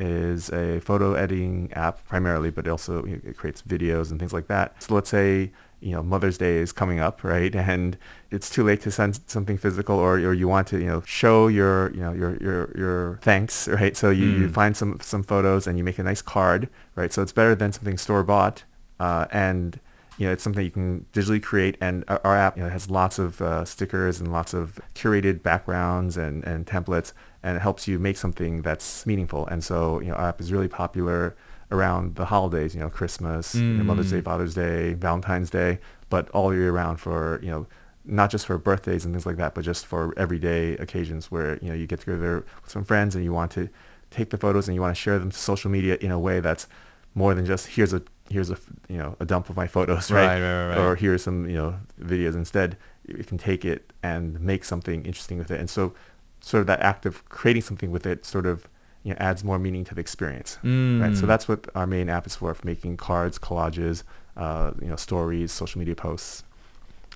is 0.00 0.48
a 0.50 0.80
photo 0.80 1.12
editing 1.12 1.70
app 1.74 2.06
primarily, 2.08 2.50
but 2.50 2.66
also 2.66 3.04
you 3.04 3.16
know, 3.16 3.20
it 3.22 3.36
creates 3.36 3.60
videos 3.62 4.10
and 4.10 4.18
things 4.18 4.32
like 4.32 4.46
that. 4.46 4.82
So 4.82 4.94
let's 4.94 5.10
say 5.10 5.52
you 5.80 5.92
know 5.92 6.02
Mother's 6.02 6.38
Day 6.38 6.56
is 6.56 6.72
coming 6.72 7.00
up, 7.00 7.24
right? 7.24 7.54
And 7.54 7.96
it's 8.30 8.50
too 8.50 8.62
late 8.64 8.80
to 8.82 8.90
send 8.90 9.20
something 9.26 9.58
physical, 9.58 9.96
or, 9.96 10.14
or 10.14 10.34
you 10.34 10.48
want 10.48 10.66
to 10.68 10.78
you 10.78 10.86
know 10.86 11.02
show 11.06 11.48
your 11.48 11.92
you 11.94 12.00
know 12.00 12.12
your 12.12 12.36
your 12.42 12.72
your 12.76 13.18
thanks, 13.22 13.68
right? 13.80 13.96
So 13.96 14.10
you, 14.10 14.26
you 14.26 14.48
Mm. 14.48 14.52
find 14.52 14.76
some 14.76 14.98
some 15.00 15.22
photos 15.22 15.66
and 15.66 15.78
you 15.78 15.84
make 15.84 15.98
a 15.98 16.02
nice 16.02 16.22
card, 16.22 16.68
right? 16.96 17.12
So 17.12 17.22
it's 17.22 17.32
better 17.32 17.54
than 17.54 17.72
something 17.72 17.98
store 17.98 18.22
bought, 18.22 18.64
uh, 18.98 19.26
and 19.30 19.80
you 20.18 20.26
know, 20.26 20.32
it's 20.32 20.42
something 20.42 20.62
you 20.62 20.70
can 20.70 21.06
digitally 21.14 21.42
create, 21.42 21.78
and 21.80 22.04
our, 22.08 22.20
our 22.24 22.36
app 22.36 22.56
you 22.58 22.62
know, 22.62 22.68
has 22.68 22.90
lots 22.90 23.18
of 23.18 23.40
uh, 23.40 23.64
stickers 23.64 24.20
and 24.20 24.30
lots 24.30 24.52
of 24.52 24.78
curated 24.94 25.42
backgrounds 25.42 26.18
and, 26.18 26.44
and 26.44 26.66
templates, 26.66 27.14
and 27.42 27.56
it 27.56 27.60
helps 27.60 27.88
you 27.88 27.98
make 27.98 28.18
something 28.18 28.60
that's 28.60 29.06
meaningful. 29.06 29.46
And 29.46 29.64
so, 29.64 29.98
you 30.00 30.08
know, 30.08 30.14
our 30.16 30.28
app 30.28 30.40
is 30.42 30.52
really 30.52 30.68
popular 30.68 31.34
around 31.70 32.16
the 32.16 32.24
holidays, 32.26 32.74
you 32.74 32.80
know, 32.80 32.90
Christmas, 32.90 33.54
you 33.54 33.62
know, 33.62 33.84
Mother's 33.84 34.10
Day, 34.10 34.20
Mm. 34.20 34.24
Father's 34.24 34.54
Day, 34.54 34.94
Valentine's 34.94 35.50
Day, 35.50 35.78
but 36.08 36.28
all 36.30 36.52
year 36.54 36.72
round 36.72 36.98
for, 37.00 37.38
you 37.42 37.50
know, 37.50 37.66
not 38.04 38.30
just 38.30 38.46
for 38.46 38.58
birthdays 38.58 39.04
and 39.04 39.14
things 39.14 39.26
like 39.26 39.36
that, 39.36 39.54
but 39.54 39.62
just 39.64 39.86
for 39.86 40.12
everyday 40.16 40.72
occasions 40.78 41.30
where, 41.30 41.58
you 41.62 41.68
know, 41.68 41.74
you 41.74 41.86
get 41.86 42.00
together 42.00 42.44
with 42.62 42.70
some 42.70 42.82
friends 42.84 43.14
and 43.14 43.22
you 43.24 43.32
want 43.32 43.50
to 43.52 43.68
take 44.10 44.30
the 44.30 44.36
photos 44.38 44.66
and 44.68 44.74
you 44.74 44.80
want 44.80 44.94
to 44.96 45.00
share 45.00 45.18
them 45.18 45.30
to 45.30 45.36
social 45.38 45.70
media 45.70 45.96
in 46.00 46.10
a 46.10 46.18
way 46.18 46.40
that's 46.40 46.66
more 47.14 47.34
than 47.34 47.44
just 47.44 47.66
here's 47.68 47.92
a 47.92 48.02
here's 48.28 48.50
a 48.50 48.56
you 48.88 48.96
know 48.96 49.16
a 49.20 49.24
dump 49.24 49.50
of 49.50 49.56
my 49.56 49.66
photos 49.66 50.10
Right, 50.12 50.26
right, 50.26 50.40
right, 50.40 50.68
right. 50.68 50.78
or 50.78 50.94
here's 50.96 51.22
some 51.24 51.48
you 51.48 51.56
know 51.56 51.74
videos 52.00 52.34
instead 52.34 52.76
you 53.06 53.24
can 53.24 53.36
take 53.38 53.64
it 53.64 53.92
and 54.02 54.40
make 54.40 54.64
something 54.64 55.04
interesting 55.04 55.36
with 55.38 55.50
it 55.50 55.58
and 55.58 55.68
so 55.68 55.92
sort 56.40 56.60
of 56.60 56.66
that 56.68 56.80
act 56.80 57.06
of 57.06 57.28
creating 57.28 57.62
something 57.62 57.90
with 57.90 58.06
it 58.06 58.24
sort 58.24 58.46
of 58.46 58.68
you 59.04 59.10
know 59.12 59.16
adds 59.18 59.42
more 59.44 59.58
meaning 59.58 59.84
to 59.84 59.94
the 59.94 60.00
experience 60.00 60.58
right 60.62 61.14
so 61.16 61.24
Mm. 61.24 61.28
that's 61.28 61.46
what 61.48 61.60
our 61.74 61.86
main 61.86 62.08
app 62.10 62.26
is 62.26 62.34
for 62.36 62.52
for 62.54 62.66
making 62.66 62.96
cards 62.96 63.38
collages 63.38 64.02
uh, 64.36 64.70
you 64.82 64.88
know 64.88 64.96
stories 64.96 65.52
social 65.52 65.78
media 65.78 65.94
posts 65.94 66.42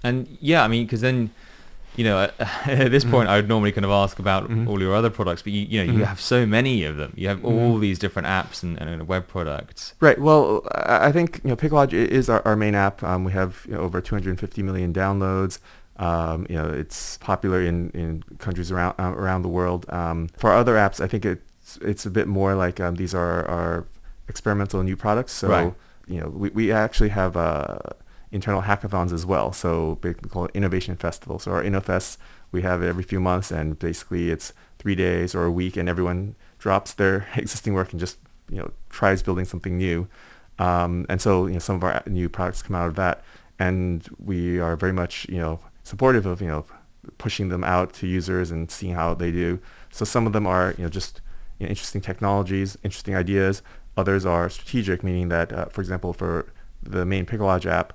And 0.03 0.27
yeah, 0.41 0.63
I 0.65 0.69
mean, 0.69 0.85
because 0.85 1.01
then, 1.01 1.31
you 1.97 2.05
know, 2.05 2.17
at, 2.25 2.33
at 2.85 2.91
this 2.91 3.05
point, 3.05 3.27
I 3.33 3.37
would 3.37 3.49
normally 3.49 3.73
kind 3.73 3.87
of 3.87 3.91
ask 3.91 4.19
about 4.19 4.43
Mhm. 4.51 4.69
all 4.69 4.79
your 4.85 4.95
other 4.95 5.09
products, 5.19 5.41
but 5.43 5.53
you, 5.57 5.63
you 5.73 5.79
know, 5.81 5.89
you 5.97 6.03
Mhm. 6.05 6.09
have 6.13 6.21
so 6.21 6.45
many 6.45 6.85
of 6.85 6.95
them. 7.01 7.13
You 7.17 7.29
have 7.33 7.39
Mhm. 7.41 7.49
all 7.49 7.79
these 7.79 7.99
different 7.99 8.29
apps 8.29 8.63
and, 8.65 8.77
and 8.79 9.09
web 9.09 9.25
products. 9.29 9.95
Right. 10.07 10.19
Well, 10.21 10.45
I 11.09 11.11
think 11.17 11.41
you 11.45 11.49
know 11.51 11.57
PicCollage 11.57 11.95
is 11.95 12.29
our, 12.29 12.43
our 12.45 12.57
main 12.65 12.75
app. 12.75 13.03
Um, 13.03 13.25
we 13.25 13.33
have 13.33 13.51
you 13.67 13.75
know, 13.75 13.81
over 13.87 14.01
250 14.03 14.63
million 14.63 14.93
downloads. 14.93 15.59
Um, 15.97 16.39
you 16.51 16.57
know, 16.59 16.69
it's 16.83 17.17
popular 17.19 17.61
in, 17.71 17.91
in 17.95 18.11
countries 18.39 18.71
around 18.75 18.95
uh, 18.99 19.15
around 19.23 19.41
the 19.43 19.53
world. 19.59 19.87
Um, 19.89 20.29
for 20.37 20.51
other 20.53 20.75
apps, 20.75 21.01
I 21.01 21.07
think 21.09 21.25
it's 21.77 21.85
it's 21.85 22.07
a 22.07 22.11
bit 22.11 22.27
more 22.29 22.55
like 22.55 22.81
um, 22.81 22.97
these 22.97 23.15
are 23.15 23.47
our 23.47 23.87
experimental 24.29 24.83
new 24.83 24.97
products. 24.97 25.33
So 25.33 25.49
Right. 25.49 25.75
you 26.07 26.21
know, 26.21 26.29
we, 26.29 26.51
we 26.51 26.73
actually 26.73 27.11
have 27.11 27.37
uh, 27.37 27.79
internal 28.33 28.63
hackathons 28.63 29.13
as 29.13 29.25
well. 29.27 29.53
So 29.53 29.99
we 30.03 30.15
call 30.15 30.47
it 30.47 30.51
Innovation 30.55 30.97
Festival. 30.97 31.39
So 31.39 31.53
our 31.53 31.63
InnoFest, 31.63 32.17
we 32.53 32.63
have 32.63 32.83
it 32.83 32.89
every 32.89 33.03
few 33.05 33.21
months, 33.21 33.51
and 33.51 33.79
basically 33.79 34.31
it's 34.31 34.53
three 34.79 34.95
days 34.95 35.35
or 35.35 35.45
a 35.45 35.51
week, 35.51 35.77
and 35.77 35.89
everyone 35.89 36.35
drops 36.59 36.95
their 36.95 37.27
existing 37.37 37.75
work 37.75 37.93
and 37.93 38.01
just 38.01 38.19
you 38.49 38.59
know 38.59 38.71
tries 38.91 39.23
building 39.23 39.45
something 39.45 39.77
new. 39.77 40.09
Um, 40.59 41.07
and 41.09 41.21
so 41.21 41.47
you 41.47 41.55
know 41.55 41.59
some 41.59 41.77
of 41.77 41.85
our 41.85 42.03
new 42.07 42.29
products 42.29 42.63
come 42.63 42.77
out 42.77 42.89
of 42.89 42.95
that, 42.97 43.23
and 43.59 44.07
we 44.19 44.59
are 44.61 44.77
very 44.77 44.93
much 44.93 45.27
you 45.29 45.39
know 45.39 45.61
supportive 45.83 46.27
of 46.27 46.41
you 46.41 46.49
know 46.49 46.65
pushing 47.19 47.51
them 47.51 47.63
out 47.65 47.93
to 47.93 48.07
users 48.07 48.51
and 48.51 48.71
seeing 48.71 48.95
how 48.95 49.15
they 49.15 49.31
do. 49.31 49.59
So 49.91 50.05
some 50.05 50.27
of 50.27 50.33
them 50.33 50.47
are 50.47 50.75
you 50.79 50.85
know 50.85 50.91
just 50.91 51.21
you 51.59 51.67
know, 51.67 51.71
interesting 51.71 52.01
technologies, 52.01 52.77
interesting 52.83 53.15
ideas. 53.15 53.63
Others 53.97 54.27
are 54.27 54.49
strategic, 54.49 55.03
meaning 55.05 55.29
that, 55.29 55.53
uh, 55.53 55.67
for 55.67 55.81
example, 55.81 56.13
for 56.13 56.53
the 56.83 57.05
main 57.07 57.25
PicCollage 57.27 57.67
app, 57.67 57.93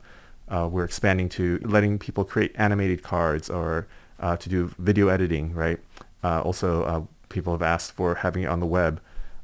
uh, 0.48 0.68
we're 0.72 0.86
expanding 0.86 1.30
to 1.30 1.60
letting 1.64 2.00
people 2.00 2.24
create 2.24 2.52
animated 2.56 3.04
cards 3.04 3.50
or 3.50 3.88
uh, 4.20 4.36
to 4.38 4.50
do 4.50 4.72
video 4.80 5.08
editing, 5.10 5.54
right? 5.54 5.80
Uh, 6.24 6.42
also, 6.42 6.84
uh, 6.84 7.02
people 7.30 7.54
have 7.54 7.62
asked 7.62 7.92
for 7.92 8.16
having 8.16 8.44
it 8.44 8.48
on 8.48 8.60
the 8.60 8.66
web. 8.66 9.00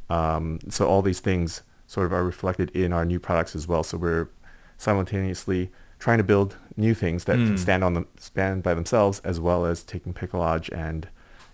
Um, 0.10 0.60
so 0.70 0.88
all 0.88 1.02
these 1.02 1.20
things 1.20 1.62
sort 1.88 2.06
of 2.08 2.14
are 2.14 2.24
reflected 2.24 2.70
in 2.72 2.92
our 2.94 3.06
new 3.06 3.20
products 3.20 3.56
as 3.56 3.68
well. 3.68 3.84
So 3.84 3.98
we're 3.98 4.30
simultaneously 4.78 5.72
trying 6.00 6.18
to 6.18 6.24
build 6.24 6.56
new 6.78 6.94
things 6.94 7.24
that 7.26 7.38
Mm. 7.40 7.48
can 7.48 7.58
stand 7.58 7.84
on 7.84 7.94
them, 7.94 8.08
stand 8.18 8.64
by 8.64 8.74
themselves, 8.74 9.20
as 9.24 9.40
well 9.40 9.66
as 9.66 9.84
taking 9.84 10.14
PicCollage 10.14 10.70
and 10.76 11.08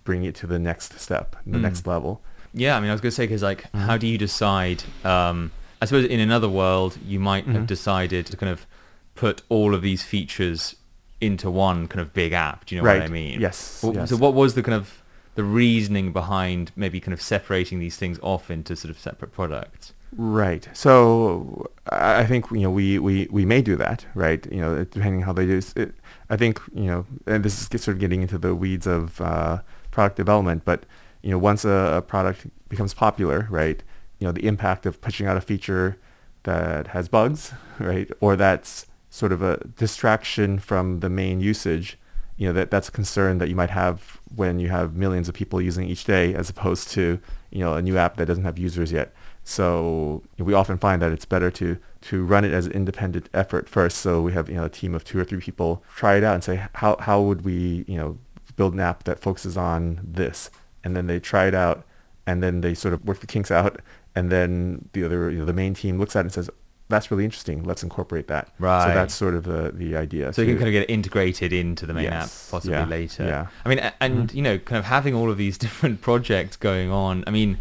bringing 0.04 0.28
it 0.28 0.34
to 0.36 0.46
the 0.46 0.58
next 0.58 0.98
step, 0.98 1.36
the 1.46 1.58
Mm. 1.58 1.62
next 1.62 1.86
level. 1.86 2.22
Yeah, 2.54 2.76
I 2.76 2.80
mean, 2.80 2.90
I 2.90 2.92
was 2.92 3.00
going 3.00 3.10
to 3.10 3.14
say, 3.16 3.24
because 3.26 3.42
like, 3.42 3.70
Mhm. 3.72 3.80
how 3.86 3.96
do 3.96 4.06
you 4.06 4.18
decide? 4.18 4.82
Um, 5.04 5.50
I 5.80 5.84
suppose 5.86 6.04
in 6.04 6.20
another 6.20 6.48
world, 6.48 6.98
you 7.06 7.18
might 7.18 7.46
have 7.46 7.62
Mhm. 7.64 7.66
decided 7.66 8.26
to 8.26 8.36
kind 8.36 8.50
of 8.52 8.66
put 9.14 9.42
all 9.48 9.74
of 9.74 9.82
these 9.82 10.02
features 10.02 10.76
into 11.20 11.50
one 11.50 11.86
kind 11.86 12.00
of 12.00 12.12
big 12.12 12.32
app. 12.32 12.66
Do 12.66 12.74
you 12.74 12.80
know 12.80 12.86
right. 12.86 13.00
what 13.00 13.08
I 13.10 13.12
mean? 13.12 13.40
Yes. 13.40 13.80
Well, 13.82 13.94
yes. 13.94 14.10
So 14.10 14.16
what 14.16 14.34
was 14.34 14.54
the 14.54 14.62
kind 14.62 14.74
of 14.74 15.02
the 15.34 15.44
reasoning 15.44 16.12
behind 16.12 16.72
maybe 16.76 17.00
kind 17.00 17.12
of 17.12 17.22
separating 17.22 17.78
these 17.78 17.96
things 17.96 18.18
off 18.22 18.50
into 18.50 18.76
sort 18.76 18.90
of 18.90 18.98
separate 18.98 19.32
products? 19.32 19.92
Right. 20.16 20.68
So 20.72 21.70
I 21.90 22.20
I 22.20 22.26
think 22.26 22.50
you 22.50 22.60
know 22.60 22.70
we, 22.70 22.98
we, 22.98 23.28
we 23.30 23.44
may 23.46 23.62
do 23.62 23.76
that, 23.76 24.04
right? 24.14 24.46
You 24.52 24.60
know, 24.60 24.84
depending 24.84 25.22
how 25.22 25.32
they 25.32 25.46
do. 25.46 25.60
It, 25.74 25.94
I 26.28 26.36
think 26.36 26.60
you 26.74 26.84
know, 26.84 27.06
and 27.26 27.44
this 27.44 27.54
is 27.62 27.82
sort 27.82 27.94
of 27.96 27.98
getting 28.00 28.20
into 28.22 28.36
the 28.38 28.54
weeds 28.54 28.86
of 28.86 29.20
uh, 29.20 29.58
product 29.90 30.16
development, 30.16 30.62
but 30.64 30.84
you 31.22 31.30
know, 31.30 31.38
once 31.38 31.64
a, 31.64 31.94
a 31.96 32.02
product 32.02 32.46
becomes 32.68 32.94
popular, 32.94 33.46
right? 33.50 33.82
You 34.18 34.26
know, 34.26 34.32
the 34.32 34.46
impact 34.46 34.86
of 34.86 35.00
pushing 35.00 35.26
out 35.26 35.36
a 35.36 35.40
feature 35.40 35.98
that 36.44 36.88
has 36.88 37.08
bugs, 37.08 37.52
right, 37.78 38.10
or 38.20 38.36
that's 38.36 38.86
sort 39.10 39.32
of 39.32 39.42
a 39.42 39.58
distraction 39.76 40.58
from 40.58 41.00
the 41.00 41.08
main 41.08 41.40
usage. 41.40 41.98
You 42.36 42.48
know, 42.48 42.52
that 42.54 42.70
that's 42.70 42.88
a 42.88 42.92
concern 42.92 43.38
that 43.38 43.48
you 43.48 43.54
might 43.54 43.70
have 43.70 44.20
when 44.34 44.58
you 44.58 44.68
have 44.68 44.96
millions 44.96 45.28
of 45.28 45.34
people 45.34 45.60
using 45.60 45.88
each 45.88 46.04
day, 46.04 46.34
as 46.34 46.50
opposed 46.50 46.88
to 46.90 47.20
you 47.50 47.60
know 47.60 47.74
a 47.74 47.82
new 47.82 47.96
app 47.96 48.16
that 48.16 48.26
doesn't 48.26 48.44
have 48.44 48.58
users 48.58 48.90
yet. 48.90 49.14
So 49.44 50.22
we 50.38 50.54
often 50.54 50.78
find 50.78 51.02
that 51.02 51.12
it's 51.12 51.24
better 51.24 51.50
to 51.52 51.78
to 52.02 52.24
run 52.24 52.44
it 52.44 52.52
as 52.52 52.66
an 52.66 52.72
independent 52.72 53.28
effort 53.34 53.68
first. 53.68 53.98
So 53.98 54.22
we 54.22 54.32
have 54.32 54.48
you 54.48 54.56
know 54.56 54.64
a 54.64 54.68
team 54.70 54.94
of 54.94 55.04
two 55.04 55.18
or 55.18 55.24
three 55.24 55.40
people 55.40 55.84
try 55.94 56.16
it 56.16 56.24
out 56.24 56.34
and 56.34 56.42
say 56.42 56.66
how 56.74 56.96
how 56.98 57.20
would 57.20 57.44
we 57.44 57.84
you 57.86 57.96
know 57.96 58.18
build 58.56 58.74
an 58.74 58.80
app 58.80 59.04
that 59.04 59.18
focuses 59.18 59.56
on 59.56 60.00
this, 60.02 60.50
and 60.84 60.94
then 60.96 61.06
they 61.06 61.20
try 61.20 61.46
it 61.46 61.54
out, 61.54 61.84
and 62.26 62.42
then 62.42 62.60
they 62.60 62.74
sort 62.74 62.94
of 62.94 63.04
work 63.04 63.20
the 63.20 63.26
kinks 63.26 63.50
out, 63.50 63.80
and 64.14 64.30
then 64.30 64.88
the 64.92 65.04
other 65.04 65.30
you 65.30 65.38
know, 65.38 65.44
the 65.44 65.52
main 65.52 65.74
team 65.74 65.98
looks 65.98 66.14
at 66.16 66.20
it 66.20 66.24
and 66.26 66.32
says 66.32 66.50
that's 66.88 67.10
really 67.10 67.24
interesting. 67.24 67.62
Let's 67.64 67.82
incorporate 67.82 68.28
that. 68.28 68.52
Right. 68.58 68.88
So 68.88 68.94
that's 68.94 69.14
sort 69.14 69.34
of 69.34 69.44
the 69.44 69.72
the 69.74 69.96
idea. 69.96 70.32
So 70.32 70.42
you 70.42 70.48
can 70.48 70.56
kind 70.58 70.68
of 70.68 70.72
get 70.72 70.82
it 70.82 70.90
integrated 70.92 71.52
into 71.52 71.86
the 71.86 71.94
main 71.94 72.04
Yes, 72.04 72.46
app 72.48 72.50
possibly 72.50 72.76
yeah, 72.76 72.84
later. 72.84 73.24
yeah. 73.24 73.46
I 73.64 73.68
mean, 73.70 73.78
and 74.00 74.28
Mhm. 74.28 74.34
you 74.34 74.42
know, 74.42 74.58
kind 74.58 74.78
of 74.78 74.84
having 74.84 75.14
all 75.14 75.30
of 75.30 75.38
these 75.38 75.56
different 75.66 76.00
projects 76.02 76.56
going 76.56 76.90
on. 76.90 77.24
I 77.26 77.30
mean, 77.30 77.58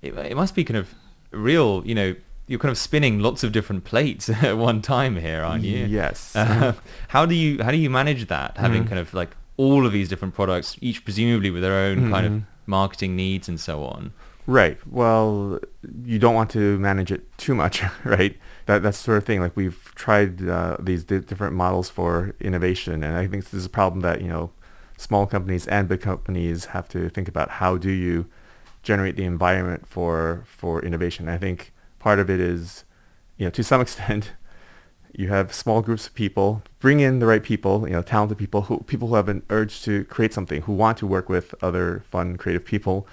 it, 0.00 0.14
it 0.16 0.36
must 0.36 0.54
be 0.54 0.64
kind 0.64 0.78
of 0.78 0.94
real. 1.32 1.82
You 1.84 1.94
know, 1.94 2.14
you're 2.46 2.58
kind 2.58 2.72
of 2.72 2.78
spinning 2.78 3.18
lots 3.20 3.44
of 3.44 3.52
different 3.52 3.84
plates 3.84 4.28
at 4.42 4.56
one 4.56 4.80
time 4.80 5.16
here, 5.16 5.42
aren't 5.42 5.64
you? 5.64 5.84
Yes. 5.86 6.34
Uh, 6.34 6.72
how 7.08 7.26
do 7.26 7.34
you 7.34 7.62
how 7.62 7.70
do 7.72 7.76
you 7.76 7.90
manage 7.90 8.28
that? 8.28 8.56
Having 8.56 8.84
Mhm. 8.84 8.88
kind 8.88 8.98
of 9.00 9.12
like 9.12 9.36
all 9.58 9.84
of 9.84 9.92
these 9.92 10.08
different 10.08 10.34
products, 10.34 10.76
each 10.80 11.04
presumably 11.04 11.50
with 11.50 11.60
their 11.62 11.74
own 11.74 12.10
kind 12.10 12.26
of 12.26 12.32
Mhm. 12.32 12.42
Marketing 12.66 13.16
needs 13.16 13.48
and 13.48 13.58
so 13.58 13.84
on. 13.84 14.12
Right. 14.46 14.78
Well, 14.86 15.60
you 16.04 16.18
don't 16.18 16.34
want 16.34 16.50
to 16.50 16.78
manage 16.78 17.12
it 17.12 17.36
too 17.38 17.54
much, 17.54 17.82
right? 18.04 18.36
That 18.66 18.82
that's 18.82 18.98
sort 18.98 19.18
of 19.18 19.24
thing. 19.24 19.40
Like 19.40 19.56
we've 19.56 19.92
tried 19.94 20.48
uh, 20.48 20.76
these 20.80 21.04
di- 21.04 21.20
different 21.20 21.54
models 21.54 21.88
for 21.88 22.34
innovation, 22.40 23.04
and 23.04 23.16
I 23.16 23.26
think 23.26 23.44
this 23.44 23.54
is 23.54 23.66
a 23.66 23.70
problem 23.70 24.00
that 24.00 24.20
you 24.20 24.28
know 24.28 24.50
small 24.96 25.26
companies 25.26 25.66
and 25.68 25.88
big 25.88 26.00
companies 26.00 26.66
have 26.66 26.88
to 26.88 27.08
think 27.08 27.28
about. 27.28 27.50
How 27.50 27.76
do 27.76 27.90
you 27.90 28.26
generate 28.82 29.16
the 29.16 29.24
environment 29.24 29.86
for 29.86 30.44
for 30.46 30.82
innovation? 30.82 31.28
I 31.28 31.38
think 31.38 31.72
part 32.00 32.18
of 32.18 32.28
it 32.28 32.40
is, 32.40 32.84
you 33.36 33.46
know, 33.46 33.50
to 33.50 33.62
some 33.62 33.80
extent, 33.86 34.32
you 35.14 35.28
have 35.28 35.52
small 35.52 35.82
groups 35.82 36.06
of 36.06 36.14
people, 36.14 36.62
bring 36.80 37.00
in 37.00 37.18
the 37.18 37.26
right 37.26 37.42
people, 37.42 37.86
you 37.86 37.92
know, 37.92 38.02
talented 38.02 38.38
people, 38.38 38.62
who 38.62 38.78
people 38.80 39.08
who 39.08 39.14
have 39.14 39.28
an 39.28 39.42
urge 39.50 39.82
to 39.82 40.04
create 40.04 40.32
something, 40.32 40.62
who 40.62 40.72
want 40.72 40.98
to 40.98 41.06
work 41.06 41.28
with 41.28 41.54
other 41.62 42.02
fun, 42.10 42.36
creative 42.36 42.64
people, 42.64 43.06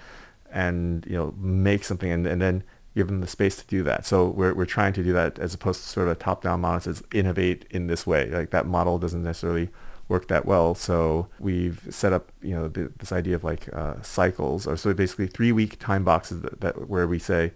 and 0.51 1.05
you 1.05 1.15
know, 1.15 1.33
make 1.37 1.83
something, 1.83 2.11
and, 2.11 2.25
and 2.25 2.41
then 2.41 2.63
give 2.95 3.07
them 3.07 3.21
the 3.21 3.27
space 3.27 3.55
to 3.57 3.67
do 3.67 3.83
that. 3.83 4.05
So 4.05 4.27
we're 4.27 4.53
we're 4.53 4.65
trying 4.65 4.93
to 4.93 5.03
do 5.03 5.13
that 5.13 5.39
as 5.39 5.53
opposed 5.53 5.81
to 5.83 5.87
sort 5.87 6.07
of 6.07 6.13
a 6.13 6.15
top-down 6.15 6.61
model 6.61 6.79
says 6.79 7.03
innovate 7.13 7.65
in 7.69 7.87
this 7.87 8.07
way. 8.07 8.29
Like 8.29 8.49
that 8.51 8.65
model 8.65 8.97
doesn't 8.97 9.23
necessarily 9.23 9.69
work 10.07 10.27
that 10.27 10.45
well. 10.45 10.73
So 10.73 11.27
we've 11.39 11.87
set 11.91 12.13
up, 12.13 12.31
you 12.41 12.55
know, 12.55 12.67
the, 12.67 12.91
this 12.97 13.11
idea 13.11 13.35
of 13.35 13.43
like 13.43 13.71
uh, 13.73 14.01
cycles, 14.01 14.65
or 14.65 14.75
so 14.75 14.93
basically 14.93 15.27
three-week 15.27 15.77
time 15.79 16.03
boxes 16.03 16.41
that, 16.41 16.61
that 16.61 16.89
where 16.89 17.07
we 17.07 17.19
say, 17.19 17.51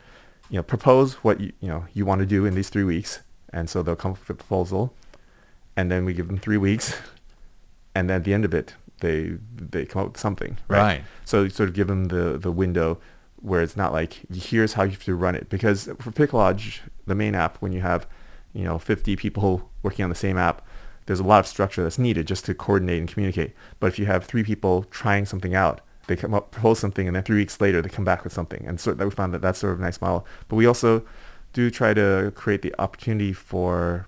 you 0.49 0.57
know, 0.57 0.63
propose 0.63 1.15
what 1.23 1.39
you, 1.39 1.51
you 1.59 1.67
know 1.67 1.85
you 1.93 2.05
want 2.05 2.19
to 2.19 2.27
do 2.27 2.45
in 2.45 2.53
these 2.53 2.69
three 2.69 2.83
weeks, 2.83 3.21
and 3.53 3.69
so 3.69 3.83
they'll 3.83 3.95
come 3.95 4.11
up 4.11 4.19
with 4.19 4.29
a 4.29 4.33
proposal, 4.33 4.93
and 5.77 5.91
then 5.91 6.03
we 6.03 6.13
give 6.13 6.27
them 6.27 6.37
three 6.37 6.57
weeks, 6.57 6.97
and 7.95 8.09
then 8.09 8.17
at 8.17 8.23
the 8.23 8.33
end 8.33 8.45
of 8.45 8.53
it, 8.53 8.73
they 8.99 9.37
they 9.55 9.85
come 9.85 10.01
up 10.01 10.07
with 10.13 10.19
something, 10.19 10.57
right? 10.67 10.79
Right. 10.79 11.03
So 11.25 11.43
you 11.43 11.49
sort 11.49 11.69
of 11.69 11.75
give 11.75 11.87
them 11.87 12.05
the 12.05 12.37
the 12.37 12.51
window 12.51 12.99
where 13.43 13.61
it's 13.61 13.75
not 13.75 13.91
like 13.91 14.21
here's 14.33 14.73
how 14.73 14.83
you 14.83 14.91
have 14.91 15.03
to 15.03 15.15
run 15.15 15.35
it 15.35 15.49
because 15.49 15.85
for 15.99 16.11
PicCollage, 16.11 16.79
the 17.05 17.13
main 17.13 17.35
app, 17.35 17.57
when 17.57 17.73
you 17.73 17.81
have 17.81 18.07
you 18.53 18.63
know 18.63 18.79
50 18.79 19.15
people 19.17 19.69
working 19.83 20.03
on 20.03 20.09
the 20.09 20.15
same 20.15 20.37
app, 20.37 20.65
there's 21.05 21.19
a 21.19 21.23
lot 21.23 21.39
of 21.39 21.47
structure 21.47 21.83
that's 21.83 21.99
needed 21.99 22.25
just 22.25 22.45
to 22.45 22.55
coordinate 22.55 22.99
and 22.99 23.11
communicate. 23.11 23.53
But 23.79 23.87
if 23.87 23.99
you 23.99 24.05
have 24.05 24.25
three 24.25 24.43
people 24.43 24.85
trying 24.85 25.25
something 25.25 25.53
out, 25.53 25.81
they 26.07 26.15
come 26.15 26.33
up 26.33 26.51
propose 26.51 26.79
something, 26.79 27.05
and 27.05 27.15
then 27.15 27.23
three 27.23 27.37
weeks 27.37 27.59
later 27.59 27.81
they 27.81 27.89
come 27.89 28.05
back 28.05 28.23
with 28.23 28.33
something, 28.33 28.65
and 28.65 28.79
so 28.79 28.93
that 28.93 29.03
we 29.03 29.11
found 29.11 29.33
that 29.33 29.41
that's 29.41 29.59
sort 29.59 29.73
of 29.73 29.79
a 29.79 29.83
nice 29.83 30.01
model. 30.01 30.25
But 30.47 30.55
we 30.55 30.65
also 30.65 31.05
do 31.53 31.69
try 31.69 31.93
to 31.93 32.31
create 32.35 32.61
the 32.61 32.73
opportunity 32.79 33.33
for 33.33 34.07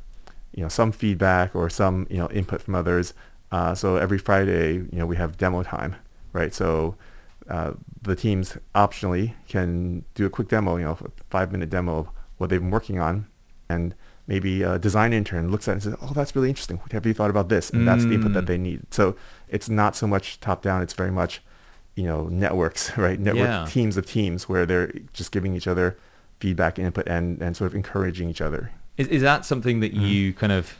you 0.53 0.63
know 0.63 0.69
some 0.69 0.91
feedback 0.91 1.55
or 1.55 1.69
some 1.69 2.07
you 2.09 2.17
know 2.17 2.29
input 2.29 2.61
from 2.61 2.75
others. 2.75 3.13
Uh, 3.51 3.73
so 3.75 3.95
every 3.97 4.17
Friday, 4.17 4.73
you 4.73 4.87
know, 4.99 5.05
we 5.05 5.15
have 5.15 5.37
demo 5.37 5.63
time, 5.63 5.95
right? 6.33 6.53
So 6.53 6.95
uh, 7.49 7.73
the 8.01 8.15
teams 8.15 8.57
optionally 8.73 9.33
can 9.47 10.03
do 10.15 10.25
a 10.25 10.29
quick 10.29 10.47
demo, 10.49 10.77
you 10.77 10.83
know, 10.83 10.97
a 10.99 11.23
five-minute 11.29 11.69
demo 11.69 11.99
of 11.99 12.09
what 12.37 12.49
they've 12.49 12.59
been 12.59 12.71
working 12.71 12.99
on, 12.99 13.27
and 13.69 13.93
maybe 14.27 14.63
a 14.63 14.79
design 14.79 15.13
intern 15.13 15.51
looks 15.51 15.67
at 15.67 15.71
it 15.71 15.73
and 15.73 15.83
says, 15.83 15.95
"Oh, 16.01 16.11
that's 16.13 16.35
really 16.35 16.49
interesting. 16.49 16.81
Have 16.91 17.05
you 17.05 17.13
thought 17.13 17.29
about 17.29 17.49
this?" 17.49 17.69
And 17.69 17.87
that's 17.87 18.03
the 18.03 18.15
input 18.15 18.33
that 18.33 18.43
Mm. 18.45 18.47
they 18.47 18.57
need. 18.57 18.81
So 18.91 19.15
it's 19.47 19.69
not 19.69 19.95
so 19.95 20.07
much 20.07 20.39
top-down; 20.39 20.81
it's 20.81 20.93
very 20.93 21.11
much, 21.11 21.41
you 21.95 22.03
know, 22.05 22.27
networks, 22.27 22.97
right? 23.05 23.19
Network 23.19 23.47
Yeah. 23.47 23.65
teams 23.67 23.95
of 23.95 24.05
teams 24.07 24.49
where 24.49 24.65
they're 24.65 24.91
just 25.13 25.31
giving 25.31 25.55
each 25.55 25.67
other 25.67 25.95
feedback 26.45 26.77
input 26.77 27.07
and, 27.07 27.41
and 27.41 27.57
sort 27.57 27.71
of 27.71 27.75
encouraging 27.75 28.29
each 28.29 28.39
other. 28.39 28.71
Is, 28.97 29.07
is 29.07 29.23
that 29.23 29.45
something 29.45 29.79
that 29.79 29.93
you 29.93 30.31
kind 30.31 30.51
of 30.51 30.77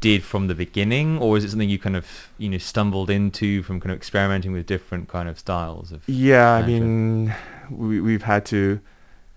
did 0.00 0.22
from 0.22 0.46
the 0.46 0.54
beginning, 0.54 1.18
or 1.18 1.36
is 1.36 1.42
it 1.42 1.50
something 1.50 1.68
you 1.68 1.78
kind 1.78 1.96
of 1.96 2.06
you 2.38 2.48
know 2.48 2.58
stumbled 2.58 3.10
into 3.10 3.64
from 3.64 3.80
kind 3.80 3.90
of 3.90 3.96
experimenting 3.96 4.52
with 4.52 4.64
different 4.64 5.08
kind 5.08 5.28
of 5.28 5.36
styles 5.40 5.90
of? 5.90 6.08
Yeah, 6.08 6.52
I 6.52 6.64
mean, 6.64 7.34
we, 7.68 8.00
we've 8.00 8.22
had 8.22 8.46
to 8.46 8.80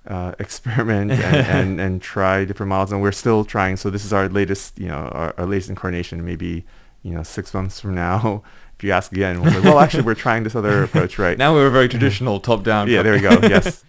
uh, 0.05 0.34
experiment 0.39 1.13
and, 1.13 1.47
and, 1.47 1.82
and 1.86 1.99
try 1.99 2.45
different 2.45 2.69
models, 2.69 2.91
and 2.91 3.01
we're 3.01 3.11
still 3.11 3.43
trying. 3.43 3.75
So 3.75 3.89
this 3.89 4.05
is 4.05 4.13
our 4.13 4.29
latest, 4.29 4.77
you 4.77 4.88
know, 4.88 5.09
our, 5.11 5.34
our 5.39 5.47
latest 5.47 5.71
incarnation. 5.71 6.23
Maybe, 6.23 6.63
you 7.01 7.15
know, 7.15 7.23
six 7.23 7.55
months 7.55 7.79
from 7.79 7.95
now, 7.95 8.43
if 8.77 8.84
you 8.84 8.91
ask 8.91 9.11
again, 9.11 9.41
we'll 9.41 9.51
say, 9.51 9.61
well, 9.61 9.79
actually, 9.79 10.03
we're 10.03 10.13
trying 10.13 10.43
this 10.43 10.55
other 10.55 10.84
approach, 10.84 11.17
right? 11.17 11.39
Now 11.39 11.55
we're 11.55 11.67
a 11.67 11.71
very 11.71 11.89
traditional 11.89 12.39
top-down. 12.39 12.88
yeah, 12.88 13.01
there 13.01 13.13
we 13.13 13.21
go. 13.21 13.39
Yes. 13.41 13.84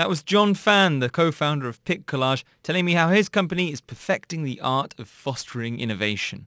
That 0.00 0.08
was 0.08 0.22
John 0.22 0.54
Fan, 0.54 1.00
the 1.00 1.10
co-founder 1.10 1.68
of 1.68 1.84
Pic 1.84 2.06
Collage, 2.06 2.42
telling 2.62 2.86
me 2.86 2.94
how 2.94 3.10
his 3.10 3.28
company 3.28 3.70
is 3.70 3.82
perfecting 3.82 4.44
the 4.44 4.58
art 4.62 4.94
of 4.98 5.10
fostering 5.10 5.78
innovation. 5.78 6.46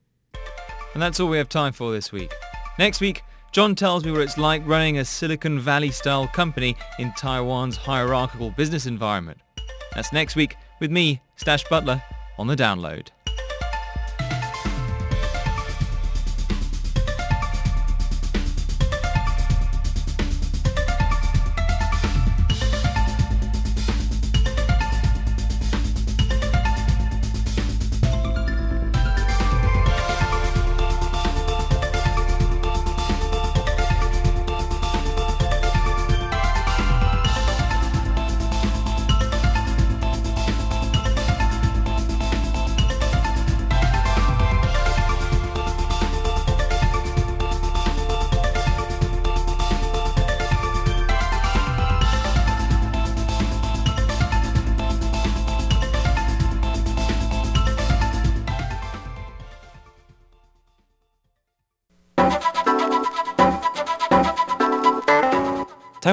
And 0.95 1.03
that's 1.03 1.19
all 1.19 1.29
we 1.29 1.37
have 1.37 1.49
time 1.49 1.71
for 1.71 1.91
this 1.91 2.11
week. 2.11 2.33
Next 2.79 2.99
week, 2.99 3.21
John 3.51 3.75
tells 3.75 4.05
me 4.05 4.11
what 4.11 4.21
it's 4.21 4.39
like 4.39 4.65
running 4.65 4.97
a 4.97 5.05
Silicon 5.05 5.59
Valley-style 5.59 6.29
company 6.29 6.75
in 6.97 7.13
Taiwan's 7.15 7.77
hierarchical 7.77 8.49
business 8.49 8.87
environment. 8.87 9.37
That's 9.93 10.11
next 10.11 10.35
week 10.35 10.55
with 10.81 10.89
me, 10.89 11.21
Stash 11.35 11.63
Butler, 11.65 12.01
on 12.39 12.47
The 12.47 12.55
Download. 12.55 13.07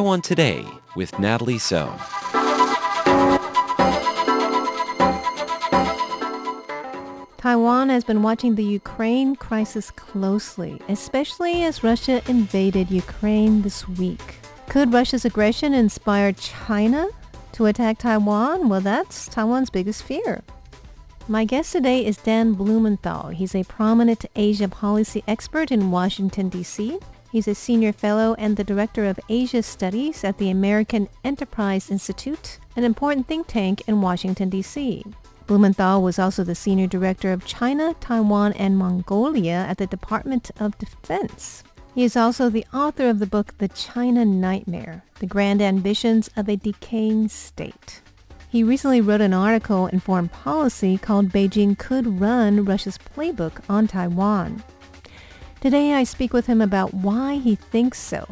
Taiwan 0.01 0.22
Today 0.22 0.64
with 0.96 1.18
Natalie 1.18 1.59
So. 1.59 1.94
Taiwan 7.36 7.90
has 7.90 8.03
been 8.03 8.22
watching 8.22 8.55
the 8.55 8.64
Ukraine 8.64 9.36
crisis 9.36 9.90
closely, 9.90 10.80
especially 10.88 11.64
as 11.64 11.84
Russia 11.84 12.22
invaded 12.28 12.90
Ukraine 12.90 13.61
this 13.61 13.86
week. 13.86 14.36
Could 14.70 14.90
Russia's 14.90 15.26
aggression 15.26 15.74
inspire 15.74 16.32
China 16.32 17.07
to 17.53 17.66
attack 17.66 17.98
Taiwan? 17.98 18.70
Well, 18.70 18.80
that's 18.80 19.28
Taiwan's 19.28 19.68
biggest 19.68 20.03
fear. 20.03 20.40
My 21.28 21.44
guest 21.44 21.72
today 21.72 22.07
is 22.07 22.16
Dan 22.16 22.55
Blumenthal. 22.55 23.28
He's 23.28 23.55
a 23.55 23.64
prominent 23.64 24.24
Asia 24.34 24.66
policy 24.68 25.22
expert 25.28 25.70
in 25.70 25.90
Washington, 25.90 26.48
D.C. 26.48 26.98
He's 27.33 27.47
a 27.47 27.55
senior 27.55 27.93
fellow 27.93 28.35
and 28.39 28.57
the 28.57 28.64
director 28.64 29.05
of 29.05 29.20
Asia 29.28 29.62
Studies 29.62 30.24
at 30.24 30.39
the 30.39 30.51
American 30.51 31.09
Enterprise 31.22 31.91
Institute, 31.91 32.59
an 32.74 32.83
important 32.83 33.28
think 33.28 33.47
tank 33.47 33.83
in 33.87 34.01
Washington, 34.03 34.49
D.C. 34.49 35.05
Blumenthal 35.47 36.03
was 36.03 36.18
also 36.18 36.43
the 36.43 36.55
senior 36.55 36.89
director 36.89 37.33
of 37.33 37.45
China, 37.45 37.95
Taiwan, 38.01 38.53
and 38.55 38.76
Mongolia 38.76 39.66
at 39.68 39.78
the 39.78 39.87
Department 39.87 40.51
of 40.59 40.78
Defense. 40.78 41.62
He 41.95 42.05
is 42.05 42.16
also 42.16 42.49
the 42.49 42.66
author 42.72 43.09
of 43.09 43.18
the 43.18 43.26
book 43.26 43.59
The 43.59 43.68
China 43.68 44.24
Nightmare, 44.24 45.05
The 45.20 45.26
Grand 45.26 45.61
Ambitions 45.61 46.31
of 46.37 46.49
a 46.49 46.57
Decaying 46.57 47.28
State. 47.28 48.01
He 48.49 48.64
recently 48.64 49.01
wrote 49.01 49.20
an 49.20 49.35
article 49.35 49.87
in 49.87 50.01
Foreign 50.01 50.28
Policy 50.28 50.99
called 50.99 51.31
Beijing 51.31 51.78
Could 51.78 52.20
Run 52.20 52.64
Russia's 52.64 52.99
Playbook 52.99 53.61
on 53.68 53.87
Taiwan. 53.87 54.64
Today 55.61 55.92
I 55.92 56.04
speak 56.04 56.32
with 56.32 56.46
him 56.46 56.62
about 56.62 56.94
why 56.94 57.34
he 57.34 57.54
thinks 57.54 57.98
so. 57.98 58.26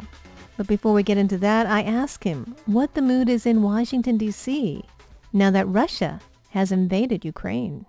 But 0.57 0.65
before 0.65 0.93
we 0.93 1.03
get 1.03 1.19
into 1.19 1.37
that, 1.37 1.67
I 1.67 1.83
ask 1.83 2.23
him 2.23 2.55
what 2.65 2.95
the 2.95 3.03
mood 3.03 3.29
is 3.29 3.45
in 3.45 3.61
Washington, 3.61 4.17
D.C. 4.17 4.83
now 5.31 5.51
that 5.51 5.67
Russia 5.67 6.21
has 6.49 6.71
invaded 6.71 7.23
Ukraine. 7.23 7.85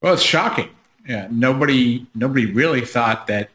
Well, 0.00 0.14
it's 0.14 0.22
shocking. 0.22 0.70
Yeah, 1.08 1.26
nobody 1.28 2.06
nobody 2.14 2.46
really 2.46 2.82
thought 2.82 3.26
that 3.26 3.50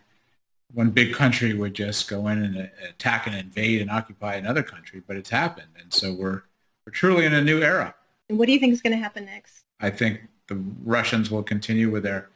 one 0.74 0.90
big 0.90 1.14
country 1.14 1.54
would 1.54 1.74
just 1.74 2.10
go 2.10 2.28
in 2.28 2.44
and 2.44 2.70
attack 2.90 3.28
and 3.28 3.36
invade 3.36 3.82
and 3.82 3.90
occupy 3.90 4.36
another 4.36 4.62
country, 4.62 5.02
but 5.08 5.16
it's 5.16 5.30
happened, 5.30 5.70
and 5.82 5.94
so 5.94 6.14
we're 6.14 6.44
we're 6.86 6.92
truly 6.92 7.26
in 7.26 7.34
a 7.34 7.42
new 7.42 7.62
era. 7.62 7.96
And 8.28 8.38
what 8.38 8.48
do 8.48 8.52
you 8.52 8.60
think 8.60 8.74
is 8.74 8.82
going 8.82 8.96
to 8.96 9.02
happen 9.02 9.26
next? 9.26 9.64
I 9.80 9.90
think 9.90 10.20
the 10.48 10.62
Russians 10.84 11.32
will 11.32 11.44
continue 11.44 11.90
with 11.90 12.04
their 12.04 12.30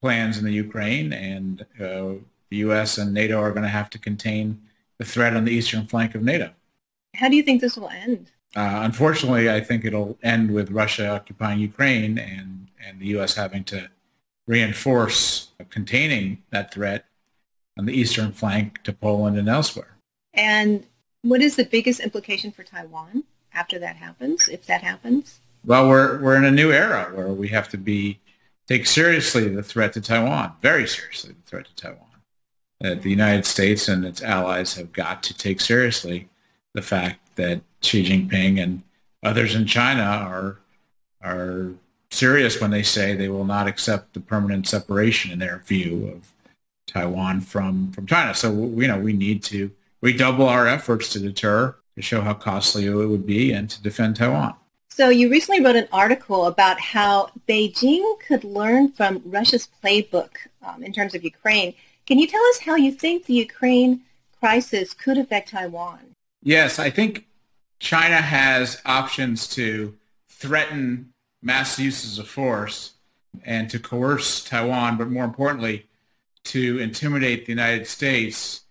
plans 0.00 0.38
in 0.38 0.44
the 0.44 0.52
Ukraine, 0.52 1.12
and 1.12 1.62
uh, 1.78 2.14
the 2.50 2.58
U.S. 2.58 2.98
and 2.98 3.12
NATO 3.12 3.40
are 3.40 3.50
going 3.50 3.62
to 3.62 3.68
have 3.68 3.90
to 3.90 3.98
contain 3.98 4.60
the 4.98 5.04
threat 5.04 5.36
on 5.36 5.44
the 5.44 5.52
eastern 5.52 5.86
flank 5.86 6.14
of 6.14 6.22
NATO. 6.22 6.50
How 7.14 7.28
do 7.28 7.36
you 7.36 7.42
think 7.42 7.60
this 7.60 7.76
will 7.76 7.88
end? 7.88 8.30
Uh, 8.56 8.80
unfortunately, 8.82 9.50
I 9.50 9.60
think 9.60 9.84
it'll 9.84 10.18
end 10.22 10.52
with 10.52 10.70
Russia 10.70 11.08
occupying 11.08 11.60
Ukraine 11.60 12.18
and, 12.18 12.68
and 12.84 13.00
the 13.00 13.06
U.S. 13.08 13.34
having 13.34 13.64
to 13.64 13.90
reinforce 14.46 15.48
containing 15.70 16.42
that 16.50 16.74
threat 16.74 17.04
on 17.78 17.86
the 17.86 17.92
eastern 17.92 18.32
flank 18.32 18.82
to 18.82 18.92
Poland 18.92 19.38
and 19.38 19.48
elsewhere. 19.48 19.96
And 20.34 20.86
what 21.22 21.40
is 21.40 21.56
the 21.56 21.64
biggest 21.64 22.00
implication 22.00 22.50
for 22.50 22.64
Taiwan 22.64 23.24
after 23.52 23.78
that 23.78 23.96
happens, 23.96 24.48
if 24.48 24.66
that 24.66 24.82
happens? 24.82 25.40
Well, 25.64 25.88
we're, 25.88 26.20
we're 26.20 26.36
in 26.36 26.44
a 26.44 26.50
new 26.50 26.72
era 26.72 27.10
where 27.14 27.28
we 27.28 27.48
have 27.48 27.68
to 27.68 27.78
be 27.78 28.18
take 28.70 28.86
seriously 28.86 29.48
the 29.48 29.62
threat 29.62 29.92
to 29.94 30.00
Taiwan, 30.00 30.52
very 30.62 30.86
seriously 30.86 31.32
the 31.32 31.50
threat 31.50 31.66
to 31.66 31.74
Taiwan. 31.74 32.06
That 32.80 33.02
the 33.02 33.10
United 33.10 33.44
States 33.44 33.88
and 33.88 34.04
its 34.04 34.22
allies 34.22 34.74
have 34.74 34.92
got 34.92 35.22
to 35.24 35.36
take 35.36 35.60
seriously 35.60 36.28
the 36.72 36.80
fact 36.80 37.36
that 37.36 37.60
Xi 37.82 38.04
Jinping 38.04 38.62
and 38.62 38.82
others 39.22 39.54
in 39.54 39.66
China 39.66 40.02
are 40.02 40.60
are 41.22 41.72
serious 42.10 42.60
when 42.60 42.70
they 42.70 42.82
say 42.82 43.14
they 43.14 43.28
will 43.28 43.44
not 43.44 43.66
accept 43.66 44.14
the 44.14 44.20
permanent 44.20 44.66
separation 44.66 45.30
in 45.30 45.40
their 45.40 45.62
view 45.66 46.06
of 46.06 46.32
Taiwan 46.86 47.40
from 47.40 47.92
from 47.92 48.06
China. 48.06 48.34
So 48.34 48.52
you 48.52 48.86
know 48.86 48.98
we 48.98 49.12
need 49.12 49.42
to 49.44 49.72
redouble 50.00 50.48
our 50.48 50.66
efforts 50.66 51.12
to 51.12 51.18
deter, 51.18 51.76
to 51.96 52.02
show 52.02 52.22
how 52.22 52.34
costly 52.34 52.86
it 52.86 52.94
would 52.94 53.26
be, 53.26 53.52
and 53.52 53.68
to 53.68 53.82
defend 53.82 54.16
Taiwan. 54.16 54.54
So 55.00 55.08
you 55.08 55.30
recently 55.30 55.64
wrote 55.64 55.76
an 55.76 55.88
article 55.94 56.44
about 56.44 56.78
how 56.78 57.30
Beijing 57.48 58.20
could 58.20 58.44
learn 58.44 58.92
from 58.92 59.22
Russia's 59.24 59.66
playbook 59.82 60.32
um, 60.62 60.82
in 60.82 60.92
terms 60.92 61.14
of 61.14 61.24
Ukraine. 61.24 61.72
Can 62.06 62.18
you 62.18 62.26
tell 62.26 62.42
us 62.50 62.58
how 62.58 62.76
you 62.76 62.92
think 62.92 63.24
the 63.24 63.32
Ukraine 63.32 64.02
crisis 64.38 64.92
could 64.92 65.16
affect 65.16 65.52
Taiwan? 65.52 66.00
Yes, 66.42 66.78
I 66.78 66.90
think 66.90 67.24
China 67.78 68.16
has 68.16 68.82
options 68.84 69.48
to 69.54 69.96
threaten 70.28 71.14
mass 71.40 71.78
uses 71.78 72.18
of 72.18 72.28
force 72.28 72.92
and 73.42 73.70
to 73.70 73.78
coerce 73.78 74.44
Taiwan, 74.44 74.98
but 74.98 75.08
more 75.08 75.24
importantly, 75.24 75.86
to 76.44 76.78
intimidate 76.78 77.46
the 77.46 77.52
United 77.52 77.86
States 77.86 78.64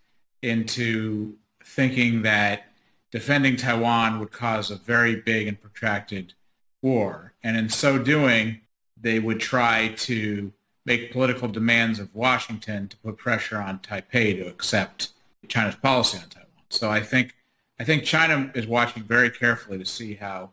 into 0.44 1.34
thinking 1.64 2.22
that 2.22 2.69
defending 3.12 3.56
Taiwan 3.56 4.20
would 4.20 4.32
cause 4.32 4.70
a 4.70 4.76
very 4.76 5.16
big 5.16 5.48
and 5.48 5.60
protracted 5.60 6.34
war. 6.82 7.34
And 7.44 7.58
in 7.58 7.70
so 7.70 7.98
doing, 7.98 8.62
they 9.00 9.20
would 9.20 9.40
try 9.40 9.90
to 9.98 10.52
make 10.86 11.12
political 11.12 11.48
demands 11.48 12.00
of 12.00 12.16
Washington 12.16 12.88
to 12.88 12.98
put 12.98 13.18
pressure 13.18 13.58
on 13.58 13.80
Taipei 13.80 14.36
to 14.38 14.48
accept 14.48 15.10
China's 15.48 15.76
policy 15.76 16.18
on 16.18 16.30
Taiwan. 16.30 16.50
So 16.70 16.90
I 16.90 17.02
think 17.02 17.36
I 17.80 17.84
think 17.86 18.04
China 18.04 18.52
is 18.54 18.68
watching 18.68 19.04
very 19.04 19.30
carefully 19.30 19.78
to 19.78 19.86
see 19.86 20.16
how 20.16 20.52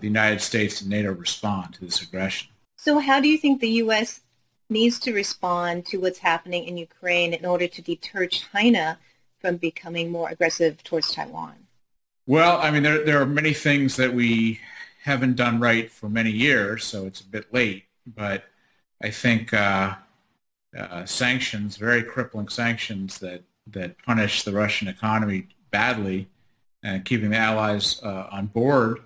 the 0.00 0.06
United 0.06 0.40
States 0.40 0.80
and 0.80 0.88
NATO 0.90 1.12
respond 1.12 1.74
to 1.74 1.84
this 1.84 2.00
aggression. 2.00 2.50
So 2.76 3.00
how 3.00 3.20
do 3.20 3.28
you 3.28 3.36
think 3.36 3.60
the 3.60 3.82
U.S. 3.84 4.20
needs 4.70 5.00
to 5.00 5.12
respond 5.12 5.86
to 5.86 5.96
what's 5.98 6.20
happening 6.20 6.64
in 6.64 6.76
Ukraine 6.76 7.34
in 7.34 7.44
order 7.44 7.66
to 7.66 7.82
deter 7.82 8.26
China 8.26 8.98
from 9.40 9.56
becoming 9.56 10.10
more 10.10 10.28
aggressive 10.28 10.84
towards 10.84 11.12
Taiwan? 11.12 11.66
Well, 12.28 12.58
I 12.60 12.70
mean, 12.70 12.82
there, 12.82 13.02
there 13.02 13.22
are 13.22 13.26
many 13.26 13.54
things 13.54 13.96
that 13.96 14.12
we 14.12 14.60
haven't 15.02 15.36
done 15.36 15.60
right 15.60 15.90
for 15.90 16.10
many 16.10 16.30
years, 16.30 16.84
so 16.84 17.06
it's 17.06 17.22
a 17.22 17.24
bit 17.26 17.54
late. 17.54 17.84
But 18.06 18.44
I 19.02 19.08
think 19.08 19.54
uh, 19.54 19.94
uh, 20.76 21.06
sanctions, 21.06 21.78
very 21.78 22.02
crippling 22.02 22.50
sanctions 22.50 23.18
that, 23.20 23.44
that 23.68 23.96
punish 24.04 24.42
the 24.42 24.52
Russian 24.52 24.88
economy 24.88 25.46
badly, 25.70 26.28
and 26.82 27.02
keeping 27.02 27.30
the 27.30 27.38
allies 27.38 27.98
uh, 28.02 28.26
on 28.30 28.48
board 28.48 28.98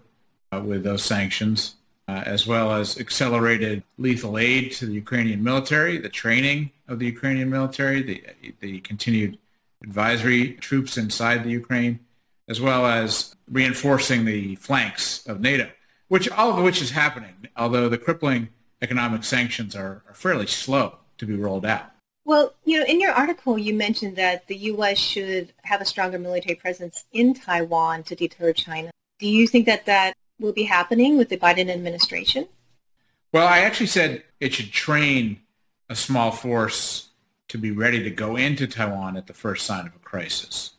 uh, 0.52 0.60
with 0.60 0.82
those 0.82 1.04
sanctions, 1.04 1.76
uh, 2.08 2.24
as 2.26 2.44
well 2.44 2.72
as 2.72 2.98
accelerated 2.98 3.84
lethal 3.98 4.36
aid 4.36 4.72
to 4.72 4.86
the 4.86 4.94
Ukrainian 4.94 5.44
military, 5.44 5.96
the 5.96 6.08
training 6.08 6.72
of 6.88 6.98
the 6.98 7.06
Ukrainian 7.06 7.48
military, 7.48 8.02
the, 8.02 8.24
the 8.58 8.80
continued 8.80 9.38
advisory 9.80 10.54
troops 10.54 10.98
inside 10.98 11.44
the 11.44 11.50
Ukraine, 11.50 12.00
as 12.48 12.60
well 12.60 12.86
as 12.86 13.34
reinforcing 13.50 14.24
the 14.24 14.56
flanks 14.56 15.26
of 15.26 15.40
NATO, 15.40 15.70
which 16.08 16.28
all 16.30 16.56
of 16.56 16.64
which 16.64 16.82
is 16.82 16.90
happening, 16.90 17.48
although 17.56 17.88
the 17.88 17.98
crippling 17.98 18.48
economic 18.80 19.24
sanctions 19.24 19.76
are, 19.76 20.02
are 20.08 20.14
fairly 20.14 20.46
slow 20.46 20.98
to 21.18 21.26
be 21.26 21.36
rolled 21.36 21.64
out. 21.64 21.86
Well, 22.24 22.54
you 22.64 22.78
know, 22.78 22.86
in 22.86 23.00
your 23.00 23.12
article, 23.12 23.58
you 23.58 23.74
mentioned 23.74 24.16
that 24.16 24.46
the 24.46 24.56
U.S. 24.56 24.98
should 24.98 25.52
have 25.62 25.80
a 25.80 25.84
stronger 25.84 26.18
military 26.18 26.54
presence 26.54 27.04
in 27.12 27.34
Taiwan 27.34 28.04
to 28.04 28.14
deter 28.14 28.52
China. 28.52 28.90
Do 29.18 29.28
you 29.28 29.48
think 29.48 29.66
that 29.66 29.86
that 29.86 30.14
will 30.38 30.52
be 30.52 30.64
happening 30.64 31.18
with 31.18 31.28
the 31.28 31.36
Biden 31.36 31.68
administration? 31.68 32.48
Well, 33.32 33.46
I 33.46 33.60
actually 33.60 33.86
said 33.86 34.24
it 34.40 34.52
should 34.52 34.72
train 34.72 35.40
a 35.88 35.96
small 35.96 36.30
force 36.30 37.08
to 37.48 37.58
be 37.58 37.70
ready 37.70 38.02
to 38.02 38.10
go 38.10 38.36
into 38.36 38.66
Taiwan 38.66 39.16
at 39.16 39.26
the 39.26 39.34
first 39.34 39.66
sign 39.66 39.86
of 39.86 39.94
a 39.94 39.98
crisis, 39.98 40.72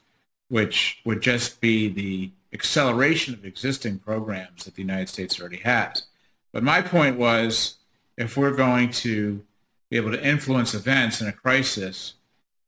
which 0.53 1.01
would 1.03 1.19
just 1.19 1.59
be 1.61 1.87
the 1.87 2.29
acceleration 2.53 3.33
of 3.33 3.43
existing 3.43 3.97
programs 3.97 4.65
that 4.65 4.75
the 4.75 4.83
United 4.83 5.09
States 5.09 5.39
already 5.39 5.57
has. 5.57 6.03
But 6.51 6.61
my 6.61 6.79
point 6.79 7.17
was, 7.17 7.77
if 8.19 8.37
we're 8.37 8.55
going 8.55 8.91
to 8.91 9.41
be 9.89 9.97
able 9.97 10.11
to 10.11 10.23
influence 10.23 10.75
events 10.75 11.21
in 11.21 11.27
a 11.27 11.31
crisis 11.31 12.13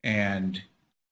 and 0.04 0.64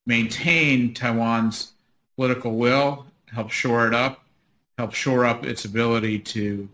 maintain 0.08 0.96
Taiwan's 0.96 1.74
political 2.16 2.56
will, 2.56 3.06
help 3.28 3.52
shore 3.52 3.88
it 3.88 3.94
up, 3.94 4.26
help 4.80 4.96
shore 4.96 5.26
up 5.26 5.46
its 5.46 5.66
ability 5.66 6.18
to 6.18 6.68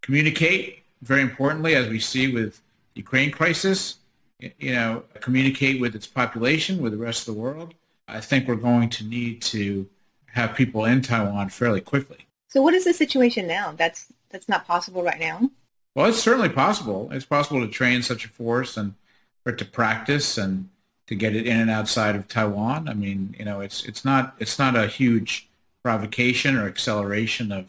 communicate, 0.00 0.84
very 1.02 1.22
importantly, 1.22 1.74
as 1.74 1.88
we 1.88 1.98
see 1.98 2.32
with 2.32 2.60
the 2.94 3.00
Ukraine 3.00 3.32
crisis, 3.32 3.96
you 4.38 4.74
know, 4.74 5.02
communicate 5.20 5.80
with 5.80 5.96
its 5.96 6.06
population, 6.06 6.80
with 6.80 6.92
the 6.92 6.98
rest 6.98 7.26
of 7.26 7.34
the 7.34 7.40
world. 7.40 7.74
I 8.12 8.20
think 8.20 8.46
we're 8.46 8.56
going 8.56 8.90
to 8.90 9.04
need 9.04 9.42
to 9.42 9.88
have 10.32 10.54
people 10.54 10.84
in 10.84 11.02
Taiwan 11.02 11.48
fairly 11.48 11.80
quickly. 11.80 12.26
So 12.48 12.62
what 12.62 12.74
is 12.74 12.84
the 12.84 12.94
situation 12.94 13.46
now? 13.46 13.74
That's 13.76 14.12
that's 14.30 14.48
not 14.48 14.66
possible 14.66 15.02
right 15.02 15.20
now. 15.20 15.50
Well, 15.94 16.06
it's 16.06 16.20
certainly 16.20 16.48
possible. 16.48 17.08
It's 17.12 17.24
possible 17.24 17.60
to 17.60 17.68
train 17.68 18.02
such 18.02 18.24
a 18.24 18.28
force 18.28 18.76
and 18.76 18.94
for 19.42 19.52
it 19.52 19.58
to 19.58 19.64
practice 19.64 20.38
and 20.38 20.68
to 21.06 21.14
get 21.14 21.34
it 21.34 21.46
in 21.46 21.58
and 21.58 21.70
outside 21.70 22.14
of 22.14 22.28
Taiwan. 22.28 22.88
I 22.88 22.94
mean, 22.94 23.34
you 23.38 23.44
know, 23.44 23.60
it's 23.60 23.84
it's 23.84 24.04
not 24.04 24.34
it's 24.38 24.58
not 24.58 24.76
a 24.76 24.86
huge 24.86 25.48
provocation 25.82 26.56
or 26.56 26.66
acceleration 26.66 27.50
of 27.50 27.66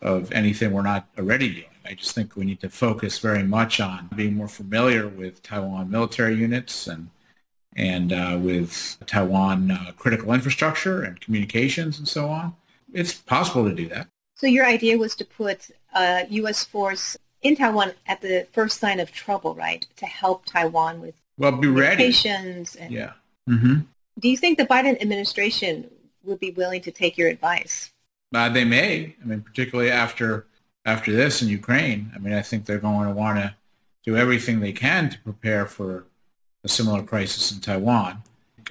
of 0.00 0.30
anything 0.32 0.72
we're 0.72 0.82
not 0.82 1.08
already 1.18 1.48
doing. 1.48 1.66
I 1.84 1.94
just 1.94 2.14
think 2.14 2.36
we 2.36 2.44
need 2.44 2.60
to 2.60 2.68
focus 2.68 3.18
very 3.18 3.42
much 3.42 3.80
on 3.80 4.08
being 4.14 4.34
more 4.34 4.48
familiar 4.48 5.08
with 5.08 5.42
Taiwan 5.42 5.90
military 5.90 6.34
units 6.34 6.86
and 6.86 7.10
and 7.76 8.12
uh, 8.12 8.38
with 8.40 8.98
Taiwan 9.06 9.70
uh, 9.70 9.92
critical 9.96 10.32
infrastructure 10.32 11.02
and 11.02 11.20
communications 11.20 11.98
and 11.98 12.06
so 12.06 12.28
on. 12.28 12.54
It's 12.92 13.14
possible 13.14 13.68
to 13.68 13.74
do 13.74 13.88
that. 13.88 14.08
So 14.36 14.46
your 14.46 14.66
idea 14.66 14.98
was 14.98 15.14
to 15.16 15.24
put 15.24 15.70
a 15.94 16.26
U.S. 16.28 16.64
force 16.64 17.16
in 17.42 17.56
Taiwan 17.56 17.92
at 18.06 18.20
the 18.20 18.46
first 18.52 18.80
sign 18.80 19.00
of 19.00 19.12
trouble, 19.12 19.54
right? 19.54 19.86
To 19.96 20.06
help 20.06 20.44
Taiwan 20.44 21.00
with 21.00 21.14
well, 21.38 21.52
be 21.52 21.68
ready. 21.68 22.12
And, 22.26 22.68
yeah. 22.90 23.12
Mm-hmm. 23.48 23.80
Do 24.18 24.28
you 24.28 24.36
think 24.36 24.58
the 24.58 24.66
Biden 24.66 25.00
administration 25.00 25.90
would 26.24 26.40
be 26.40 26.50
willing 26.50 26.82
to 26.82 26.90
take 26.90 27.16
your 27.16 27.28
advice? 27.28 27.92
Uh, 28.34 28.48
they 28.48 28.64
may. 28.64 29.16
I 29.20 29.24
mean, 29.24 29.40
particularly 29.42 29.90
after 29.90 30.46
after 30.84 31.12
this 31.12 31.42
in 31.42 31.48
Ukraine. 31.48 32.10
I 32.14 32.18
mean, 32.18 32.34
I 32.34 32.42
think 32.42 32.66
they're 32.66 32.78
going 32.78 33.08
to 33.08 33.14
want 33.14 33.38
to 33.38 33.54
do 34.04 34.16
everything 34.16 34.60
they 34.60 34.72
can 34.72 35.10
to 35.10 35.18
prepare 35.20 35.66
for 35.66 36.06
a 36.64 36.68
similar 36.68 37.02
crisis 37.02 37.52
in 37.52 37.60
Taiwan. 37.60 38.22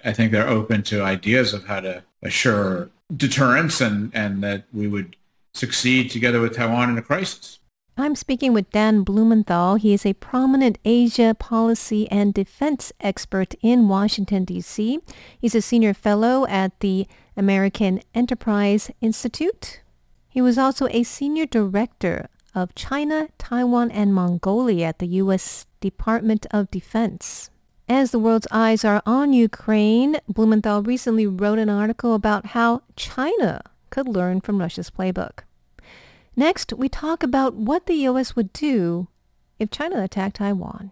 I 0.03 0.13
think 0.13 0.31
they're 0.31 0.47
open 0.47 0.83
to 0.83 1.01
ideas 1.01 1.53
of 1.53 1.65
how 1.65 1.81
to 1.81 2.03
assure 2.23 2.89
deterrence 3.15 3.81
and, 3.81 4.11
and 4.13 4.43
that 4.43 4.65
we 4.73 4.87
would 4.87 5.15
succeed 5.53 6.09
together 6.09 6.39
with 6.39 6.55
Taiwan 6.55 6.89
in 6.89 6.97
a 6.97 7.01
crisis. 7.01 7.59
I'm 7.97 8.15
speaking 8.15 8.53
with 8.53 8.71
Dan 8.71 9.03
Blumenthal. 9.03 9.75
He 9.75 9.93
is 9.93 10.05
a 10.05 10.13
prominent 10.13 10.79
Asia 10.83 11.35
policy 11.37 12.09
and 12.09 12.33
defense 12.33 12.91
expert 12.99 13.53
in 13.61 13.89
Washington, 13.89 14.45
D.C. 14.45 14.99
He's 15.39 15.53
a 15.53 15.61
senior 15.61 15.93
fellow 15.93 16.47
at 16.47 16.79
the 16.79 17.05
American 17.37 18.01
Enterprise 18.15 18.89
Institute. 19.01 19.81
He 20.29 20.41
was 20.41 20.57
also 20.57 20.87
a 20.87 21.03
senior 21.03 21.45
director 21.45 22.29
of 22.55 22.73
China, 22.73 23.27
Taiwan, 23.37 23.91
and 23.91 24.13
Mongolia 24.15 24.87
at 24.87 24.99
the 24.99 25.07
U.S. 25.07 25.67
Department 25.79 26.47
of 26.51 26.71
Defense. 26.71 27.50
As 27.93 28.11
the 28.11 28.19
world's 28.19 28.47
eyes 28.51 28.85
are 28.85 29.03
on 29.05 29.33
Ukraine, 29.33 30.15
Blumenthal 30.25 30.81
recently 30.81 31.27
wrote 31.27 31.59
an 31.59 31.69
article 31.69 32.13
about 32.13 32.45
how 32.55 32.83
China 32.95 33.61
could 33.89 34.07
learn 34.07 34.39
from 34.39 34.59
Russia's 34.59 34.89
playbook. 34.89 35.39
Next, 36.33 36.71
we 36.71 36.87
talk 36.87 37.21
about 37.21 37.53
what 37.53 37.87
the 37.87 37.95
U.S. 38.07 38.33
would 38.33 38.53
do 38.53 39.09
if 39.59 39.69
China 39.69 40.01
attacked 40.01 40.37
Taiwan. 40.37 40.91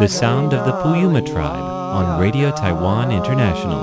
The 0.00 0.08
sound 0.08 0.54
of 0.54 0.64
the 0.64 0.72
Puyuma 0.72 1.26
tribe 1.26 1.60
on 1.60 2.20
Radio 2.20 2.50
Taiwan 2.50 3.10
International. 3.10 3.78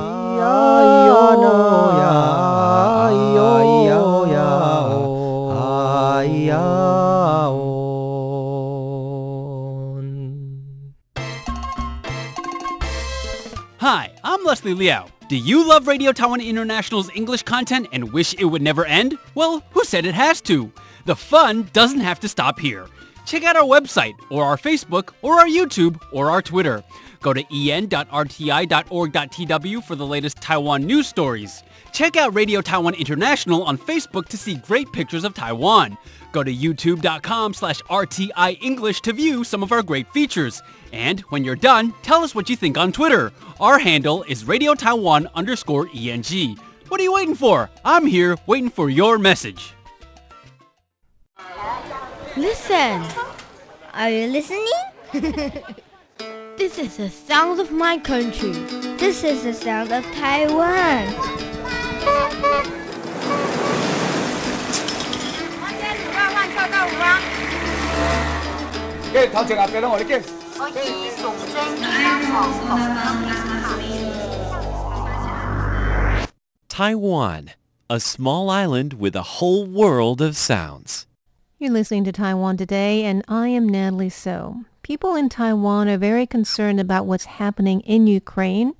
Hi, 13.80 14.12
I'm 14.24 14.44
Leslie 14.44 14.74
Liao 14.74 15.15
do 15.28 15.38
you 15.38 15.68
love 15.68 15.88
Radio 15.88 16.12
Taiwan 16.12 16.40
International's 16.40 17.10
English 17.16 17.42
content 17.42 17.88
and 17.92 18.14
wish 18.14 18.36
it 18.36 18.46
would 18.46 18.62
never 18.62 18.86
end? 18.86 19.18
Well, 19.34 19.64
who 19.72 19.84
said 19.84 20.06
it 20.06 20.14
has 20.14 20.40
to? 20.42 20.72
The 21.06 21.16
fun 21.16 21.68
doesn't 21.74 22.02
have 22.02 22.20
to 22.20 22.28
stop 22.28 22.60
here. 22.60 22.86
Check 23.26 23.44
out 23.44 23.56
our 23.56 23.64
website, 23.64 24.14
or 24.30 24.46
our 24.46 24.56
Facebook, 24.56 25.14
or 25.24 25.40
our 25.40 25.48
YouTube, 25.48 26.00
or 26.12 26.30
our 26.30 26.44
Twitter. 26.44 26.84
Go 27.26 27.34
to 27.34 27.42
en.rti.org.tw 27.42 28.04
for 29.84 29.96
the 29.96 30.06
latest 30.06 30.38
Taiwan 30.42 30.86
news 30.86 31.08
stories. 31.08 31.64
Check 31.92 32.18
out 32.18 32.36
Radio 32.36 32.62
Taiwan 32.62 32.94
International 32.94 33.64
on 33.64 33.80
Facebook 33.80 34.28
to 34.28 34.38
see 34.38 34.58
great 34.58 34.94
pictures 34.94 35.24
of 35.24 35.34
Taiwan. 35.34 35.98
Go 36.32 36.44
to 36.44 36.54
youtube.com 36.54 37.56
slash 37.56 37.82
RTI 37.82 38.62
English 38.62 39.02
to 39.02 39.12
view 39.12 39.44
some 39.44 39.64
of 39.64 39.72
our 39.72 39.82
great 39.82 40.08
features. 40.14 40.62
And 40.94 41.22
when 41.32 41.44
you're 41.44 41.56
done, 41.56 41.96
tell 42.04 42.24
us 42.24 42.36
what 42.36 42.48
you 42.48 42.56
think 42.56 42.78
on 42.78 42.92
Twitter. 42.92 43.34
Our 43.60 43.80
handle 43.80 44.22
is 44.28 44.46
Radio 44.46 44.76
Taiwan 44.76 45.28
underscore 45.34 45.90
ENG. 45.96 46.60
What 46.90 47.00
are 47.00 47.04
you 47.04 47.14
waiting 47.14 47.34
for? 47.34 47.72
I'm 47.84 48.06
here 48.06 48.38
waiting 48.46 48.70
for 48.70 48.92
your 48.92 49.18
message. 49.18 49.74
Listen. 52.38 53.04
Are 53.96 54.12
you 54.12 54.28
listening? 54.28 54.68
This 56.58 56.78
is 56.78 56.96
the 56.96 57.10
sound 57.10 57.60
of 57.60 57.70
my 57.70 57.98
country. 57.98 58.54
This 58.96 59.26
is 59.26 59.44
the 59.44 59.54
sound 59.54 59.92
of 59.92 60.06
Taiwan. 60.14 61.14
Taiwan, 76.70 77.52
a 77.90 78.00
small 78.00 78.50
island 78.50 78.94
with 78.94 79.16
a 79.16 79.22
whole 79.24 79.66
world 79.66 80.22
of 80.22 80.38
sounds. 80.38 81.06
You're 81.58 81.72
listening 81.72 82.04
to 82.04 82.12
Taiwan 82.12 82.58
Today, 82.58 83.06
and 83.06 83.24
I 83.30 83.48
am 83.48 83.70
Natalie 83.70 84.10
So. 84.10 84.66
People 84.84 85.16
in 85.16 85.30
Taiwan 85.30 85.88
are 85.88 85.98
very 85.98 86.28
concerned 86.28 86.82
about 86.82 87.06
what's 87.06 87.40
happening 87.40 87.80
in 87.82 88.08
Ukraine. 88.08 88.74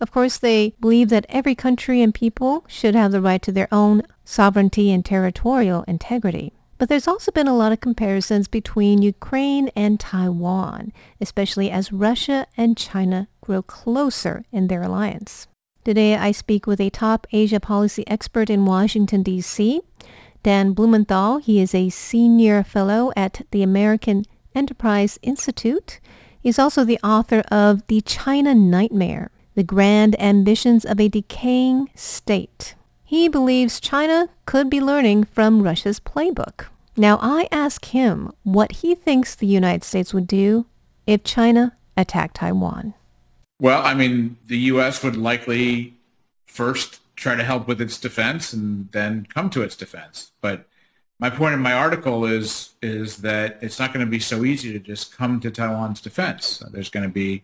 Of 0.00 0.10
course, 0.10 0.36
they 0.36 0.74
believe 0.80 1.08
that 1.10 1.26
every 1.28 1.54
country 1.54 2.02
and 2.02 2.12
people 2.12 2.64
should 2.66 2.96
have 2.96 3.12
the 3.12 3.20
right 3.20 3.40
to 3.42 3.52
their 3.52 3.68
own 3.70 4.02
sovereignty 4.24 4.90
and 4.90 5.04
territorial 5.04 5.84
integrity. 5.86 6.52
But 6.78 6.88
there's 6.88 7.06
also 7.06 7.30
been 7.30 7.46
a 7.46 7.56
lot 7.56 7.70
of 7.70 7.78
comparisons 7.80 8.48
between 8.48 9.02
Ukraine 9.02 9.68
and 9.76 10.00
Taiwan, 10.00 10.92
especially 11.20 11.70
as 11.70 11.92
Russia 11.92 12.48
and 12.56 12.76
China 12.76 13.28
grow 13.40 13.62
closer 13.62 14.44
in 14.50 14.66
their 14.66 14.82
alliance. 14.82 15.46
Today, 15.84 16.16
I 16.16 16.32
speak 16.32 16.66
with 16.66 16.80
a 16.80 16.90
top 16.90 17.28
Asia 17.30 17.60
policy 17.60 18.02
expert 18.08 18.50
in 18.50 18.66
Washington, 18.66 19.22
D.C., 19.22 19.80
Dan 20.46 20.74
Blumenthal. 20.74 21.38
He 21.38 21.58
is 21.58 21.74
a 21.74 21.88
senior 21.88 22.62
fellow 22.62 23.10
at 23.16 23.42
the 23.50 23.64
American 23.64 24.24
Enterprise 24.54 25.18
Institute. 25.20 25.98
He's 26.40 26.56
also 26.56 26.84
the 26.84 27.00
author 27.02 27.40
of 27.50 27.84
The 27.88 28.00
China 28.02 28.54
Nightmare, 28.54 29.32
The 29.56 29.64
Grand 29.64 30.14
Ambitions 30.22 30.84
of 30.84 31.00
a 31.00 31.08
Decaying 31.08 31.90
State. 31.96 32.76
He 33.02 33.26
believes 33.26 33.80
China 33.80 34.28
could 34.44 34.70
be 34.70 34.80
learning 34.80 35.24
from 35.24 35.64
Russia's 35.64 35.98
playbook. 35.98 36.66
Now, 36.96 37.18
I 37.20 37.48
ask 37.50 37.86
him 37.86 38.30
what 38.44 38.70
he 38.70 38.94
thinks 38.94 39.34
the 39.34 39.48
United 39.48 39.82
States 39.82 40.14
would 40.14 40.28
do 40.28 40.66
if 41.08 41.24
China 41.24 41.74
attacked 41.96 42.36
Taiwan. 42.36 42.94
Well, 43.58 43.84
I 43.84 43.94
mean, 43.94 44.36
the 44.46 44.58
U.S. 44.58 45.02
would 45.02 45.16
likely 45.16 45.94
first 46.46 47.00
try 47.16 47.34
to 47.34 47.42
help 47.42 47.66
with 47.66 47.80
its 47.80 47.98
defense 47.98 48.52
and 48.52 48.90
then 48.92 49.26
come 49.28 49.50
to 49.50 49.62
its 49.62 49.74
defense. 49.74 50.32
But 50.40 50.66
my 51.18 51.30
point 51.30 51.54
in 51.54 51.60
my 51.60 51.72
article 51.72 52.24
is 52.26 52.74
is 52.82 53.18
that 53.18 53.58
it's 53.62 53.78
not 53.78 53.92
going 53.92 54.04
to 54.04 54.10
be 54.10 54.20
so 54.20 54.44
easy 54.44 54.72
to 54.72 54.78
just 54.78 55.16
come 55.16 55.40
to 55.40 55.50
Taiwan's 55.50 56.00
defense. 56.00 56.62
There's 56.70 56.90
going 56.90 57.06
to 57.08 57.12
be 57.12 57.42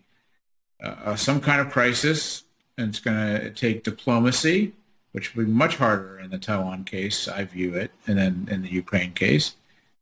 uh, 0.83 1.17
some 1.17 1.41
kind 1.41 1.61
of 1.61 1.71
crisis, 1.71 2.45
and 2.77 2.91
it's 2.91 3.01
going 3.01 3.17
to 3.17 3.51
take 3.51 3.83
diplomacy, 3.83 4.75
which 5.13 5.35
will 5.35 5.45
be 5.45 5.51
much 5.51 5.77
harder 5.77 6.19
in 6.19 6.31
the 6.31 6.39
Taiwan 6.39 6.85
case, 6.85 7.29
I 7.29 7.45
view 7.45 7.75
it, 7.75 7.93
and 8.07 8.19
then 8.19 8.49
in 8.51 8.63
the 8.63 8.71
Ukraine 8.71 9.13
case. 9.13 9.57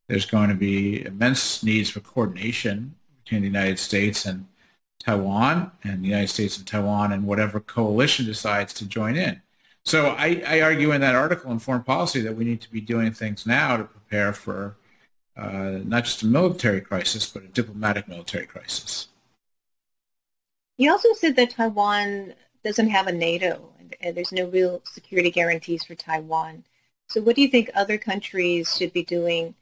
There's 0.09 0.27
going 0.27 0.49
to 0.49 0.57
be 0.57 1.05
immense 1.05 1.63
needs 1.63 1.91
for 1.91 2.01
coordination 2.01 2.97
between 3.23 3.43
the 3.43 3.47
United 3.47 3.79
States 3.79 4.27
and 4.27 4.47
Taiwan 4.99 5.71
and 5.85 6.03
the 6.03 6.09
United 6.09 6.29
States 6.29 6.59
and 6.59 6.67
Taiwan 6.67 7.13
and 7.13 7.25
whatever 7.25 7.61
coalition 7.61 8.27
decides 8.27 8.75
to 8.75 8.87
join 8.87 9.17
in. 9.17 9.41
So 9.85 10.09
I, 10.11 10.43
I, 10.47 10.61
argue 10.61 10.93
in 10.93 11.01
that 11.01 11.15
article 11.15 11.51
in 11.51 11.59
Foreign 11.59 11.83
Policy 11.83 12.21
that 12.21 12.37
we 12.37 12.45
need 12.45 12.61
to 12.61 12.71
be 12.71 12.81
doing 12.81 13.13
things 13.13 13.47
now 13.47 13.79
to 13.79 13.85
prepare 13.85 14.33
for 14.33 14.77
uh, 15.37 15.79
not 15.85 16.05
just 16.05 16.23
a 16.23 16.27
military 16.27 16.81
crisis, 16.81 17.27
but 17.27 17.43
a 17.43 17.49
diplomatic 17.49 18.07
military 18.07 18.47
crisis. 18.47 19.09
You 20.77 20.91
also 20.91 21.13
said 21.15 21.35
that 21.37 21.51
Taiwan 21.51 22.35
doesn't 22.63 22.89
have 22.91 23.07
a 23.07 23.13
NATO 23.13 23.71
and 24.01 24.17
there's 24.17 24.33
no 24.33 24.47
real 24.47 24.83
security 24.85 25.31
guarantees 25.31 25.85
for 25.85 25.95
Taiwan. 25.95 26.65
So 27.09 27.21
what 27.21 27.37
do 27.37 27.43
you 27.43 27.49
think 27.49 27.71
other 27.75 27.99
countries 27.99 28.77
should 28.77 28.93
be 28.93 29.03
doing 29.03 29.55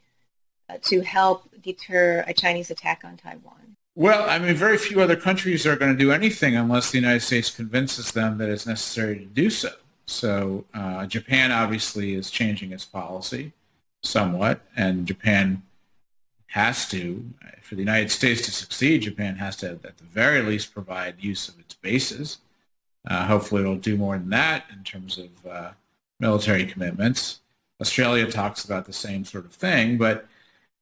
uh, 0.68 0.78
to 0.82 1.00
help 1.00 1.48
deter 1.62 2.24
a 2.26 2.34
Chinese 2.34 2.70
attack 2.70 3.02
on 3.04 3.16
Taiwan? 3.16 3.76
Well, 3.94 4.28
I 4.28 4.38
mean, 4.38 4.54
very 4.54 4.78
few 4.78 5.00
other 5.00 5.16
countries 5.16 5.66
are 5.66 5.74
going 5.74 5.92
to 5.92 5.98
do 5.98 6.12
anything 6.12 6.56
unless 6.56 6.90
the 6.90 6.98
United 6.98 7.20
States 7.20 7.50
convinces 7.50 8.12
them 8.12 8.38
that 8.38 8.48
it's 8.48 8.66
necessary 8.66 9.18
to 9.18 9.24
do 9.24 9.50
so. 9.50 9.70
So 10.08 10.64
uh, 10.72 11.04
Japan 11.06 11.52
obviously 11.52 12.14
is 12.14 12.30
changing 12.30 12.72
its 12.72 12.84
policy 12.84 13.52
somewhat, 14.02 14.62
and 14.74 15.06
Japan 15.06 15.62
has 16.48 16.88
to, 16.88 17.24
for 17.60 17.74
the 17.74 17.82
United 17.82 18.10
States 18.10 18.40
to 18.46 18.50
succeed, 18.50 19.02
Japan 19.02 19.36
has 19.36 19.56
to, 19.56 19.72
at 19.84 19.98
the 19.98 20.04
very 20.04 20.40
least, 20.40 20.72
provide 20.72 21.16
use 21.20 21.46
of 21.46 21.58
its 21.60 21.74
bases. 21.74 22.38
Uh, 23.06 23.26
hopefully 23.26 23.60
it'll 23.60 23.76
do 23.76 23.98
more 23.98 24.16
than 24.16 24.30
that 24.30 24.64
in 24.72 24.82
terms 24.82 25.18
of 25.18 25.46
uh, 25.46 25.70
military 26.18 26.64
commitments. 26.64 27.40
Australia 27.78 28.30
talks 28.30 28.64
about 28.64 28.86
the 28.86 28.94
same 28.94 29.26
sort 29.26 29.44
of 29.44 29.52
thing, 29.52 29.98
but 29.98 30.26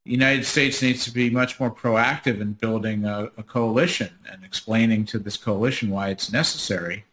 the 0.04 0.12
United 0.12 0.44
States 0.44 0.80
needs 0.80 1.04
to 1.04 1.10
be 1.10 1.30
much 1.30 1.58
more 1.58 1.70
proactive 1.70 2.40
in 2.40 2.52
building 2.52 3.04
a, 3.04 3.32
a 3.36 3.42
coalition 3.42 4.10
and 4.30 4.44
explaining 4.44 5.04
to 5.06 5.18
this 5.18 5.36
coalition 5.36 5.90
why 5.90 6.10
it's 6.10 6.30
necessary 6.30 7.04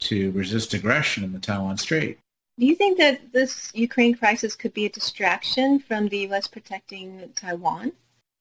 to 0.00 0.30
resist 0.32 0.74
aggression 0.74 1.24
in 1.24 1.32
the 1.32 1.38
Taiwan 1.38 1.76
Strait. 1.78 2.18
Do 2.58 2.64
you 2.64 2.74
think 2.74 2.98
that 2.98 3.32
this 3.32 3.70
Ukraine 3.74 4.14
crisis 4.14 4.56
could 4.56 4.72
be 4.72 4.86
a 4.86 4.90
distraction 4.90 5.78
from 5.78 6.08
the 6.08 6.18
U.S. 6.28 6.48
protecting 6.48 7.30
Taiwan? 7.36 7.92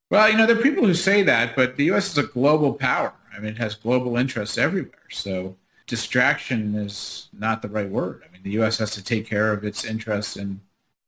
Well, 0.09 0.29
you 0.29 0.37
know, 0.37 0.45
there 0.45 0.57
are 0.57 0.61
people 0.61 0.85
who 0.85 0.93
say 0.93 1.23
that, 1.23 1.55
but 1.55 1.75
the 1.75 1.85
U.S. 1.85 2.11
is 2.11 2.17
a 2.17 2.23
global 2.23 2.73
power. 2.73 3.13
I 3.35 3.39
mean, 3.39 3.51
it 3.51 3.57
has 3.57 3.75
global 3.75 4.15
interests 4.15 4.57
everywhere. 4.57 5.09
So 5.09 5.57
distraction 5.87 6.75
is 6.75 7.27
not 7.33 7.61
the 7.61 7.67
right 7.67 7.89
word. 7.89 8.23
I 8.25 8.31
mean, 8.31 8.43
the 8.43 8.51
U.S. 8.51 8.77
has 8.77 8.91
to 8.91 9.03
take 9.03 9.27
care 9.27 9.51
of 9.51 9.65
its 9.65 9.83
interests 9.83 10.37
in 10.37 10.61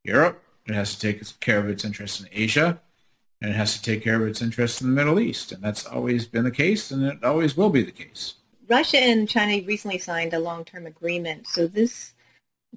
Europe. 0.04 0.44
It 0.66 0.74
has 0.74 0.96
to 0.96 1.00
take 1.00 1.40
care 1.40 1.60
of 1.60 1.70
its 1.70 1.86
interests 1.86 2.20
in 2.20 2.28
Asia. 2.34 2.82
And 3.42 3.52
it 3.52 3.56
has 3.56 3.78
to 3.78 3.82
take 3.82 4.04
care 4.04 4.22
of 4.22 4.28
its 4.28 4.42
interests 4.42 4.82
in 4.82 4.88
the 4.90 4.96
Middle 4.96 5.20
East. 5.20 5.52
And 5.52 5.64
that's 5.64 5.86
always 5.86 6.28
been 6.28 6.44
the 6.44 6.52
case, 6.52 6.92
and 6.92 7.04
it 7.06 7.24
always 7.24 7.56
will 7.56 7.70
be 7.70 7.84
the 7.84 7.92
case. 7.92 8.34
Russia 8.68 8.98
and 8.98 9.30
China 9.30 9.62
recently 9.66 9.98
signed 9.98 10.34
a 10.34 10.40
long-term 10.40 10.86
agreement. 10.86 11.48
So 11.48 11.68
this 11.68 12.14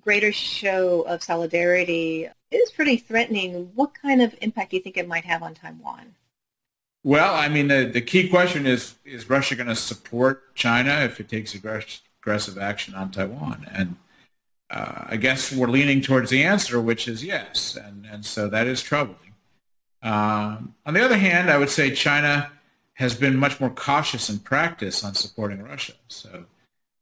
greater 0.00 0.32
show 0.32 1.02
of 1.02 1.22
solidarity 1.22 2.28
is 2.50 2.70
pretty 2.70 2.96
threatening. 2.96 3.70
What 3.74 3.94
kind 3.94 4.22
of 4.22 4.34
impact 4.40 4.70
do 4.70 4.76
you 4.76 4.82
think 4.82 4.96
it 4.96 5.08
might 5.08 5.24
have 5.24 5.42
on 5.42 5.54
Taiwan? 5.54 6.14
Well, 7.02 7.34
I 7.34 7.48
mean, 7.48 7.68
the, 7.68 7.84
the 7.84 8.00
key 8.02 8.28
question 8.28 8.66
is, 8.66 8.94
is 9.04 9.28
Russia 9.28 9.56
going 9.56 9.68
to 9.68 9.76
support 9.76 10.54
China 10.54 11.00
if 11.00 11.18
it 11.18 11.28
takes 11.28 11.54
aggress- 11.54 12.00
aggressive 12.22 12.58
action 12.58 12.94
on 12.94 13.10
Taiwan? 13.10 13.66
And 13.72 13.96
uh, 14.70 15.04
I 15.06 15.16
guess 15.16 15.52
we're 15.52 15.68
leaning 15.68 16.02
towards 16.02 16.30
the 16.30 16.42
answer, 16.42 16.80
which 16.80 17.08
is 17.08 17.24
yes. 17.24 17.76
And, 17.76 18.06
and 18.06 18.24
so 18.24 18.48
that 18.48 18.66
is 18.66 18.82
troubling. 18.82 19.34
Um, 20.02 20.74
on 20.86 20.94
the 20.94 21.04
other 21.04 21.16
hand, 21.16 21.50
I 21.50 21.58
would 21.58 21.70
say 21.70 21.94
China 21.94 22.52
has 23.00 23.14
been 23.14 23.34
much 23.34 23.58
more 23.58 23.70
cautious 23.70 24.28
in 24.28 24.38
practice 24.38 25.02
on 25.02 25.14
supporting 25.14 25.62
Russia. 25.62 25.94
So, 26.08 26.44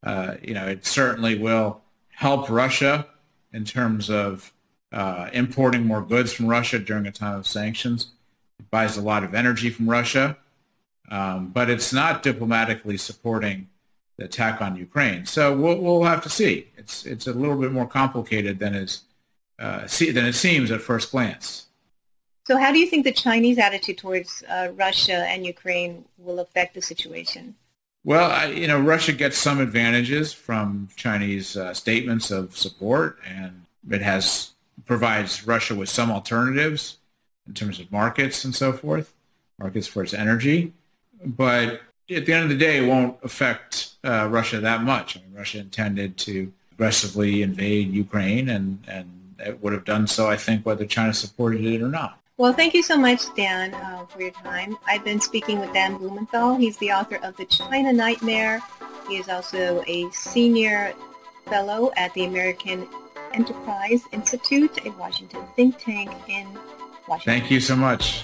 uh, 0.01 0.35
you 0.41 0.53
know, 0.53 0.65
it 0.65 0.85
certainly 0.85 1.37
will 1.37 1.81
help 2.07 2.49
Russia 2.49 3.07
in 3.51 3.65
terms 3.65 4.09
of 4.09 4.53
uh, 4.93 5.29
importing 5.33 5.85
more 5.85 6.01
goods 6.01 6.31
from 6.31 6.47
Russia 6.47 6.79
during 6.79 7.05
a 7.05 7.11
time 7.11 7.37
of 7.37 7.45
sanctions. 7.45 8.13
It 8.59 8.71
buys 8.71 8.95
a 8.95 9.01
lot 9.01 9.25
of 9.25 9.35
energy 9.35 9.69
from 9.69 9.89
Russia, 9.89 10.37
um, 11.11 11.49
but 11.49 11.69
it's 11.69 11.91
not 11.91 12.23
diplomatically 12.23 12.95
supporting 12.95 13.67
the 14.15 14.23
attack 14.23 14.61
on 14.61 14.77
Ukraine. 14.77 15.25
So 15.25 15.53
we'll, 15.53 15.79
we'll 15.79 16.03
have 16.05 16.23
to 16.23 16.29
see. 16.29 16.67
It's 16.77 17.05
it's 17.05 17.27
a 17.27 17.33
little 17.33 17.57
bit 17.57 17.73
more 17.73 17.87
complicated 17.87 18.59
than 18.59 18.73
is 18.73 19.01
uh, 19.59 19.85
see, 19.85 20.11
than 20.11 20.25
it 20.25 20.33
seems 20.33 20.71
at 20.71 20.79
first 20.79 21.11
glance. 21.11 21.65
So 22.49 22.57
how 22.57 22.71
do 22.71 22.79
you 22.79 22.87
think 22.87 23.05
the 23.05 23.11
Chinese 23.11 23.59
attitude 23.59 23.99
towards 23.99 24.43
uh, 24.49 24.69
Russia 24.75 25.23
and 25.29 25.45
Ukraine 25.45 26.05
will 26.17 26.39
affect 26.39 26.73
the 26.73 26.81
situation? 26.81 27.53
Well, 28.03 28.31
I, 28.31 28.45
you 28.45 28.67
know, 28.67 28.79
Russia 28.79 29.13
gets 29.13 29.37
some 29.37 29.59
advantages 29.59 30.33
from 30.33 30.89
Chinese 30.95 31.55
uh, 31.55 31.75
statements 31.75 32.31
of 32.31 32.57
support, 32.57 33.19
and 33.23 33.65
it 33.91 34.01
has 34.01 34.53
provides 34.87 35.45
Russia 35.45 35.75
with 35.75 35.89
some 35.89 36.09
alternatives 36.09 36.97
in 37.47 37.53
terms 37.53 37.79
of 37.79 37.91
markets 37.91 38.43
and 38.43 38.55
so 38.55 38.73
forth, 38.73 39.13
markets 39.59 39.85
for 39.85 40.01
its 40.01 40.15
energy. 40.15 40.73
But 41.23 41.81
at 42.09 42.25
the 42.25 42.33
end 42.33 42.45
of 42.45 42.49
the 42.49 42.57
day, 42.57 42.83
it 42.83 42.87
won't 42.87 43.19
affect 43.21 43.91
uh, 44.03 44.27
Russia 44.27 44.59
that 44.59 44.81
much. 44.81 45.15
I 45.15 45.21
mean, 45.21 45.35
Russia 45.35 45.59
intended 45.59 46.17
to 46.25 46.51
aggressively 46.71 47.43
invade 47.43 47.93
Ukraine, 47.93 48.49
and, 48.49 48.79
and 48.87 49.35
it 49.37 49.61
would 49.61 49.73
have 49.73 49.85
done 49.85 50.07
so, 50.07 50.27
I 50.27 50.35
think, 50.35 50.65
whether 50.65 50.87
China 50.87 51.13
supported 51.13 51.63
it 51.63 51.83
or 51.83 51.89
not. 51.89 52.15
Well, 52.39 52.53
thank 52.53 52.73
you 52.73 52.83
so 52.83 52.97
much, 52.97 53.35
Dan, 53.35 53.73
uh, 53.73 54.05
for 54.05 54.21
your 54.21 54.31
time. 54.31 54.77
I've 54.87 55.03
been 55.03 55.19
speaking 55.19 55.59
with 55.59 55.73
Dan 55.73 55.97
Blumenthal. 55.97 56.55
He's 56.55 56.77
the 56.77 56.89
author 56.89 57.17
of 57.21 57.35
The 57.35 57.43
China 57.43 57.91
Nightmare. 57.91 58.61
He 59.09 59.17
is 59.17 59.27
also 59.27 59.83
a 59.87 60.09
senior 60.11 60.93
fellow 61.47 61.91
at 61.97 62.13
the 62.13 62.23
American 62.23 62.87
Enterprise 63.33 64.03
Institute, 64.13 64.85
a 64.85 64.91
Washington 64.91 65.43
think 65.57 65.79
tank 65.79 66.11
in 66.29 66.47
Washington. 67.09 67.41
Thank 67.41 67.51
you 67.51 67.59
so 67.59 67.75
much. 67.75 68.23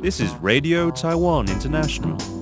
This 0.00 0.20
is 0.20 0.32
Radio 0.36 0.92
Taiwan 0.92 1.50
International. 1.50 2.37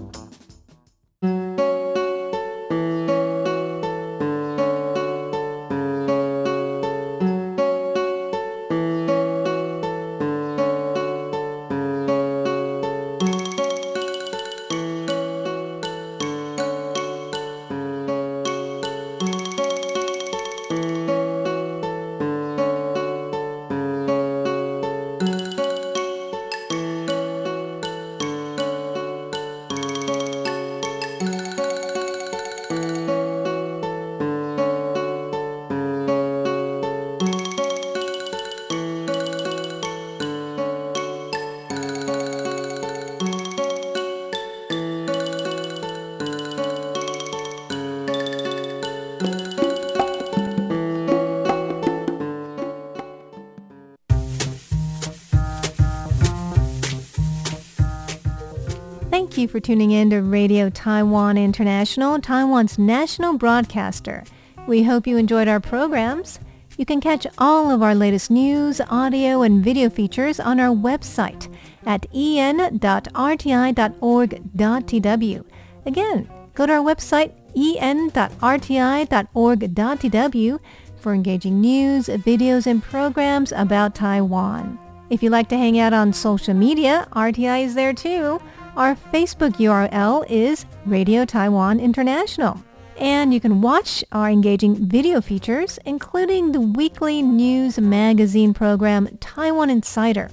Thank 59.37 59.51
you 59.51 59.53
for 59.53 59.61
tuning 59.61 59.91
in 59.91 60.09
to 60.09 60.23
Radio 60.23 60.71
Taiwan 60.71 61.37
International, 61.37 62.19
Taiwan's 62.19 62.79
national 62.79 63.37
broadcaster. 63.37 64.25
We 64.67 64.85
hope 64.85 65.07
you 65.07 65.19
enjoyed 65.19 65.47
our 65.47 65.61
programs. 65.61 66.41
You 66.79 66.87
can 66.87 67.03
catch 67.03 67.27
all 67.37 67.71
of 67.71 67.83
our 67.83 67.95
latest 67.95 68.31
news, 68.31 68.81
audio, 68.89 69.43
and 69.43 69.63
video 69.63 69.91
features 69.91 70.41
on 70.41 70.59
our 70.59 70.75
website 70.75 71.55
at 71.85 72.07
en.rti.org.tw. 72.15 72.75
Again, 75.85 76.31
go 76.55 76.65
to 76.65 76.73
our 76.73 76.83
website 76.83 77.33
en.rti.org.tw 77.55 78.31
for 80.97 81.13
engaging 81.13 81.61
news, 81.61 82.07
videos, 82.07 82.67
and 82.67 82.83
programs 82.83 83.53
about 83.53 83.95
Taiwan. 83.95 84.79
If 85.11 85.23
you 85.23 85.29
like 85.29 85.51
to 85.51 85.59
hang 85.59 85.79
out 85.79 85.93
on 85.93 86.15
social 86.15 86.55
media, 86.55 87.07
RTI 87.13 87.65
is 87.65 87.75
there 87.75 87.93
too. 87.93 88.41
Our 88.77 88.95
Facebook 88.95 89.53
URL 89.53 90.27
is 90.29 90.67
Radio 90.85 91.25
Taiwan 91.25 91.81
International. 91.81 92.63
And 92.99 93.33
you 93.33 93.41
can 93.41 93.63
watch 93.63 94.05
our 94.13 94.29
engaging 94.29 94.87
video 94.87 95.23
features, 95.23 95.79
including 95.87 96.53
the 96.53 96.61
weekly 96.61 97.23
news 97.23 97.79
magazine 97.79 98.53
program 98.53 99.17
Taiwan 99.19 99.71
Insider, 99.71 100.29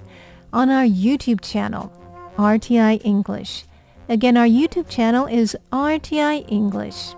on 0.51 0.69
our 0.69 0.83
YouTube 0.83 1.39
channel, 1.39 1.89
RTI 2.35 2.99
English. 3.05 3.63
Again, 4.09 4.35
our 4.35 4.45
YouTube 4.45 4.89
channel 4.89 5.25
is 5.25 5.55
RTI 5.71 6.43
English. 6.51 7.15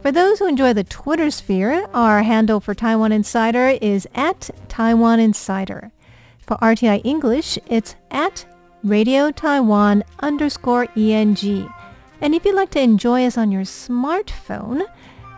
For 0.00 0.10
those 0.10 0.38
who 0.38 0.48
enjoy 0.48 0.72
the 0.72 0.84
Twitter 0.84 1.30
sphere, 1.30 1.86
our 1.92 2.22
handle 2.22 2.60
for 2.60 2.74
Taiwan 2.74 3.12
Insider 3.12 3.76
is 3.82 4.08
at 4.14 4.48
Taiwan 4.68 5.20
Insider. 5.20 5.92
For 6.38 6.56
RTI 6.56 7.02
English, 7.04 7.58
it's 7.66 7.94
at 8.10 8.46
Radio 8.84 9.30
Taiwan 9.30 10.02
underscore 10.18 10.88
ENG. 10.96 11.72
And 12.20 12.34
if 12.34 12.44
you'd 12.44 12.56
like 12.56 12.70
to 12.70 12.80
enjoy 12.80 13.24
us 13.24 13.38
on 13.38 13.52
your 13.52 13.62
smartphone, 13.62 14.82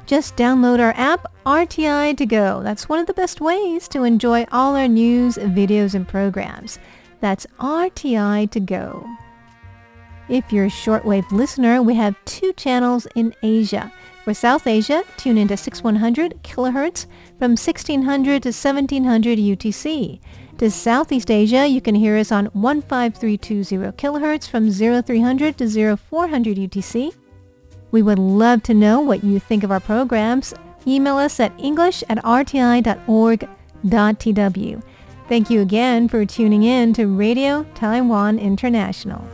just 0.07 0.37
download 0.37 0.81
our 0.81 0.95
app 0.97 1.31
RTI 1.45 2.17
to 2.17 2.25
go. 2.25 2.63
That's 2.63 2.89
one 2.89 3.01
of 3.01 3.07
the 3.07 3.13
best 3.13 3.43
ways 3.43 3.87
to 3.89 4.05
enjoy 4.05 4.47
all 4.51 4.77
our 4.77 4.89
news, 4.89 5.37
videos, 5.37 5.95
and 5.95 6.09
programs. 6.09 6.79
That's 7.21 7.47
RTI 7.59 8.51
to 8.51 8.61
go. 8.61 9.07
If 10.31 10.51
you're 10.51 10.67
a 10.67 10.69
shortwave 10.69 11.31
listener, 11.31 11.83
we 11.83 11.97
have 11.97 12.17
two 12.25 12.55
channels 12.55 13.07
in 13.15 13.35
Asia. 13.43 13.93
For 14.25 14.33
South 14.33 14.67
Asia, 14.67 15.05
tune 15.19 15.37
into 15.37 15.55
6100 15.55 16.43
kilohertz 16.43 17.05
from 17.39 17.53
1600 17.53 18.43
to 18.43 18.49
1700 18.49 19.39
UTC. 19.39 20.21
To 20.59 20.71
Southeast 20.71 21.33
Asia, 21.33 21.67
you 21.67 21.81
can 21.81 21.97
hear 21.97 22.17
us 22.17 22.31
on 22.31 22.49
15320 22.51 23.91
kHz 23.97 24.49
from 24.49 24.71
0300 24.71 25.59
to 25.59 25.97
0400 25.97 26.57
UTC. 26.57 27.13
We 27.91 28.03
would 28.03 28.21
love 28.21 28.63
to 28.65 28.75
know 28.75 29.01
what 29.01 29.25
you 29.25 29.41
think 29.41 29.65
of 29.65 29.73
our 29.73 29.81
programs. 29.81 30.55
Email 30.87 31.17
us 31.17 31.41
at 31.41 31.53
english 31.59 32.05
at 32.09 32.19
rti.org.tw. 32.19 32.83
Thank 35.29 35.51
you 35.51 35.61
again 35.61 36.09
for 36.09 36.25
tuning 36.25 36.63
in 36.63 36.93
to 36.93 37.07
Radio 37.09 37.65
Taiwan 37.75 38.39
International. 38.39 39.27